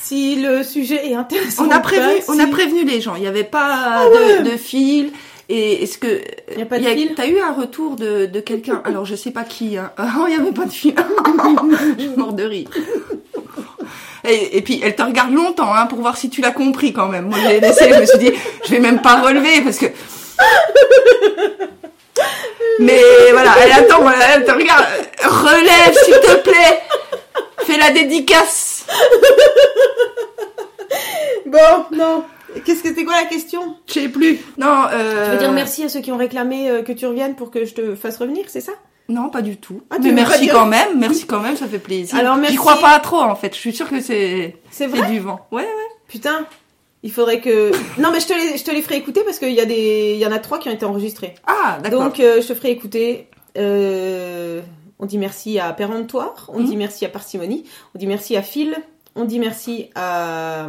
Si 0.00 0.36
le 0.36 0.62
sujet 0.64 1.08
est 1.08 1.14
intéressant 1.14 1.66
On 1.66 1.70
a 1.70 1.78
ou 1.78 1.82
prévenu, 1.82 2.20
pas, 2.20 2.32
on 2.32 2.38
a 2.38 2.46
prévenu 2.48 2.84
les 2.84 3.00
gens. 3.00 3.14
Il 3.14 3.20
n'y 3.22 3.28
avait 3.28 3.44
pas 3.44 4.08
ouais. 4.08 4.42
de, 4.42 4.50
de 4.50 4.56
fil. 4.56 5.12
Et 5.48 5.82
est-ce 5.82 5.98
que 5.98 6.20
Il 6.52 6.58
y 6.58 6.62
a 6.62 6.66
pas 6.66 6.78
de 6.78 6.82
il 6.82 6.88
y 6.88 6.90
a- 6.92 6.94
fil? 6.96 7.14
T'as 7.14 7.26
eu 7.28 7.38
un 7.40 7.52
retour 7.52 7.96
de, 7.96 8.26
de 8.26 8.40
quelqu'un? 8.40 8.82
Alors 8.84 9.04
je 9.04 9.14
sais 9.14 9.30
pas 9.32 9.44
qui. 9.44 9.76
Hein. 9.76 9.92
Ah, 9.96 10.24
il 10.28 10.32
y 10.36 10.40
avait 10.40 10.52
pas 10.52 10.64
de 10.66 10.70
fil. 10.72 10.94
je 10.96 12.02
suis 12.02 12.16
mort 12.16 12.32
de 12.32 12.42
rire. 12.44 12.68
Et, 14.30 14.56
et 14.56 14.62
puis 14.62 14.80
elle 14.82 14.94
te 14.94 15.02
regarde 15.02 15.32
longtemps 15.32 15.74
hein, 15.74 15.86
pour 15.86 15.98
voir 16.00 16.16
si 16.16 16.30
tu 16.30 16.40
l'as 16.40 16.52
compris 16.52 16.92
quand 16.92 17.08
même. 17.08 17.26
Moi 17.26 17.38
j'ai 17.46 17.60
laissé, 17.60 17.92
je 17.92 18.00
me 18.00 18.06
suis 18.06 18.18
dit, 18.18 18.32
je 18.64 18.70
vais 18.70 18.80
même 18.80 19.02
pas 19.02 19.20
relever 19.20 19.60
parce 19.62 19.78
que. 19.78 19.86
Mais 22.78 23.02
voilà, 23.32 23.52
elle 23.62 23.72
attend, 23.72 24.00
voilà, 24.00 24.24
elle 24.34 24.44
te 24.44 24.52
regarde. 24.52 24.84
Relève 25.22 25.94
s'il 26.04 26.14
te 26.14 26.36
plaît. 26.36 26.80
Fais 27.64 27.76
la 27.76 27.90
dédicace. 27.90 28.86
Bon, 31.46 31.84
non. 31.92 32.24
Qu'est-ce 32.64 32.82
que 32.82 32.88
c'était 32.88 33.04
quoi 33.04 33.14
la 33.20 33.26
question? 33.28 33.76
Je 33.86 33.92
sais 33.92 34.08
plus. 34.08 34.40
Non. 34.56 34.86
Euh... 34.92 35.24
Tu 35.26 35.30
veux 35.32 35.38
dire 35.38 35.52
merci 35.52 35.84
à 35.84 35.88
ceux 35.88 36.00
qui 36.00 36.10
ont 36.10 36.16
réclamé 36.16 36.70
euh, 36.70 36.82
que 36.82 36.92
tu 36.92 37.06
reviennes 37.06 37.36
pour 37.36 37.50
que 37.50 37.64
je 37.64 37.74
te 37.74 37.94
fasse 37.94 38.16
revenir, 38.16 38.46
c'est 38.48 38.60
ça? 38.60 38.72
Non, 39.10 39.28
pas 39.28 39.42
du 39.42 39.56
tout. 39.56 39.82
Ah, 39.90 39.96
mais 40.00 40.12
merci 40.12 40.46
quand 40.46 40.66
même, 40.66 40.98
merci 40.98 41.26
quand 41.26 41.40
même, 41.40 41.56
ça 41.56 41.66
fait 41.66 41.80
plaisir. 41.80 42.16
Alors, 42.16 42.36
merci. 42.36 42.52
J'y 42.52 42.58
crois 42.58 42.78
pas 42.78 42.98
trop 43.00 43.20
en 43.20 43.34
fait. 43.34 43.54
Je 43.54 43.58
suis 43.58 43.74
sûre 43.74 43.90
que 43.90 44.00
c'est 44.00 44.56
C'est 44.70 44.88
du 45.10 45.18
vent. 45.18 45.46
Ouais, 45.50 45.62
ouais. 45.62 45.68
Putain, 46.06 46.46
il 47.02 47.10
faudrait 47.10 47.40
que... 47.40 47.72
Non, 47.98 48.10
mais 48.12 48.20
je 48.20 48.28
te 48.28 48.32
les, 48.32 48.56
je 48.56 48.64
te 48.64 48.70
les 48.70 48.82
ferai 48.82 48.96
écouter 48.96 49.22
parce 49.24 49.38
qu'il 49.40 49.52
y, 49.52 49.60
a 49.60 49.64
des... 49.64 50.12
il 50.14 50.20
y 50.20 50.26
en 50.26 50.32
a 50.32 50.38
trois 50.38 50.58
qui 50.58 50.68
ont 50.68 50.72
été 50.72 50.84
enregistrés. 50.84 51.34
Ah, 51.46 51.78
d'accord. 51.82 52.04
Donc, 52.04 52.20
euh, 52.20 52.40
je 52.40 52.46
te 52.46 52.54
ferai 52.54 52.70
écouter. 52.70 53.26
Euh, 53.58 54.60
on 55.00 55.06
dit 55.06 55.18
merci 55.18 55.58
à 55.58 55.72
Péremptoire, 55.72 56.48
on 56.52 56.60
dit 56.60 56.76
merci 56.76 57.04
à 57.04 57.08
Parcimonie, 57.08 57.64
on 57.94 57.98
dit 57.98 58.06
merci 58.06 58.36
à 58.36 58.42
Phil, 58.42 58.76
on 59.16 59.24
dit 59.24 59.40
merci 59.40 59.90
à 59.96 60.68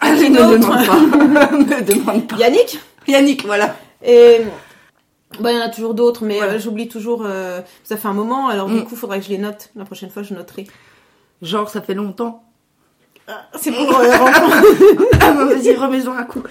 qui 0.00 0.30
ne 0.30 0.38
demande 0.38 0.86
pas. 0.86 1.00
ne 1.56 1.82
demande 1.82 2.28
pas. 2.28 2.36
Yannick. 2.36 2.78
Yannick, 3.08 3.44
voilà. 3.44 3.76
Et 4.04 4.42
bah, 5.40 5.52
il 5.52 5.58
y 5.58 5.60
en 5.60 5.64
a 5.64 5.68
toujours 5.68 5.94
d'autres, 5.94 6.24
mais 6.24 6.40
euh, 6.42 6.58
j'oublie 6.58 6.88
toujours. 6.88 7.22
euh, 7.26 7.60
ça 7.84 7.96
fait 7.96 8.08
un 8.08 8.12
moment, 8.12 8.48
alors 8.48 8.68
du 8.68 8.74
Mm. 8.76 8.84
coup, 8.84 8.90
il 8.92 8.98
faudrait 8.98 9.18
que 9.20 9.24
je 9.26 9.30
les 9.30 9.38
note. 9.38 9.70
La 9.76 9.84
prochaine 9.84 10.10
fois, 10.10 10.22
je 10.22 10.34
noterai. 10.34 10.66
Genre, 11.42 11.68
ça 11.68 11.80
fait 11.80 11.94
longtemps. 11.94 12.44
C'est 13.60 13.70
pour 13.72 13.98
euh. 13.98 14.06
Ah, 15.20 15.32
vas-y, 15.32 15.74
remets-en 15.74 16.12
un 16.16 16.24
coup. 16.24 16.42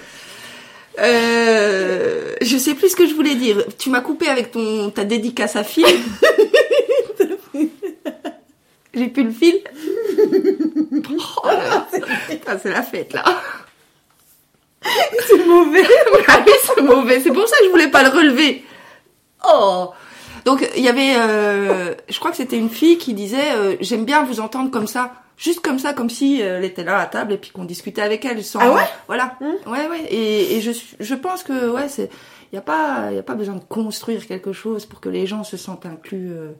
Euh, 0.98 2.34
je 2.42 2.56
sais 2.56 2.74
plus 2.74 2.88
ce 2.90 2.96
que 2.96 3.06
je 3.06 3.14
voulais 3.14 3.34
dire. 3.34 3.64
Tu 3.78 3.90
m'as 3.90 4.00
coupé 4.00 4.28
avec 4.28 4.50
ton 4.50 4.90
ta 4.90 5.04
dédicace 5.04 5.56
à 5.56 5.64
fil. 5.64 5.84
J'ai 8.94 9.06
plus 9.08 9.22
le 9.24 9.30
fil. 9.30 9.60
Oh. 11.10 11.42
Ah, 11.44 11.86
c'est 11.92 12.68
la 12.70 12.82
fête 12.82 13.12
là. 13.12 13.24
C'est 15.26 15.46
mauvais. 15.46 15.84
Ah 16.28 16.42
oui, 16.46 16.52
c'est 16.64 16.82
mauvais. 16.82 17.20
C'est 17.20 17.32
pour 17.32 17.46
ça 17.48 17.56
que 17.58 17.64
je 17.66 17.70
voulais 17.70 17.88
pas 17.90 18.02
le 18.02 18.08
relever. 18.10 18.64
Oh. 19.48 19.90
Donc 20.44 20.68
il 20.76 20.82
y 20.82 20.88
avait, 20.88 21.16
euh, 21.16 21.94
je 22.08 22.18
crois 22.18 22.30
que 22.30 22.36
c'était 22.36 22.56
une 22.56 22.70
fille 22.70 22.98
qui 22.98 23.14
disait, 23.14 23.52
euh, 23.52 23.76
j'aime 23.80 24.04
bien 24.04 24.24
vous 24.24 24.40
entendre 24.40 24.70
comme 24.70 24.86
ça, 24.86 25.12
juste 25.36 25.60
comme 25.60 25.78
ça, 25.78 25.92
comme 25.92 26.10
si 26.10 26.42
euh, 26.42 26.58
elle 26.58 26.64
était 26.64 26.84
là 26.84 26.98
à 26.98 27.06
table 27.06 27.34
et 27.34 27.36
puis 27.36 27.50
qu'on 27.50 27.64
discutait 27.64 28.02
avec 28.02 28.24
elle. 28.24 28.42
Sans, 28.42 28.58
Ah 28.60 28.72
ouais? 28.72 28.88
Voilà. 29.06 29.36
Hmm. 29.40 29.70
Ouais, 29.70 29.86
ouais. 29.88 30.04
Et, 30.08 30.56
et 30.56 30.60
je, 30.60 30.70
je 30.98 31.14
pense 31.14 31.42
que 31.42 31.70
ouais, 31.70 31.88
c'est, 31.88 32.10
y 32.52 32.56
a 32.56 32.60
pas, 32.60 33.12
y 33.12 33.18
a 33.18 33.22
pas 33.22 33.34
besoin 33.34 33.54
de 33.54 33.62
construire 33.68 34.26
quelque 34.26 34.52
chose 34.52 34.84
pour 34.86 35.00
que 35.00 35.08
les 35.08 35.26
gens 35.26 35.44
se 35.44 35.56
sentent 35.56 35.86
inclus. 35.86 36.30
euh, 36.32 36.50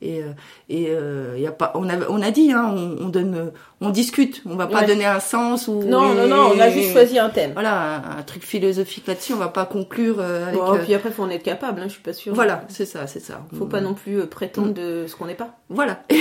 et 0.00 0.22
euh, 0.22 0.28
et 0.68 0.86
euh, 0.90 1.36
y 1.38 1.46
a 1.46 1.52
pas, 1.52 1.72
on 1.74 1.88
a, 1.88 1.96
on 2.08 2.22
a 2.22 2.30
dit, 2.30 2.52
hein, 2.52 2.72
on, 2.76 3.04
on 3.06 3.08
donne, 3.08 3.50
on 3.80 3.90
discute. 3.90 4.42
On 4.46 4.54
va 4.56 4.66
pas 4.66 4.80
Ouais. 4.80 4.86
donner 4.86 5.06
un 5.06 5.20
sens 5.20 5.66
ou. 5.68 5.82
Non, 5.82 6.14
non, 6.14 6.28
non, 6.28 6.52
on 6.54 6.58
a 6.60 6.70
juste 6.70 6.92
choisi 6.92 7.18
un 7.18 7.28
thème. 7.30 7.50
Voilà, 7.54 7.96
un, 7.96 8.18
un 8.18 8.22
truc 8.22 8.44
philosophique 8.44 9.06
là-dessus. 9.06 9.32
On 9.32 9.38
va 9.38 9.48
pas 9.48 9.66
conclure 9.66 10.16
euh, 10.20 10.46
avec. 10.46 10.54
Bon, 10.60 10.78
puis 10.84 10.94
après, 10.94 11.10
faut 11.10 11.22
en 11.24 11.30
être 11.30 11.42
capable, 11.42 11.80
hein, 11.80 11.84
je 11.88 11.92
suis 11.94 12.02
pas 12.02 12.12
sûre. 12.12 12.34
voilà, 12.34 12.64
c'est 12.68 12.86
ça, 12.86 13.06
c'est 13.06 13.20
ça. 13.20 13.40
Faut 13.58 13.66
pas 13.66 13.80
non 13.80 13.94
plus 13.94 14.24
prétendre 14.26 14.72
de 14.72 15.06
ce 15.08 15.16
qu'on 15.16 15.26
n'est 15.26 15.34
pas. 15.34 15.58
Voilà. 15.68 16.02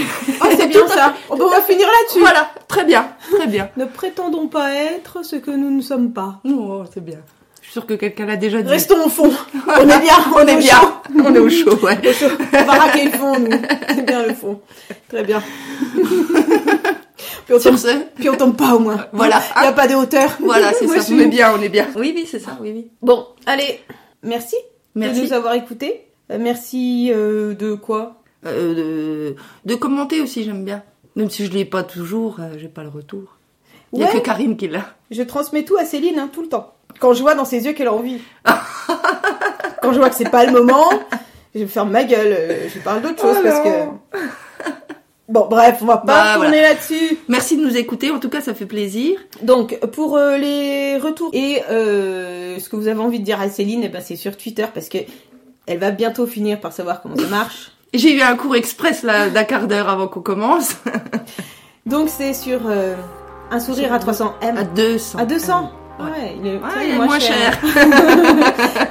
Oh, 0.41 0.45
c'est 0.57 0.67
bien 0.67 0.87
ça. 0.87 1.13
On 1.29 1.35
va 1.35 1.61
finir 1.61 1.85
là-dessus. 1.87 2.19
voilà, 2.19 2.49
très 2.67 2.85
bien, 2.85 3.09
très 3.37 3.47
bien. 3.47 3.69
Ne 3.77 3.85
prétendons 3.85 4.47
pas 4.47 4.73
être 4.73 5.23
ce 5.25 5.35
que 5.35 5.51
nous 5.51 5.69
ne 5.69 5.81
sommes 5.81 6.13
pas. 6.13 6.39
Oh, 6.45 6.83
c'est 6.93 7.03
bien. 7.03 7.19
Je 7.69 7.73
suis 7.73 7.81
sûre 7.81 7.85
que 7.85 7.93
quelqu'un 7.93 8.25
l'a 8.25 8.35
déjà 8.35 8.63
dit. 8.63 8.67
Restons 8.69 9.05
au 9.05 9.09
fond. 9.09 9.31
On 9.67 9.87
est 9.87 9.99
bien. 9.99 10.15
on 10.35 10.39
est 10.47 10.55
au 10.55 10.57
bien. 10.57 10.71
chaud. 10.81 10.87
On 11.23 11.35
est 11.35 11.37
au 11.37 11.49
chaud, 11.51 11.77
ouais. 11.83 11.99
Au 12.09 12.13
chaud. 12.13 12.25
On 12.51 12.63
va 12.63 12.73
raquer 12.73 13.05
le 13.05 13.11
fond, 13.11 13.37
nous. 13.39 13.51
C'est 13.89 14.05
bien 14.07 14.25
le 14.25 14.33
fond. 14.33 14.59
Très 15.07 15.23
bien. 15.23 15.43
Puis 17.45 17.53
on 17.55 17.59
tombe, 17.59 17.75
ce, 17.77 18.05
puis 18.15 18.27
on 18.27 18.35
tombe 18.35 18.55
pas 18.57 18.73
au 18.73 18.79
moins. 18.79 19.05
Voilà. 19.13 19.39
Il 19.57 19.61
n'y 19.61 19.67
a 19.67 19.71
pas 19.73 19.87
de 19.87 19.93
hauteur. 19.93 20.35
voilà, 20.39 20.73
c'est 20.73 20.87
ça. 20.87 20.99
suis- 21.01 21.13
On 21.13 21.19
est 21.19 21.27
bien, 21.27 21.53
on 21.55 21.61
est 21.61 21.69
bien. 21.69 21.87
Oui, 21.95 22.11
oui, 22.15 22.27
c'est 22.29 22.39
ça. 22.39 22.57
Oui, 22.59 22.71
oui. 22.73 22.89
Bon, 23.03 23.27
allez, 23.45 23.79
merci, 24.23 24.55
Merci. 24.95 25.21
de 25.21 25.25
nous 25.27 25.33
avoir 25.33 25.53
écoutés. 25.53 26.07
Euh, 26.31 26.37
merci 26.39 27.11
euh, 27.13 27.53
de 27.53 27.75
quoi? 27.75 28.15
Euh, 28.47 28.73
de, 28.73 29.35
de 29.65 29.75
commenter 29.75 30.21
aussi, 30.21 30.43
j'aime 30.43 30.65
bien. 30.65 30.81
Même 31.15 31.29
si 31.29 31.45
je 31.45 31.51
l'ai 31.51 31.65
pas 31.65 31.83
toujours, 31.83 32.37
euh, 32.39 32.53
j'ai 32.57 32.67
pas 32.67 32.81
le 32.83 32.89
retour. 32.89 33.37
Il 33.93 33.99
y 33.99 34.03
a 34.03 34.07
que 34.07 34.17
Karim 34.17 34.57
qui 34.57 34.67
l'a. 34.67 34.85
Je 35.11 35.21
transmets 35.21 35.65
tout 35.65 35.77
à 35.77 35.85
Céline 35.85 36.17
hein, 36.17 36.29
tout 36.33 36.41
le 36.41 36.49
temps. 36.49 36.73
Quand 36.99 37.13
je 37.13 37.21
vois 37.21 37.35
dans 37.35 37.45
ses 37.45 37.65
yeux 37.65 37.73
qu'elle 37.73 37.87
a 37.87 37.93
envie. 37.93 38.19
Quand 39.81 39.93
je 39.93 39.97
vois 39.99 40.09
que 40.09 40.15
c'est 40.15 40.29
pas 40.29 40.45
le 40.45 40.51
moment, 40.51 40.89
je 41.55 41.65
ferme 41.65 41.91
ma 41.91 42.03
gueule. 42.03 42.35
euh, 42.37 42.67
Je 42.73 42.79
parle 42.79 43.01
d'autre 43.01 43.21
chose 43.21 43.37
Oh 43.39 43.43
parce 43.43 43.59
que. 43.61 43.69
Bon, 45.29 45.45
bref, 45.47 45.77
on 45.81 45.85
va 45.85 45.97
pas 45.97 46.05
Bah, 46.05 46.41
tourner 46.41 46.61
là-dessus. 46.61 47.17
Merci 47.27 47.55
de 47.55 47.63
nous 47.63 47.77
écouter. 47.77 48.09
En 48.11 48.19
tout 48.19 48.29
cas, 48.29 48.41
ça 48.41 48.53
fait 48.55 48.65
plaisir. 48.65 49.19
Donc, 49.43 49.79
pour 49.93 50.17
euh, 50.17 50.37
les 50.37 50.97
retours 50.97 51.29
et 51.33 51.61
euh, 51.69 52.57
ce 52.59 52.67
que 52.67 52.75
vous 52.75 52.87
avez 52.87 52.99
envie 52.99 53.19
de 53.19 53.25
dire 53.25 53.39
à 53.39 53.47
Céline, 53.47 53.81
eh 53.83 53.89
ben, 53.89 54.01
c'est 54.03 54.15
sur 54.15 54.35
Twitter 54.35 54.65
parce 54.73 54.89
que 54.89 54.97
elle 55.67 55.77
va 55.77 55.91
bientôt 55.91 56.25
finir 56.25 56.59
par 56.59 56.73
savoir 56.73 57.01
comment 57.01 57.15
ça 57.15 57.27
marche. 57.27 57.71
J'ai 57.93 58.15
eu 58.15 58.21
un 58.21 58.35
cours 58.35 58.55
express 58.55 59.03
là 59.03 59.29
d'un 59.29 59.43
quart 59.43 59.67
d'heure 59.67 59.87
avant 59.87 60.07
qu'on 60.07 60.21
commence. 60.21 60.71
Donc, 61.85 62.09
c'est 62.09 62.33
sur 62.33 62.61
euh, 62.67 62.95
un 63.51 63.59
sourire 63.59 63.93
à 63.93 63.99
300 63.99 64.33
M. 64.41 64.57
À 64.57 64.63
200. 64.63 65.19
À 65.19 65.25
200 65.25 65.61
Ouais. 65.61 65.69
Ouais, 65.99 66.37
il 66.39 66.47
est, 66.47 66.59
ça, 66.59 66.83
il 66.83 66.91
est 66.91 66.95
moins 66.95 67.19
cher. 67.19 67.59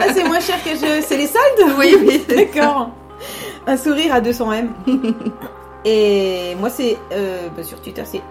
ah, 0.01 0.05
c'est 0.15 0.25
moins 0.25 0.41
cher 0.41 0.63
que 0.63 0.71
je. 0.71 1.03
C'est 1.03 1.17
les 1.17 1.27
soldes? 1.27 1.75
Oui, 1.79 1.97
oui. 2.01 2.25
D'accord. 2.29 2.91
Un 3.67 3.77
sourire 3.77 4.15
à 4.15 4.21
200 4.21 4.53
M. 4.53 4.73
Et 5.85 6.55
moi, 6.61 6.69
c'est. 6.69 6.99
euh, 7.13 7.49
bah, 7.57 7.63
sur 7.63 7.81
Twitter, 7.81 8.03
c'est 8.05 8.23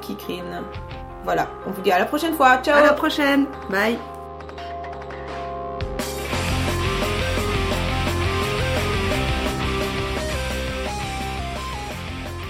@kikrine. 0.00 0.62
Voilà, 1.24 1.48
on 1.66 1.70
vous 1.70 1.82
dit 1.82 1.92
à 1.92 1.98
la 1.98 2.06
prochaine 2.06 2.34
fois. 2.34 2.58
Ciao 2.64 2.78
À 2.78 2.82
la 2.82 2.92
prochaine. 2.94 3.46
Bye. 3.70 3.96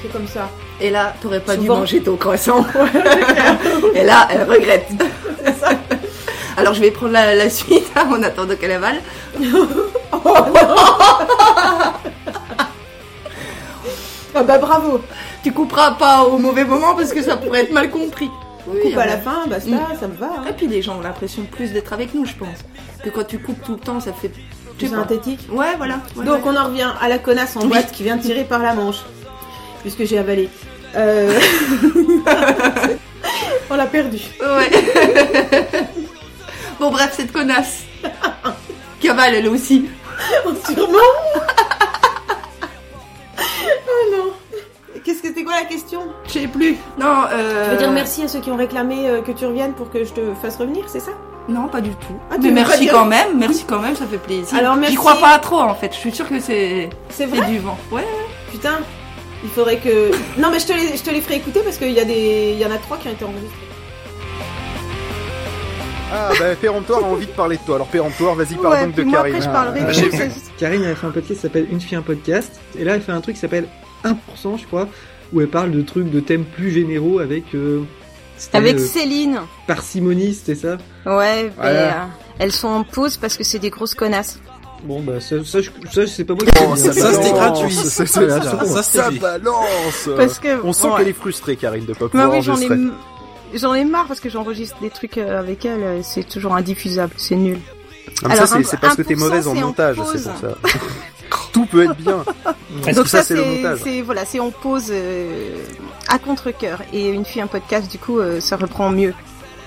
C'est 0.02 0.12
comme 0.12 0.26
ça. 0.26 0.48
Et 0.80 0.90
là, 0.90 1.14
t'aurais 1.20 1.40
pas 1.40 1.56
dû 1.56 1.68
manger 1.68 2.00
ton 2.02 2.16
croissant. 2.16 2.64
Et 3.94 4.02
là, 4.04 4.28
elle 4.30 4.44
regrette. 4.48 4.88
Alors, 6.56 6.74
je 6.74 6.80
vais 6.80 6.90
prendre 6.90 7.12
la, 7.12 7.34
la 7.34 7.48
suite 7.50 7.86
hein, 7.96 8.06
en 8.10 8.22
attendant 8.22 8.54
qu'elle 8.56 8.72
avale. 8.72 9.00
Ah 14.34 14.42
bah 14.44 14.58
bravo 14.58 15.00
Tu 15.42 15.52
couperas 15.52 15.92
pas 15.92 16.22
au 16.24 16.38
mauvais 16.38 16.64
moment 16.64 16.94
parce 16.94 17.12
que 17.12 17.22
ça 17.22 17.36
pourrait 17.36 17.62
être 17.62 17.72
mal 17.72 17.90
compris. 17.90 18.30
Oui, 18.66 18.78
Coupe 18.82 18.98
à 18.98 19.02
ah 19.02 19.06
la 19.06 19.14
ouais. 19.16 19.20
fin, 19.22 19.46
basta, 19.48 19.70
Mm. 19.70 19.80
ça 19.98 20.06
me 20.08 20.14
va. 20.16 20.26
hein. 20.38 20.44
Et 20.48 20.52
puis 20.52 20.68
les 20.68 20.82
gens 20.82 20.98
ont 20.98 21.00
l'impression 21.00 21.42
plus 21.50 21.72
d'être 21.72 21.92
avec 21.92 22.14
nous, 22.14 22.24
je 22.26 22.34
pense. 22.34 22.58
Que 23.02 23.08
quand 23.10 23.24
tu 23.26 23.38
coupes 23.40 23.60
tout 23.64 23.72
le 23.72 23.78
temps, 23.78 23.98
ça 24.00 24.12
fait. 24.12 24.30
Plus 24.78 24.88
synthétique. 24.88 25.40
Ouais, 25.50 25.74
voilà. 25.76 25.94
Ouais, 26.16 26.24
Donc 26.24 26.44
ouais. 26.46 26.52
on 26.52 26.56
en 26.56 26.64
revient 26.66 26.90
à 27.00 27.08
la 27.08 27.18
connasse 27.18 27.56
en 27.56 27.62
Oui. 27.62 27.68
boîte 27.68 27.90
qui 27.90 28.02
vient 28.04 28.16
tirer 28.18 28.44
par 28.44 28.60
la 28.60 28.74
manche. 28.74 29.00
Puisque 29.82 30.04
j'ai 30.04 30.18
avalé. 30.18 30.48
Euh... 30.96 31.38
on 33.70 33.74
l'a 33.76 33.86
perdu. 33.86 34.18
Ouais. 34.40 34.70
Bon, 36.80 36.90
bref, 36.90 37.12
cette 37.16 37.30
connasse. 37.32 37.82
Qui 39.00 39.08
avale 39.08 39.34
elle 39.36 39.48
aussi. 39.48 39.86
Sûrement 40.66 40.98
Oh 43.88 44.16
non 44.16 44.32
Qu'est-ce 45.04 45.22
que 45.22 45.28
c'était 45.28 45.44
quoi 45.44 45.54
la 45.54 45.64
question? 45.66 46.00
Je 46.26 46.32
sais 46.32 46.46
plus. 46.48 46.76
Non, 46.98 47.24
euh. 47.32 47.64
Tu 47.64 47.70
veux 47.70 47.76
dire 47.78 47.90
merci 47.90 48.22
à 48.24 48.28
ceux 48.28 48.40
qui 48.40 48.50
ont 48.50 48.56
réclamé 48.56 49.08
euh, 49.08 49.22
que 49.22 49.32
tu 49.32 49.46
reviennes 49.46 49.72
pour 49.72 49.90
que 49.90 50.04
je 50.04 50.12
te 50.12 50.34
fasse 50.42 50.56
revenir, 50.56 50.84
c'est 50.88 51.00
ça? 51.00 51.12
Non, 51.48 51.68
pas 51.68 51.80
du 51.80 51.90
tout. 51.90 52.14
Ah, 52.30 52.34
Mais 52.40 52.50
merci 52.50 52.86
quand 52.86 53.06
même, 53.06 53.38
merci 53.38 53.64
quand 53.66 53.78
même, 53.80 53.96
ça 53.96 54.06
fait 54.06 54.18
plaisir. 54.18 54.56
Alors, 54.58 54.76
merci. 54.76 54.92
J'y 54.92 54.96
crois 54.98 55.16
pas 55.16 55.38
trop 55.38 55.58
en 55.60 55.74
fait, 55.74 55.92
je 55.94 55.98
suis 55.98 56.12
sûre 56.12 56.28
que 56.28 56.38
c'est 56.38 56.90
C'est 57.08 57.26
c'est 57.26 57.26
vrai? 57.26 57.46
du 57.50 57.58
vent. 57.58 57.78
Ouais. 57.90 58.06
Putain 58.52 58.78
Il 59.42 59.48
faudrait 59.50 59.78
que... 59.78 60.10
Non 60.38 60.50
mais 60.50 60.58
je 60.60 60.66
te 60.66 60.72
les, 60.74 60.96
je 60.96 61.02
te 61.02 61.10
les 61.10 61.22
ferai 61.22 61.36
écouter 61.36 61.60
parce 61.64 61.78
qu'il 61.78 61.92
y, 61.92 62.00
a 62.00 62.04
des... 62.04 62.56
y 62.60 62.64
en 62.66 62.70
a 62.70 62.76
trois 62.78 62.98
qui 62.98 63.08
ont 63.08 63.12
été 63.12 63.24
enregistrés. 63.24 63.68
Ah 66.12 66.30
bah 66.38 66.54
Péremptoire 66.60 67.04
a 67.04 67.06
envie 67.08 67.26
de 67.26 67.32
parler 67.32 67.56
de 67.56 67.62
toi. 67.62 67.76
Alors 67.76 67.86
Péremptoire, 67.88 68.34
vas-y 68.34 68.54
parle 68.56 68.74
Ouais, 68.74 68.86
donc 68.86 68.94
de 68.96 69.02
Karine. 69.04 69.16
après, 69.34 69.40
je 69.40 69.48
parlerai 69.52 69.80
Ah, 69.82 69.92
de-. 69.92 70.58
Karine 70.58 70.82
elle 70.84 70.90
a 70.92 70.94
fait 70.96 71.06
un 71.06 71.10
podcast 71.10 71.34
qui 71.34 71.40
s'appelle 71.40 71.66
Une 71.70 71.80
fille 71.80 71.96
un 71.96 72.02
podcast 72.02 72.60
et 72.78 72.84
là 72.84 72.94
elle 72.96 73.02
fait 73.02 73.12
un 73.12 73.20
truc 73.20 73.34
qui 73.36 73.40
s'appelle 73.40 73.66
1% 74.04 74.14
je 74.58 74.66
crois 74.66 74.88
où 75.32 75.40
elle 75.40 75.48
parle 75.48 75.70
de 75.70 75.80
trucs 75.82 76.10
de 76.10 76.20
thèmes 76.20 76.44
plus 76.44 76.70
généraux 76.72 77.20
avec 77.20 77.54
euh, 77.54 77.82
Avec 78.52 78.76
euh, 78.76 78.86
Céline. 78.86 79.40
parcimonie 79.66 80.34
c'était 80.34 80.54
ça? 80.56 80.76
Ouais, 81.06 81.44
mais, 81.44 81.50
Voilà. 81.56 81.80
euh, 82.02 82.06
elles 82.38 82.52
sont 82.52 82.68
en 82.68 82.82
pause 82.84 83.16
parce 83.16 83.36
que 83.36 83.44
c'est 83.44 83.58
des 83.60 83.70
grosses 83.70 83.94
connasses. 83.94 84.40
bon 84.84 85.00
bah 85.02 85.20
ça, 85.20 85.36
ça, 85.44 85.58
c'est 86.06 86.24
pas 86.24 86.34
moi 86.34 86.44
qui 86.44 86.52
Oh, 86.66 86.74
ça, 86.76 86.92
ça, 86.92 87.12
c'était 87.12 87.32
gratuit. 87.32 87.72
ça, 87.74 87.82
Ça, 87.84 87.90
c'est- 87.90 88.06
ça, 88.06 88.40
ça, 88.42 88.58
ça, 88.66 88.66
ça 88.66 88.82
c'était 88.82 89.10
dit. 89.12 89.18
balance. 89.20 90.08
Parce 90.16 90.38
que 90.40 90.60
On 90.64 90.72
sent 90.72 90.86
ouais. 90.88 90.92
qu'elle 90.98 91.08
est 91.08 91.12
frustrée, 91.12 91.56
Karine, 91.56 91.84
de 91.84 91.92
pas 91.92 92.06
Bah 92.06 92.08
pouvoir 92.10 92.30
oui, 92.32 92.42
j'en 92.42 92.56
ai, 92.56 92.64
enregistrer. 92.66 92.76
J'en 93.54 93.74
ai 93.74 93.84
marre 93.84 94.06
parce 94.06 94.20
que 94.20 94.28
j'enregistre 94.28 94.76
des 94.80 94.90
trucs 94.90 95.18
euh, 95.18 95.38
avec 95.38 95.64
elle. 95.64 95.82
euh, 95.82 96.00
C'est 96.02 96.24
toujours 96.28 96.54
indiffusable, 96.54 97.12
c'est 97.16 97.36
nul. 97.36 97.58
Ah, 98.22 98.28
mais 98.28 98.34
Alors, 98.34 98.46
ça, 98.48 98.62
c'est- 98.62 98.76
parce 98.80 98.96
que 98.96 99.02
t'es 99.02 99.14
1%, 99.14 99.18
mauvaise 99.18 99.48
en 99.48 99.54
montage, 99.54 99.96
c'est 100.12 100.22
pour 100.22 100.38
ça. 100.38 100.56
Tout 101.52 101.66
peut 101.66 101.84
être 101.84 101.96
bien. 101.96 102.24
Donc 102.84 102.94
ça, 103.08 103.18
ça, 103.18 103.22
c'est 103.22 103.34
le 103.34 103.42
c'est, 103.44 103.48
montage. 103.56 103.78
c'est 103.84 104.02
voilà, 104.02 104.24
c'est 104.24 104.40
en 104.40 104.50
pause 104.50 104.88
euh, 104.90 105.54
à 106.08 106.18
contre 106.18 106.50
cœur 106.50 106.80
et 106.92 107.08
une 107.10 107.24
fille 107.24 107.40
un 107.42 107.46
podcast 107.46 107.90
du 107.90 107.98
coup 107.98 108.18
euh, 108.20 108.40
ça 108.40 108.56
reprend 108.56 108.90
mieux. 108.90 109.14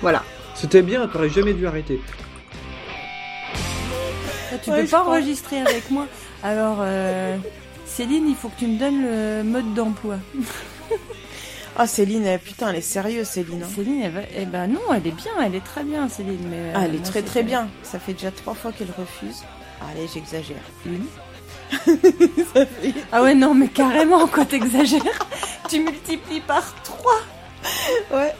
Voilà. 0.01 0.23
c'était 0.55 0.81
bien 0.81 1.07
t'aurais 1.07 1.29
jamais 1.29 1.53
dû 1.53 1.65
arrêter 1.67 2.01
Tu 4.63 4.69
Ouais, 4.69 4.83
peux 4.83 4.87
pas 4.89 4.99
crois. 5.01 5.13
enregistrer 5.13 5.59
avec 5.61 5.89
moi. 5.89 6.05
Alors, 6.43 6.77
euh, 6.81 7.37
Céline, 7.85 8.27
il 8.29 8.35
faut 8.35 8.49
que 8.49 8.59
tu 8.59 8.67
me 8.67 8.77
donnes 8.77 9.01
le 9.01 9.43
mode 9.43 9.73
d'emploi. 9.73 10.15
Ah, 11.75 11.87
Céline, 11.87 12.25
eh, 12.27 12.37
putain, 12.37 12.69
elle 12.69 12.75
est 12.77 12.81
sérieuse, 12.81 13.27
Céline. 13.27 13.63
hein. 13.63 13.67
Céline, 13.75 14.01
elle 14.03 14.11
va... 14.11 14.21
eh 14.37 14.45
ben 14.45 14.67
non, 14.67 14.81
elle 14.93 15.07
est 15.07 15.11
bien, 15.11 15.31
elle 15.43 15.55
est 15.55 15.63
très 15.63 15.83
bien, 15.83 16.07
Céline. 16.07 16.47
Mais, 16.49 16.57
euh, 16.57 16.73
Ah, 16.75 16.81
elle 16.85 16.95
est 16.95 16.99
moi, 16.99 17.07
très 17.07 17.21
très 17.23 17.41
bien. 17.43 17.67
Ça 17.81 17.99
fait 17.99 18.13
déjà 18.13 18.29
trois 18.31 18.53
fois 18.53 18.71
qu'elle 18.71 18.91
refuse. 18.97 19.43
Allez, 19.91 20.07
j'exagère. 20.13 20.57
Une. 20.85 21.05
Ah 23.11 23.21
ouais, 23.23 23.33
non, 23.35 23.53
mais 23.55 23.67
carrément, 23.67 24.27
quoi, 24.27 24.45
t'exagères. 24.45 25.01
tu 25.69 25.79
multiplies 25.79 26.41
par 26.41 26.63
trois. 26.83 27.19
Ouais. 28.11 28.33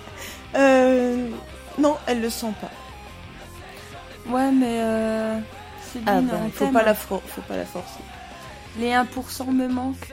Euh... 0.56 1.30
Non, 1.80 1.98
elle 2.06 2.22
le 2.22 2.30
sent 2.30 2.54
pas. 2.62 4.32
Ouais, 4.32 4.52
mais 4.52 4.80
euh, 4.82 5.40
Céline, 5.92 6.08
Ah 6.08 6.22
ben, 6.22 6.52
faut 6.54 6.68
pas 6.68 6.84
la, 6.84 6.94
for- 6.94 7.24
faut 7.26 7.42
pas 7.42 7.58
la 7.58 7.66
forcer. 7.66 8.00
Les 8.78 8.92
1% 8.92 9.52
me 9.52 9.68
manquent. 9.68 10.12